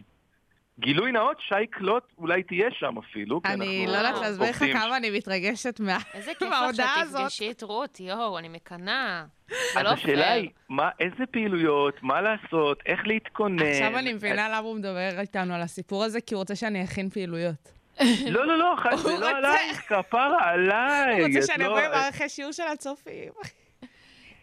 גילוי 0.79 1.11
נאות, 1.11 1.37
שי 1.47 1.67
קלוט 1.71 2.03
אולי 2.17 2.43
תהיה 2.43 2.67
שם 2.71 2.97
אפילו, 2.97 3.41
כי 3.41 3.47
אני 3.53 3.55
אנחנו 3.85 3.93
לא 3.93 3.97
יודעת 3.97 4.21
להסביר 4.21 4.49
לך 4.49 4.61
עובדים 4.61 4.77
כמה 4.77 4.97
אני 4.97 5.09
מתרגשת 5.17 5.79
מה- 5.79 5.97
איזה 6.13 6.31
כיף 6.39 6.47
לך 6.47 6.53
מההודעה 6.53 7.01
הזאת. 7.01 7.19
שתפגשי 7.31 7.51
את 7.51 7.63
רות, 7.63 7.99
יואו, 7.99 8.37
אני 8.39 8.49
מקנאה. 8.49 9.23
אז 9.51 9.83
לא 9.83 9.89
השאלה. 9.89 10.31
היא, 10.31 10.49
מה, 10.69 10.89
איזה 10.99 11.25
פעילויות, 11.31 12.03
מה 12.03 12.21
לעשות, 12.21 12.79
איך 12.85 13.07
להתכונן. 13.07 13.65
עכשיו 13.65 13.97
אני 13.97 14.13
מבינה 14.13 14.47
למה 14.49 14.57
הוא 14.57 14.75
מדבר 14.75 15.19
איתנו 15.19 15.53
על 15.53 15.61
הסיפור 15.61 16.03
הזה, 16.03 16.21
כי 16.21 16.33
הוא 16.33 16.39
רוצה 16.39 16.55
שאני 16.55 16.83
אכין 16.83 17.09
פעילויות. 17.09 17.71
לא, 18.31 18.47
לא, 18.47 18.57
לא, 18.57 18.75
הוא 18.91 18.97
זה 18.97 19.17
לא 19.19 19.29
עלייך, 19.37 19.93
כפרה 19.93 20.49
עליי. 20.51 21.19
הוא 21.21 21.27
רוצה 21.27 21.41
שאני 21.47 21.63
לא- 21.63 21.67
אבוא 21.67 21.79
עם 21.79 21.91
מערכי 21.91 22.29
שיעור 22.29 22.51
של 22.51 22.63
הצופים. 22.73 23.31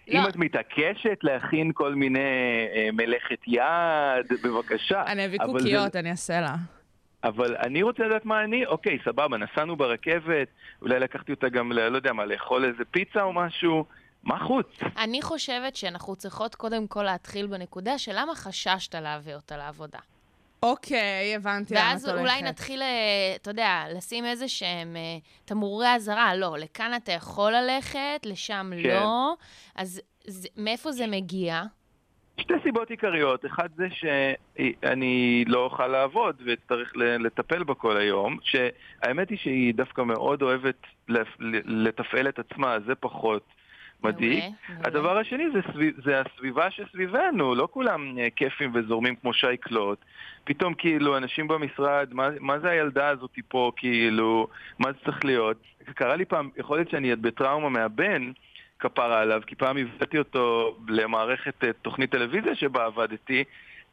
לא. 0.08 0.18
אם 0.20 0.28
את 0.28 0.36
מתעקשת 0.36 1.18
להכין 1.22 1.70
כל 1.74 1.94
מיני 1.94 2.18
אה, 2.74 2.88
מלאכת 2.92 3.38
יד, 3.46 3.62
בבקשה. 4.44 5.02
אני 5.06 5.26
אביא 5.26 5.38
קוקיות, 5.38 5.92
זה- 5.92 5.98
אני 5.98 6.10
אעשה 6.10 6.40
לה. 6.40 6.54
אבל 7.24 7.56
אני 7.56 7.82
רוצה 7.82 8.02
לדעת 8.06 8.24
מה 8.24 8.44
אני, 8.44 8.66
אוקיי, 8.66 8.98
סבבה, 9.04 9.36
נסענו 9.38 9.76
ברכבת, 9.76 10.48
אולי 10.82 11.00
לקחתי 11.00 11.32
אותה 11.32 11.48
גם, 11.48 11.72
לא 11.72 11.96
יודע 11.96 12.12
מה, 12.12 12.24
לאכול 12.24 12.64
איזה 12.64 12.84
פיצה 12.90 13.22
או 13.22 13.32
משהו, 13.32 13.84
מה 14.24 14.38
חוץ? 14.38 14.66
אני 14.98 15.22
חושבת 15.22 15.76
שאנחנו 15.76 16.16
צריכות 16.16 16.54
קודם 16.54 16.86
כל 16.86 17.02
להתחיל 17.02 17.46
בנקודה 17.46 17.98
של 17.98 18.12
למה 18.14 18.34
חששת 18.34 18.94
להביא 18.94 19.34
אותה 19.34 19.56
לעבודה. 19.56 19.98
אוקיי, 20.62 21.36
הבנתי 21.36 21.74
לאן 21.74 21.82
את 21.82 21.88
ואז 21.90 22.08
הולכת. 22.08 22.20
אולי 22.20 22.42
נתחיל, 22.42 22.82
אה, 22.82 22.86
אתה 23.36 23.50
יודע, 23.50 23.84
לשים 23.96 24.24
איזה 24.24 24.48
שהם 24.48 24.96
אה, 24.96 25.18
תמרורי 25.44 25.94
אזהרה. 25.94 26.34
לא, 26.34 26.56
לכאן 26.58 26.92
אתה 26.96 27.12
יכול 27.12 27.52
ללכת, 27.52 28.20
לשם 28.26 28.70
כן. 28.82 28.88
לא. 28.88 29.34
אז 29.76 30.00
זה, 30.26 30.48
מאיפה 30.56 30.92
זה 30.92 31.06
מגיע? 31.06 31.62
שתי 32.40 32.54
סיבות 32.62 32.90
עיקריות, 32.90 33.46
אחד 33.46 33.68
זה 33.76 33.86
שאני 33.90 35.44
לא 35.46 35.58
אוכל 35.64 35.86
לעבוד 35.86 36.42
ואצטרך 36.46 36.92
ל- 36.96 37.26
לטפל 37.26 37.64
בה 37.64 37.74
כל 37.74 37.96
היום, 37.96 38.38
שהאמת 38.42 39.30
היא 39.30 39.38
שהיא 39.38 39.74
דווקא 39.74 40.00
מאוד 40.02 40.42
אוהבת 40.42 40.82
לתפעל 41.64 42.28
את 42.28 42.38
עצמה, 42.38 42.76
זה 42.86 42.94
פחות 42.94 43.42
מדאיג. 44.04 44.44
מעולה. 44.68 44.88
הדבר 44.88 45.18
השני 45.18 45.44
זה, 45.52 45.60
סביב, 45.72 45.94
זה 46.04 46.20
הסביבה 46.20 46.70
שסביבנו, 46.70 47.54
לא 47.54 47.68
כולם 47.70 48.18
אה, 48.18 48.28
כיפים 48.36 48.70
וזורמים 48.74 49.16
כמו 49.16 49.34
שייקלוט. 49.34 49.98
פתאום 50.44 50.74
כאילו 50.74 51.16
אנשים 51.16 51.48
במשרד, 51.48 52.08
מה, 52.12 52.28
מה 52.40 52.58
זה 52.58 52.70
הילדה 52.70 53.08
הזאת 53.08 53.38
פה, 53.48 53.72
כאילו, 53.76 54.46
מה 54.78 54.92
זה 54.92 54.98
צריך 55.04 55.24
להיות? 55.24 55.56
קרה 55.94 56.16
לי 56.16 56.24
פעם, 56.24 56.50
יכול 56.56 56.78
להיות 56.78 56.90
שאני 56.90 57.16
בטראומה 57.16 57.68
מהבן, 57.68 58.32
כפרה 58.78 59.20
עליו, 59.20 59.42
כי 59.46 59.54
פעם 59.54 59.76
הבאתי 59.76 60.18
אותו 60.18 60.76
למערכת 60.88 61.64
אה, 61.64 61.72
תוכנית 61.72 62.10
טלוויזיה 62.10 62.54
שבה 62.54 62.84
עבדתי, 62.84 63.44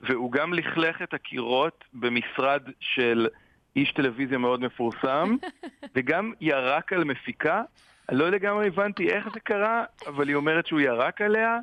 והוא 0.01 0.31
גם 0.31 0.53
לכלך 0.53 1.01
את 1.01 1.13
הקירות 1.13 1.83
במשרד 1.93 2.61
של 2.79 3.27
איש 3.75 3.91
טלוויזיה 3.91 4.37
מאוד 4.37 4.61
מפורסם, 4.61 5.35
וגם 5.95 6.33
ירק 6.41 6.93
על 6.93 7.03
מפיקה. 7.03 7.61
אני 8.09 8.17
לא 8.17 8.31
לגמרי 8.31 8.67
הבנתי 8.67 9.09
איך 9.09 9.25
זה 9.33 9.39
קרה, 9.39 9.83
אבל 10.07 10.27
היא 10.27 10.35
אומרת 10.35 10.67
שהוא 10.67 10.79
ירק 10.79 11.21
עליה. 11.21 11.57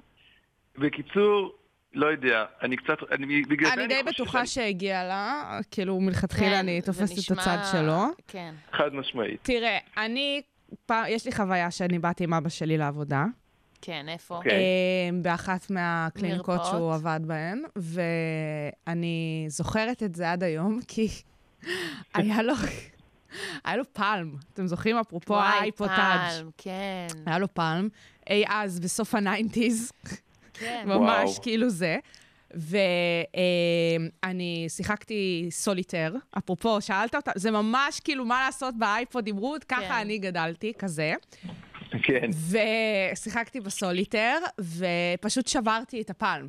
בקיצור, 0.79 1.53
לא 1.95 2.07
יודע, 2.07 2.45
אני 2.63 2.77
קצת, 2.77 2.97
אני, 3.13 3.43
בגלל 3.43 3.69
זה 3.69 3.75
אני 3.75 3.85
אני 3.85 3.89
די 3.95 4.01
חושב 4.03 4.15
בטוחה 4.23 4.47
שאני- 4.47 4.67
שהגיעה 4.67 5.05
לה, 5.05 5.43
כאילו 5.71 6.01
מלכתחילה 6.01 6.51
כן, 6.51 6.59
אני 6.59 6.83
תופסת 6.83 7.13
את 7.13 7.19
נשמע- 7.19 7.41
הצד 7.43 7.59
שלו. 7.73 8.03
כן. 8.29 8.55
חד 8.73 8.95
משמעית. 8.95 9.41
תראה, 9.43 9.79
אני, 9.97 10.43
פעם, 10.87 11.05
יש 11.09 11.27
לי 11.27 11.33
חוויה 11.33 11.71
שאני 11.71 11.99
באתי 11.99 12.25
עם 12.25 12.35
אבא 12.35 12.49
שלי 12.49 12.77
לעבודה, 12.79 13.25
כן, 13.83 14.07
איפה? 14.09 14.37
אוקיי. 14.37 14.53
אה, 14.53 14.59
באחת 15.23 15.71
מהקליניקות 15.71 16.49
מרפאות. 16.49 16.71
שהוא 16.71 16.95
עבד 16.95 17.21
בהן, 17.27 17.63
ואני 18.87 19.45
זוכרת 19.49 20.03
את 20.03 20.15
זה 20.15 20.33
עד 20.33 20.43
היום, 20.43 20.81
כי 20.89 21.09
היה 22.15 22.43
לו, 22.43 22.55
היה 23.65 23.77
לו 23.77 23.85
Palm. 23.93 24.35
אתם 24.53 24.67
זוכרים? 24.67 24.97
אפרופו 24.97 25.33
וואי, 25.33 25.59
האייפוד 25.59 25.98
טאץ'. 25.98 26.31
Palm, 26.39 26.51
כן, 26.59 27.07
היה 27.27 27.39
לו 27.39 27.55
Palm, 27.55 27.89
אי 28.31 28.45
אז, 28.49 28.81
בסוף 28.81 29.15
ה 29.15 29.23
nineties, 29.23 29.93
כן. 30.55 30.85
ממש 30.87 31.31
וואו. 31.31 31.43
כאילו 31.43 31.71
זה. 31.71 31.97
ואני 34.25 34.67
שיחקתי 34.69 35.47
סוליטר, 35.51 36.15
אפרופו, 36.39 36.81
שאלת 36.81 37.15
אותה, 37.15 37.31
זה 37.37 37.51
ממש 37.51 38.01
כאילו 38.01 38.25
מה 38.25 38.43
לעשות 38.47 38.75
באייפוד 38.79 39.29
עם 39.29 39.37
רות, 39.37 39.65
כן. 39.65 39.77
ככה 39.77 40.01
אני 40.01 40.19
גדלתי, 40.19 40.73
כזה. 40.79 41.15
כן. 42.03 42.31
ושיחקתי 43.13 43.61
בסוליטר, 43.61 44.39
ופשוט 44.61 45.47
שברתי 45.47 46.01
את 46.01 46.11
ה 46.11 46.17
Palm. 46.17 46.49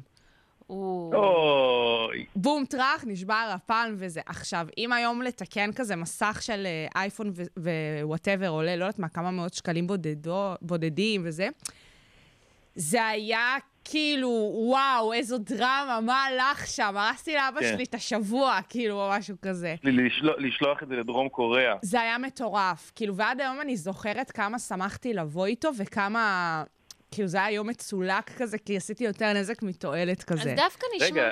הוא... 0.68 1.16
אוי, 1.16 2.26
בום 2.36 2.66
טראח, 2.66 3.04
נשבר 3.08 3.50
ה 3.54 3.62
Palm 3.62 3.96
וזה. 3.98 4.22
עכשיו, 4.26 4.68
אם 4.78 4.94
היום 4.94 5.22
לתקן 5.22 5.72
כזה 5.74 5.96
מסך 5.96 6.40
של 6.42 6.66
אה, 6.66 7.02
אייפון 7.02 7.32
ו 7.58 7.68
whatever 7.68 8.48
עולה, 8.48 8.76
לא 8.76 8.84
יודעת 8.84 9.00
מה, 9.00 9.10
כמה 9.10 9.32
מאות 9.32 9.54
שקלים 9.54 9.88
בודדו, 9.88 10.54
בודדים 10.62 11.22
וזה, 11.26 11.48
זה 12.76 13.06
היה 13.06 13.58
כאילו, 13.90 14.52
וואו, 14.54 15.14
איזו 15.14 15.38
דרמה, 15.38 16.00
מה 16.06 16.24
הלך 16.26 16.68
שם? 16.68 16.94
הרסתי 16.98 17.36
לאבא 17.36 17.60
כן. 17.60 17.74
שלי 17.74 17.84
את 17.84 17.94
השבוע, 17.94 18.60
כאילו, 18.70 19.04
או 19.04 19.10
משהו 19.12 19.36
כזה. 19.42 19.76
לשלוח, 19.84 20.36
לשלוח 20.38 20.84
את 20.84 20.88
זה 20.88 20.96
לדרום 20.96 21.30
קוריאה. 21.30 21.76
זה 21.82 22.02
היה 22.02 22.18
מטורף. 22.18 22.92
כאילו, 22.96 23.16
ועד 23.16 23.42
היום 23.42 23.62
אני 23.62 23.78
זוכרת 23.78 24.32
כמה 24.32 24.60
שמחתי 24.60 25.14
לבוא 25.14 25.46
איתו 25.46 25.70
וכמה... 25.78 26.64
כאילו, 27.12 27.28
זה 27.28 27.38
היה 27.38 27.52
יום 27.52 27.68
מצולק 27.68 28.32
כזה, 28.38 28.58
כי 28.58 28.78
עשיתי 28.78 29.04
יותר 29.04 29.34
נזק 29.34 29.64
מתועלת 29.64 30.24
כזה. 30.24 30.52
אז 30.52 30.58
דווקא 30.58 30.86
נשמע... 30.96 31.08
רגע, 31.08 31.30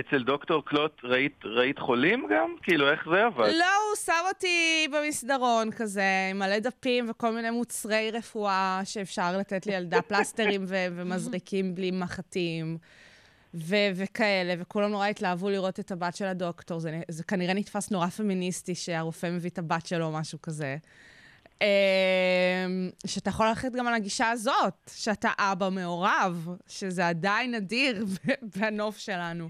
אצל 0.00 0.22
דוקטור 0.22 0.64
קלוט 0.64 1.00
ראית, 1.04 1.44
ראית 1.44 1.78
חולים 1.78 2.26
גם? 2.30 2.54
כאילו, 2.62 2.90
איך 2.90 3.00
זה 3.10 3.24
עבד? 3.24 3.48
לא, 3.58 3.64
הוא 3.88 3.96
שם 4.04 4.12
אותי 4.28 4.88
במסדרון 4.92 5.70
כזה, 5.70 6.02
עם 6.30 6.38
מלא 6.38 6.58
דפים 6.58 7.10
וכל 7.10 7.30
מיני 7.30 7.50
מוצרי 7.50 8.10
רפואה 8.10 8.80
שאפשר 8.84 9.38
לתת 9.38 9.66
לילדה, 9.66 10.02
פלסטרים 10.08 10.64
ו- 10.66 10.86
ומזריקים 10.92 11.74
בלי 11.74 11.90
מחטים. 11.90 12.78
ו- 13.54 13.90
וכאלה, 13.94 14.54
וכולם 14.58 14.90
נורא 14.90 15.06
התלהבו 15.06 15.50
לראות 15.50 15.80
את 15.80 15.90
הבת 15.90 16.16
של 16.16 16.24
הדוקטור. 16.24 16.80
זה, 16.80 17.00
זה 17.08 17.24
כנראה 17.24 17.54
נתפס 17.54 17.90
נורא 17.90 18.06
פמיניסטי 18.06 18.74
שהרופא 18.74 19.30
מביא 19.30 19.50
את 19.50 19.58
הבת 19.58 19.86
שלו 19.86 20.06
או 20.06 20.12
משהו 20.12 20.42
כזה. 20.42 20.76
אמ, 21.62 22.90
שאתה 23.06 23.30
יכול 23.30 23.46
ללכת 23.46 23.72
גם 23.72 23.86
על 23.86 23.94
הגישה 23.94 24.30
הזאת, 24.30 24.90
שאתה 24.96 25.30
אבא 25.38 25.68
מעורב, 25.68 26.48
שזה 26.68 27.08
עדיין 27.08 27.54
נדיר 27.54 28.04
בנוף 28.56 28.98
שלנו. 28.98 29.48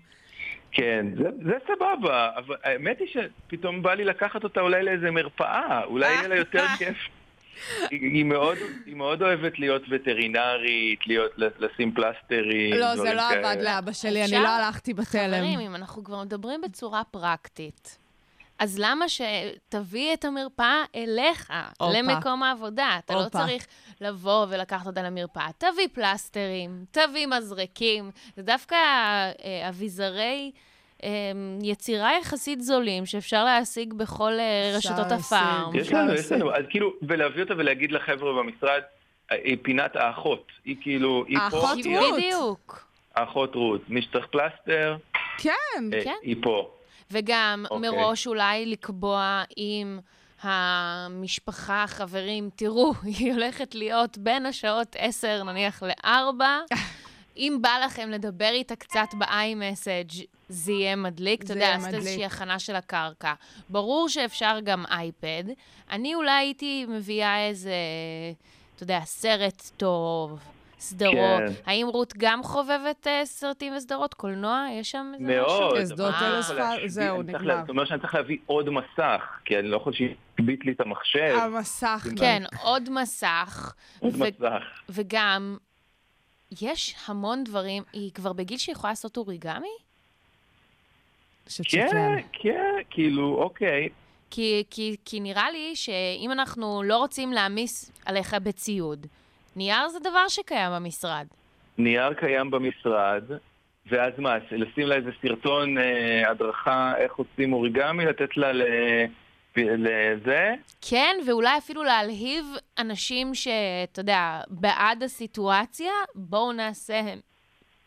כן, 0.72 1.06
זה, 1.18 1.28
זה 1.44 1.54
סבבה, 1.66 2.30
אבל 2.36 2.56
האמת 2.62 2.98
היא 3.00 3.08
שפתאום 3.08 3.82
בא 3.82 3.94
לי 3.94 4.04
לקחת 4.04 4.44
אותה 4.44 4.60
אולי 4.60 4.82
לאיזה 4.82 5.10
מרפאה, 5.10 5.84
אולי 5.84 6.12
יהיה 6.12 6.28
לה 6.28 6.36
יותר 6.36 6.64
כיף. 6.78 6.96
היא, 7.90 8.00
היא, 8.00 8.24
מאוד, 8.24 8.58
היא 8.86 8.96
מאוד 8.96 9.22
אוהבת 9.22 9.58
להיות 9.58 9.82
וטרינרית, 9.90 11.06
להיות, 11.06 11.32
לשים 11.38 11.92
פלסטרים, 11.94 12.74
לא, 12.74 12.96
זה 12.96 13.14
לא 13.14 13.22
כאלה. 13.30 13.52
עבד 13.52 13.62
לאבא 13.62 13.92
שלי? 13.92 14.24
אני 14.24 14.42
לא 14.42 14.48
הלכתי 14.48 14.94
בתלם. 14.94 15.04
חברים, 15.34 15.60
אם 15.60 15.74
אנחנו 15.74 16.04
כבר 16.04 16.22
מדברים 16.22 16.60
בצורה 16.60 17.02
פרקטית, 17.10 17.98
אז 18.62 18.78
למה 18.78 19.04
שתביא 19.08 20.14
את 20.14 20.24
המרפאה 20.24 20.84
אליך, 20.96 21.52
הופה. 21.80 21.98
למקום 21.98 22.42
העבודה? 22.42 22.98
אתה 23.04 23.14
לא 23.14 23.18
הופה. 23.18 23.38
צריך 23.38 23.66
לבוא 24.00 24.46
ולקחת 24.48 24.86
אותה 24.86 25.02
למרפאה. 25.02 25.48
תביא 25.58 25.88
פלסטרים, 25.92 26.84
תביא 26.90 27.26
מזרקים. 27.26 28.10
זה 28.36 28.42
דווקא 28.42 28.74
אה, 28.74 29.68
אביזרי 29.68 30.50
אה, 31.04 31.08
יצירה 31.62 32.18
יחסית 32.20 32.60
זולים 32.60 33.06
שאפשר 33.06 33.44
להשיג 33.44 33.94
בכל 33.94 34.32
אה, 34.38 34.72
רשתות. 34.76 35.12
הפארם. 35.12 35.76
יש 35.76 35.92
לנו, 35.92 36.14
יש 36.14 36.32
לנו, 36.32 36.54
אז 36.54 36.64
כאילו, 36.70 36.92
ולהביא 37.02 37.42
אותה 37.42 37.54
ולהגיד 37.56 37.92
לחבר'ה 37.92 38.32
במשרד, 38.32 38.80
היא 39.30 39.56
פינת 39.62 39.96
האחות, 39.96 40.46
היא 40.64 40.76
כאילו, 40.80 41.24
היא 41.28 41.38
פה, 41.38 41.44
האחות 41.44 41.78
רות. 41.86 42.14
בדיוק. 42.14 42.86
האחות 43.14 43.54
רות, 43.54 43.80
מי 43.88 44.02
שצריך 44.02 44.26
פלסטר, 44.26 44.96
כן. 45.38 45.50
אה, 45.92 46.04
כן. 46.04 46.16
היא 46.22 46.36
פה. 46.42 46.70
וגם 47.12 47.64
אוקיי. 47.70 47.90
מראש 47.90 48.26
אולי 48.26 48.66
לקבוע 48.66 49.42
עם 49.56 50.00
המשפחה, 50.42 51.84
חברים, 51.88 52.50
תראו, 52.56 52.92
היא 53.18 53.32
הולכת 53.32 53.74
להיות 53.74 54.18
בין 54.18 54.46
השעות 54.46 54.96
10 54.98 55.42
נניח 55.42 55.82
ל-4. 55.82 56.42
אם 57.36 57.58
בא 57.60 57.78
לכם 57.84 58.10
לדבר 58.10 58.50
איתה 58.52 58.76
קצת 58.76 59.08
ב-iMessage, 59.18 60.20
זה 60.48 60.72
יהיה 60.72 60.96
מדליק, 60.96 61.44
אתה 61.44 61.52
יודע, 61.52 61.76
לעשות. 61.76 61.94
איזושהי 61.94 62.24
הכנה 62.24 62.58
של 62.58 62.76
הקרקע. 62.76 63.32
ברור 63.68 64.08
שאפשר 64.08 64.58
גם 64.64 64.84
אייפד. 64.86 65.44
אני 65.90 66.14
אולי 66.14 66.30
הייתי 66.30 66.86
מביאה 66.88 67.48
איזה, 67.48 67.74
אתה 68.74 68.82
יודע, 68.82 69.00
סרט 69.04 69.70
טוב, 69.76 70.38
סדרות. 70.82 71.14
כן. 71.48 71.52
האם 71.66 71.86
רות 71.86 72.14
גם 72.16 72.42
חובבת 72.42 73.06
אה, 73.06 73.24
סרטים 73.24 73.72
וסדרות? 73.76 74.14
קולנוע? 74.14 74.66
יש 74.72 74.90
שם 74.90 75.12
איזה 75.14 75.24
משהו? 75.42 75.56
מאוד. 75.56 75.76
יכול 75.76 76.42
פל- 76.42 76.54
להשביא- 76.58 76.88
זהו, 76.88 77.22
נגמר. 77.22 77.42
לה- 77.42 77.60
זאת 77.60 77.68
אומרת 77.68 77.86
שאני 77.86 78.00
צריך 78.00 78.14
להביא 78.14 78.38
עוד 78.46 78.70
מסך, 78.70 79.20
כי 79.44 79.58
אני 79.58 79.68
לא 79.68 79.76
יכול 79.76 79.92
שיגביט 79.92 80.64
לי 80.64 80.72
את 80.72 80.80
המחשב. 80.80 81.38
המסך. 81.42 82.06
כן, 82.18 82.42
עוד 82.62 82.88
מסך. 82.90 83.72
עוד 84.00 84.14
ו- 84.14 84.18
מסך. 84.24 84.62
וגם, 84.88 85.56
יש 86.62 86.94
המון 87.06 87.44
דברים, 87.44 87.82
היא 87.92 88.10
כבר 88.12 88.32
בגיל 88.32 88.58
שהיא 88.58 88.72
יכולה 88.72 88.90
לעשות 88.90 89.16
אוריגמי? 89.16 89.68
כן, 91.68 91.88
כן, 92.32 92.60
כאילו, 92.90 93.42
אוקיי. 93.42 93.88
כי, 94.30 94.64
כי, 94.70 94.96
כי 95.04 95.20
נראה 95.20 95.50
לי 95.50 95.76
שאם 95.76 96.32
אנחנו 96.32 96.82
לא 96.82 96.96
רוצים 96.98 97.32
להעמיס 97.32 97.92
עליך 98.04 98.34
בציוד, 98.34 99.06
נייר 99.56 99.88
זה 99.88 99.98
דבר 99.98 100.28
שקיים 100.28 100.72
במשרד. 100.72 101.26
נייר 101.78 102.14
קיים 102.14 102.50
במשרד, 102.50 103.22
ואז 103.86 104.12
מה, 104.18 104.34
לשים 104.50 104.86
לה 104.86 104.94
איזה 104.94 105.10
סרטון 105.22 105.78
אה, 105.78 106.30
הדרכה 106.30 106.92
איך 106.96 107.12
עושים 107.14 107.52
אוריגמי, 107.52 108.04
לתת 108.06 108.36
לה 108.36 108.52
ל... 108.52 108.62
לזה? 109.56 110.54
כן, 110.80 111.16
ואולי 111.26 111.58
אפילו 111.58 111.82
להלהיב 111.82 112.46
אנשים 112.78 113.34
שאתה 113.34 114.00
יודע, 114.00 114.40
בעד 114.48 115.02
הסיטואציה, 115.02 115.92
בואו 116.14 116.52
נעשה 116.52 117.00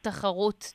תחרות 0.02 0.74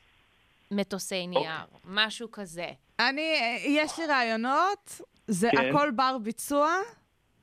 מטוסי 0.71 1.27
נייר, 1.27 1.65
משהו 1.85 2.31
כזה. 2.31 2.67
אני, 2.99 3.35
יש 3.65 3.99
לי 3.99 4.05
רעיונות, 4.05 5.01
זה 5.27 5.49
כן. 5.51 5.69
הכל 5.69 5.91
בר 5.91 6.17
ביצוע. 6.23 6.75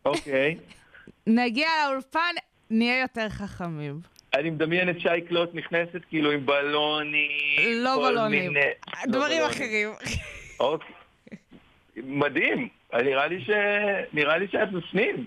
אוקיי. 0.04 0.58
נגיע 1.26 1.68
לאולפן, 1.84 2.34
נהיה 2.70 3.00
יותר 3.00 3.28
חכמים. 3.28 4.00
אני 4.34 4.50
מדמיין 4.50 4.88
את 4.90 5.00
שי 5.00 5.20
קלוט 5.28 5.50
נכנסת 5.54 6.00
כאילו 6.08 6.30
עם 6.32 6.46
בלונים. 6.46 7.30
לא 7.84 8.08
בלונים. 8.10 8.52
מיני- 8.52 8.66
לא 9.06 9.12
דברים. 9.12 9.42
אחרים. 9.42 9.88
אוקיי. 10.60 10.94
מדהים. 11.96 12.68
נראה 12.94 13.26
לי 13.26 13.44
ש... 13.44 13.50
נראה 14.12 14.38
לי 14.38 14.48
שאת 14.48 14.70
בפנים. 14.72 15.26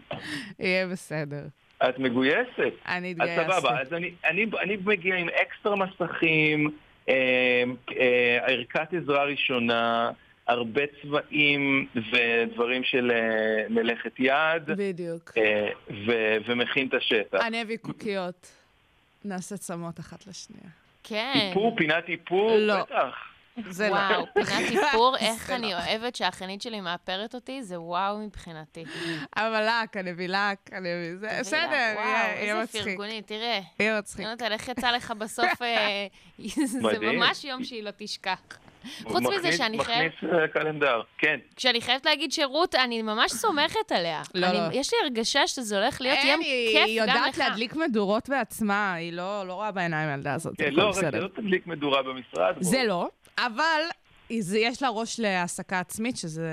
יהיה 0.60 0.88
בסדר. 0.88 1.44
את 1.90 2.00
מגויסת. 2.00 2.74
אני 2.88 3.16
אז 3.20 3.30
אתגייס. 3.30 3.42
סבבה, 3.52 3.82
אז 3.82 3.94
אני, 3.94 4.12
אני, 4.26 4.46
אני 4.62 4.78
מגיע 4.86 5.16
עם 5.16 5.28
אקסטרה 5.30 5.76
מסכים, 5.76 6.72
אה, 7.10 7.64
אה, 8.00 8.40
ערכת 8.48 8.94
עזרה 8.94 9.24
ראשונה, 9.24 10.12
הרבה 10.48 10.82
צבעים 11.02 11.88
ודברים 11.96 12.84
של 12.84 13.12
אה, 13.12 13.18
מלאכת 13.70 14.12
יד, 14.20 14.64
בדיוק. 14.68 15.32
אה, 15.38 15.70
ו, 16.08 16.12
ומכין 16.48 16.88
את 16.88 16.94
השטח. 16.94 17.38
אני 17.42 17.62
אביא 17.62 17.78
קוקיות. 17.78 18.52
נעשה 19.26 19.58
צמות 19.58 20.00
אחת 20.00 20.28
לשנייה. 20.28 20.70
כן. 21.04 21.34
איפור, 21.50 21.76
פינת 21.78 22.04
איפור, 22.10 22.52
לא. 22.58 22.82
בטח. 22.84 23.16
זה 23.70 23.90
לא. 23.90 23.94
וואו, 23.94 24.26
פינת 24.34 24.50
איפור, 24.72 25.18
איך 25.28 25.50
אני 25.50 25.72
לא. 25.72 25.78
אוהבת 25.78 26.16
שהאחיינית 26.16 26.62
שלי 26.62 26.82
מאפרת 26.82 27.36
אותי, 27.36 27.64
זה 27.64 27.80
וואו 27.82 28.18
מבחינתי. 28.18 28.84
אבל 29.36 29.64
לק, 29.68 29.98
אני 29.98 30.12
אביא 30.12 30.28
לק, 30.28 30.58
אני 30.74 30.90
אביא... 30.94 31.16
זה 31.18 31.28
בסדר, 31.40 31.58
יהיה- 31.72 31.94
וואו, 31.96 32.08
יהיה 32.08 32.34
איזה 32.36 32.64
מצחיק. 32.64 32.84
פרגוני, 32.84 33.22
תראה. 33.22 33.60
יהיה 33.80 34.00
מצחיק. 34.00 34.26
יונתן, 34.26 34.52
איך 34.52 34.68
יצא 34.70 34.92
לך 34.92 35.12
בסוף... 35.12 35.62
אה, 35.62 36.08
זה. 36.66 36.80
ממש 37.00 37.44
יום 37.44 37.64
שהיא 37.64 37.84
לא 37.84 37.92
תשכח. 37.98 38.42
חוץ 39.04 39.24
מזה 39.38 39.52
שאני 39.52 39.80
חייבת... 39.84 40.14
מכניס 40.14 40.34
אה, 40.34 40.48
קלנדר, 40.48 41.02
כן. 41.18 41.40
כשאני 41.56 41.82
חייבת 41.82 42.06
להגיד 42.06 42.32
שרות, 42.32 42.76
אני 42.76 43.02
ממש 43.02 43.32
סומכת 43.32 43.92
עליה. 43.92 44.22
לא, 44.36 44.48
אני, 44.48 44.58
לא. 44.58 44.62
יש 44.74 44.94
לי 44.94 45.00
הרגשה 45.04 45.48
שזה 45.48 45.80
הולך 45.82 46.02
להיות 46.02 46.20
יום 46.24 46.40
היא 46.40 46.78
כיף 46.78 46.88
גם 47.02 47.08
יודעת 47.10 47.34
לך. 47.34 47.38
להדליק 47.38 47.76
מדורות 47.76 48.30
בעצמה, 48.30 48.94
היא 48.94 49.14
לא 49.14 49.48
לא 49.48 49.54
רואה 49.54 49.72
בעיניים 49.72 50.10
הילדה 50.10 50.34
הזאת, 50.34 50.54
כן, 50.58 50.74
לא, 50.74 50.84
רק 50.90 50.96
בסדר. 50.96 51.24
לא 51.24 51.28
תדליק 51.28 51.68
מדורה 51.68 52.04
במשרד. 52.04 52.56
זה 52.60 52.84
לא, 52.84 53.10
אבל 53.40 53.82
זה- 54.40 54.60
יש 54.60 54.82
לה 54.82 54.90
ראש 54.90 55.20
להעסקה 55.20 55.80
עצמית, 55.80 56.18
שזה 56.18 56.50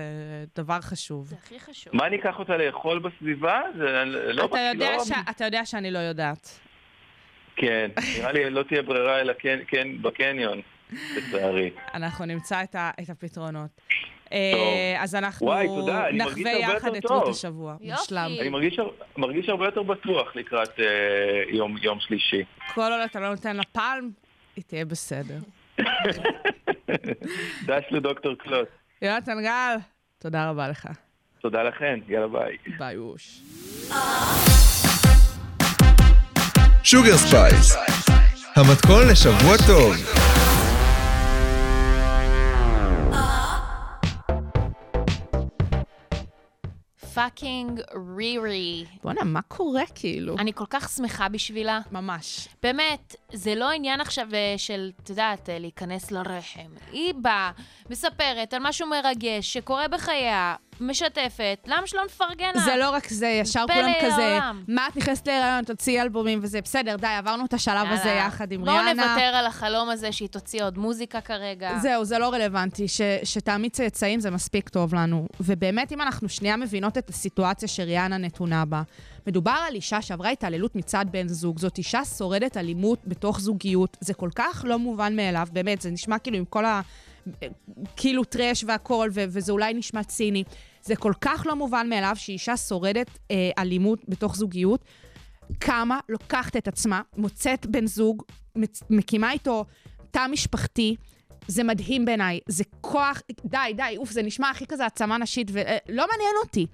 דבר 0.56 0.80
חשוב. 0.80 1.26
זה 1.26 1.36
הכי 1.44 1.60
חשוב. 1.60 1.96
מה 1.96 2.06
אני 2.06 2.16
אקח 2.16 2.38
אותה 2.38 2.56
לאכול 2.56 2.98
בסביבה? 2.98 3.60
זה 3.78 4.04
לא... 4.32 4.44
אתה 4.44 4.58
יודע 4.74 4.96
לא- 4.96 5.04
ש- 5.04 5.10
אתה 5.30 5.44
יודע 5.44 5.66
שאני 5.66 5.90
לא 5.90 5.98
יודעת. 5.98 6.60
כן, 7.56 7.90
נראה 8.18 8.32
לי 8.32 8.50
לא 8.50 8.62
תהיה 8.62 8.82
ברירה 8.82 9.20
אלא 9.20 9.32
כן, 9.38 9.58
כן 9.68 10.02
בקניון, 10.02 10.60
לצערי. 11.16 11.70
אנחנו 11.94 12.24
נמצא 12.24 12.62
את 12.62 12.74
ה- 12.74 12.90
את 13.02 13.10
הפתרונות. 13.10 13.70
אה, 14.32 14.96
אז 14.98 15.14
אנחנו 15.14 15.46
וואי, 15.46 15.66
תודה, 15.66 16.04
נחווה 16.12 16.52
יחד 16.52 16.94
את 16.94 17.04
רות. 17.06 17.28
השבוע. 17.28 17.72
יופי. 17.80 17.92
מושלם. 18.00 18.30
אני 18.40 18.48
מרגיש, 18.48 18.78
מרגיש 19.16 19.48
הרבה 19.48 19.64
יותר 19.64 19.82
בטוח 19.82 20.36
לקראת 20.36 20.80
אה, 20.80 20.84
יום, 21.56 21.76
יום 21.82 22.00
שלישי. 22.00 22.42
כל 22.74 22.80
עוד 22.92 23.00
אתה 23.10 23.20
לא 23.20 23.30
נותן 23.30 23.56
לה 23.56 23.62
פלם, 23.72 24.10
היא 24.56 24.64
תהיה 24.66 24.84
בסדר. 24.84 25.38
דש 27.66 27.84
לדוקטור 27.90 28.34
קלוט. 28.34 28.68
יונתן 29.02 29.42
גל, 29.42 29.76
תודה 30.18 30.50
רבה 30.50 30.68
לך. 30.68 30.88
תודה 31.40 31.62
לכן, 31.62 31.98
יאללה 32.08 32.26
ביי. 32.28 32.56
ביי 32.78 32.96
אוש. 32.96 33.40
Sugar 36.82 37.16
Spice, 37.16 37.76
המתכון 38.56 39.02
לשבוע 39.12 39.56
טוב. 39.66 39.94
fucking 47.18 47.80
רירי. 48.16 48.84
בואנה, 49.02 49.24
מה 49.24 49.42
קורה 49.42 49.82
כאילו? 49.94 50.36
אני 50.38 50.52
כל 50.52 50.64
כך 50.70 50.88
שמחה 50.88 51.28
בשבילה. 51.28 51.80
ממש. 51.92 52.48
באמת, 52.62 53.16
זה 53.32 53.54
לא 53.54 53.70
עניין 53.70 54.00
עכשיו 54.00 54.28
אה, 54.34 54.54
של, 54.56 54.90
את 55.02 55.10
יודעת, 55.10 55.48
אה, 55.48 55.58
להיכנס 55.58 56.10
לרחם. 56.10 56.70
היא 56.92 57.14
באה, 57.14 57.50
מספרת 57.90 58.54
על 58.54 58.62
משהו 58.62 58.88
מרגש 58.88 59.52
שקורה 59.52 59.88
בחייה, 59.88 60.54
משתפת, 60.80 61.58
למה 61.66 61.86
שלא 61.86 62.04
נפרגן 62.04 62.50
לה? 62.54 62.60
זה 62.60 62.76
לא 62.76 62.90
רק 62.90 63.08
זה, 63.08 63.26
ישר 63.26 63.64
כולם 63.72 63.92
כזה, 64.02 64.26
העולם. 64.26 64.64
מה 64.68 64.88
את 64.88 64.96
נכנסת 64.96 65.26
להיריון, 65.26 65.64
תוציאי 65.64 66.02
אלבומים 66.02 66.38
וזה, 66.42 66.60
בסדר, 66.60 66.96
די, 66.96 67.06
עברנו 67.06 67.44
את 67.44 67.54
השלב 67.54 67.86
הזה 67.90 68.08
יאללה. 68.08 68.26
יחד 68.26 68.52
עם 68.52 68.64
בואו 68.64 68.76
ריאנה. 68.76 68.92
נוותר 68.92 69.20
על 69.20 69.46
החלום 69.46 69.90
הזה 69.90 70.12
שהיא 70.12 70.28
תוציא 70.28 70.64
עוד 70.64 70.78
מוזיקה 70.78 71.20
כרגע. 71.20 71.78
זהו, 71.82 72.04
זה 72.04 72.18
לא 72.18 72.32
רלוונטי. 72.32 72.88
ש, 72.88 73.00
שתעמיד 73.24 73.72
צאצאים 73.72 74.20
זה 74.20 74.30
מספיק 74.30 74.68
טוב 74.68 74.94
לנו. 74.94 75.26
ובאמת, 75.40 75.92
אם 75.92 76.00
אנחנו 76.00 76.28
שנייה 76.28 76.56
מבינות 76.56 76.98
את 76.98 77.08
הסיטואציה 77.08 77.68
שריאנה 77.68 78.16
נתונה 78.16 78.64
בה, 78.64 78.82
מדובר 79.26 79.56
על 79.68 79.74
אישה 79.74 80.02
שעברה 80.02 80.30
התעללות 80.30 80.76
מצד 80.76 81.06
בן 81.10 81.28
זוג. 81.28 81.58
זאת 81.58 81.78
אישה 81.78 82.04
שורדת 82.04 82.56
אלימות 82.56 82.98
בתוך 83.06 83.40
זוגיות. 83.40 83.96
זה 84.00 84.14
כל 84.14 84.30
כך 84.34 84.64
לא 84.68 84.78
מובן 84.78 85.16
מאליו, 85.16 85.48
באמת, 85.52 85.80
זה 85.80 85.90
נשמע 85.90 86.18
כאילו 86.18 86.36
עם 86.36 86.44
כל 86.44 86.64
ה... 86.64 86.80
כאילו 87.96 88.24
טרש 88.24 88.64
והכול, 88.66 89.10
ו- 89.12 89.24
וזה 89.28 89.52
אולי 89.52 89.74
נשמע 89.74 90.02
ציני. 90.02 90.44
זה 90.82 90.96
כל 90.96 91.12
כך 91.20 91.42
לא 91.46 91.56
מובן 91.56 91.88
מאליו 91.88 92.12
שאישה 92.14 92.56
שורדת 92.56 93.18
אה, 93.30 93.50
אלימות 93.58 94.00
בתוך 94.08 94.36
זוגיות. 94.36 94.84
כמה 95.60 96.00
לוקחת 96.08 96.56
את 96.56 96.68
עצמה, 96.68 97.00
מוצאת 97.16 97.66
בן 97.66 97.86
זוג, 97.86 98.22
מקימה 98.90 99.32
איתו 99.32 99.64
תא 100.10 100.26
משפחתי, 100.30 100.96
זה 101.46 101.64
מדהים 101.64 102.04
בעיניי. 102.04 102.40
זה 102.48 102.64
כוח, 102.80 103.22
די, 103.44 103.72
די, 103.76 103.94
אוף, 103.96 104.10
זה 104.10 104.22
נשמע 104.22 104.50
הכי 104.50 104.66
כזה 104.66 104.84
העצמה 104.84 105.18
נשית, 105.18 105.50
ולא 105.52 106.06
מעניין 106.10 106.34
אותי. 106.44 106.66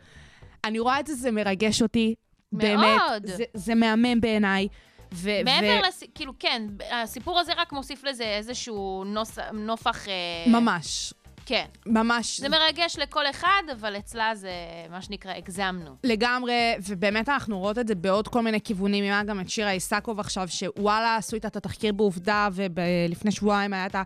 אני 0.64 0.78
רואה 0.78 1.00
את 1.00 1.06
זה, 1.06 1.14
זה 1.14 1.30
מרגש 1.30 1.82
אותי. 1.82 2.14
באמת. 2.52 2.78
מאוד. 2.78 3.26
זה, 3.26 3.44
זה 3.54 3.74
מהמם 3.74 4.20
בעיניי. 4.20 4.68
ו- 5.12 5.44
מעבר 5.44 5.80
ו- 5.84 5.88
לס... 5.88 6.02
כאילו, 6.14 6.32
כן, 6.38 6.62
הסיפור 6.90 7.38
הזה 7.40 7.52
רק 7.56 7.72
מוסיף 7.72 8.04
לזה 8.04 8.24
איזשהו 8.24 9.04
נוס... 9.06 9.38
נופח... 9.52 10.08
אה, 10.08 10.12
ממש, 10.46 11.14
כן. 11.46 11.64
ממש. 11.86 12.40
זה 12.40 12.48
מרגש 12.48 12.98
לכל 12.98 13.26
אחד, 13.30 13.62
אבל 13.72 13.96
אצלה 13.96 14.34
זה 14.34 14.50
מה 14.90 15.02
שנקרא, 15.02 15.32
הגזמנו. 15.32 15.90
לגמרי, 16.04 16.74
ובאמת 16.88 17.28
אנחנו 17.28 17.58
רואות 17.58 17.78
את 17.78 17.88
זה 17.88 17.94
בעוד 17.94 18.28
כל 18.28 18.42
מיני 18.42 18.60
כיוונים. 18.60 19.04
היה 19.04 19.22
גם 19.22 19.40
את 19.40 19.50
שירה 19.50 19.70
איסקוב 19.70 20.20
עכשיו, 20.20 20.48
שוואלה 20.48 21.16
עשו 21.16 21.36
איתה 21.36 21.48
את 21.48 21.56
התחקיר 21.56 21.92
בעובדה, 21.92 22.48
ולפני 22.52 23.30
שבועיים 23.32 23.74
את 23.74 23.96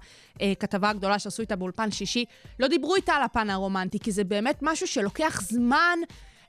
הכתבה 0.41 0.91
הגדולה 0.91 1.19
שעשו 1.19 1.43
איתה 1.43 1.57
באולפן 1.57 1.91
שישי. 1.91 2.25
לא 2.61 2.69
דיברו 2.69 2.95
איתה 2.95 3.13
על 3.15 3.23
הפן 3.23 3.51
הרומנטי, 3.51 3.99
כי 3.99 4.13
זה 4.13 4.25
באמת 4.25 4.59
משהו 4.63 4.87
שלוקח 4.87 5.41
זמן 5.43 5.99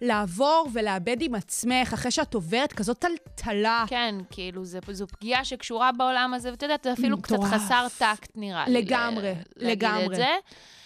לעבור 0.02 0.70
ולאבד 0.74 1.18
עם 1.22 1.36
עצמך, 1.36 1.94
אחרי 1.94 2.12
שאת 2.12 2.34
עוברת 2.34 2.74
כזאת 2.74 3.00
טלטלה. 3.00 3.84
כן, 3.88 4.16
כאילו, 4.30 4.66
זה, 4.66 4.80
זו 4.92 5.08
פגיעה 5.08 5.46
שקשורה 5.46 5.92
בעולם 5.92 6.34
הזה, 6.34 6.52
ואתה 6.52 6.66
יודע, 6.66 6.76
זה 6.84 6.94
אפילו 6.94 7.22
קצת 7.22 7.34
מטורף. 7.36 7.54
חסר 7.54 7.88
טקט, 7.98 8.32
נראה 8.36 8.66
לי. 8.68 8.82
לגמרי, 8.82 9.32
ל- 9.32 9.66
להגיד 9.68 9.84
לגמרי. 9.84 10.06
את 10.06 10.16
זה. 10.16 10.28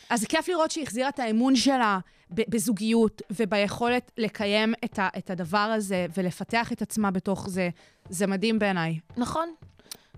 אז 0.09 0.25
כיף 0.25 0.47
לראות 0.49 0.71
שהיא 0.71 0.83
החזירה 0.83 1.09
את 1.09 1.19
האמון 1.19 1.55
שלה 1.55 1.99
בזוגיות 2.29 3.21
וביכולת 3.31 4.11
לקיים 4.17 4.73
את, 4.85 4.99
ה- 4.99 5.09
את 5.17 5.29
הדבר 5.29 5.57
הזה 5.57 6.05
ולפתח 6.17 6.71
את 6.71 6.81
עצמה 6.81 7.11
בתוך 7.11 7.49
זה. 7.49 7.69
זה 8.09 8.27
מדהים 8.27 8.59
בעיניי. 8.59 8.99
נכון. 9.17 9.53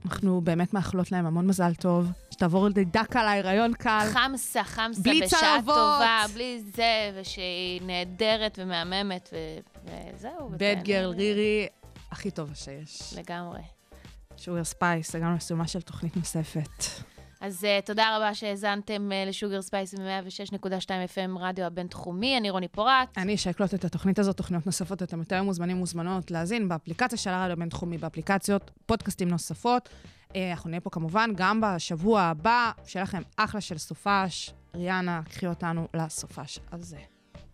אנחנו 0.05 0.41
באמת 0.41 0.73
מאחלות 0.73 1.11
להם 1.11 1.25
המון 1.25 1.47
מזל 1.47 1.73
טוב, 1.73 2.05
שתעבור 2.31 2.69
דקה 2.69 3.23
להיריון 3.23 3.73
קל. 3.73 4.07
חמסה, 4.13 4.63
חמסה, 4.63 5.01
בלי 5.01 5.21
בשעה 5.21 5.39
צלבות. 5.39 5.75
טובה, 5.75 6.23
בלי 6.33 6.63
זה, 6.75 6.83
ושהיא 7.21 7.81
נהדרת 7.81 8.59
ומהממת, 8.61 9.29
ו- 9.33 9.89
וזהו. 10.15 10.49
בד. 10.49 10.75
גרל 10.83 11.09
רירי, 11.09 11.67
הכי 12.11 12.31
טובה 12.31 12.55
שיש. 12.55 13.13
לגמרי. 13.17 13.59
Sugar 14.37 14.63
Spice, 14.63 15.15
הגענו 15.15 15.35
לסיומה 15.35 15.67
של 15.67 15.81
תוכנית 15.81 16.17
נוספת. 16.17 16.83
אז 17.41 17.63
אה, 17.63 17.85
תודה 17.85 18.17
רבה 18.17 18.33
שהאזנתם 18.33 19.09
אה, 19.11 19.29
ל 19.29 19.34
Sugar 19.34 19.61
Spice 19.61 19.93
ב-106.2 19.93 20.89
FM 21.15 21.39
רדיו 21.39 21.65
הבינתחומי, 21.65 22.37
אני 22.37 22.49
רוני 22.49 22.67
פורט. 22.67 23.17
אני 23.17 23.35
אש 23.35 23.51
קלוט 23.51 23.73
את 23.73 23.85
התוכנית 23.85 24.19
הזאת, 24.19 24.37
תוכניות 24.37 24.65
נוספות, 24.65 25.03
אתם 25.03 25.19
יותר 25.19 25.43
ממוזמנים 25.43 25.77
ומוזמנות 25.77 26.31
להאזין 26.31 26.69
באפליקציה 26.69 27.17
של 27.17 27.29
הרדיו 27.29 27.53
הבינתחומי, 27.53 27.97
באפליקציות, 27.97 28.71
פודקאסטים 28.85 29.27
נוספות. 29.27 29.89
אה, 30.35 30.51
אנחנו 30.51 30.69
נהיה 30.69 30.81
פה 30.81 30.89
כמובן 30.89 31.29
גם 31.35 31.61
בשבוע 31.61 32.21
הבא, 32.21 32.71
שיהיה 32.85 33.03
לכם 33.03 33.21
אחלה 33.37 33.61
של 33.61 33.77
סופש. 33.77 34.53
ריאנה, 34.75 35.21
קחי 35.29 35.47
אותנו 35.47 35.87
לסופש 35.93 36.59
הזה. 36.71 37.14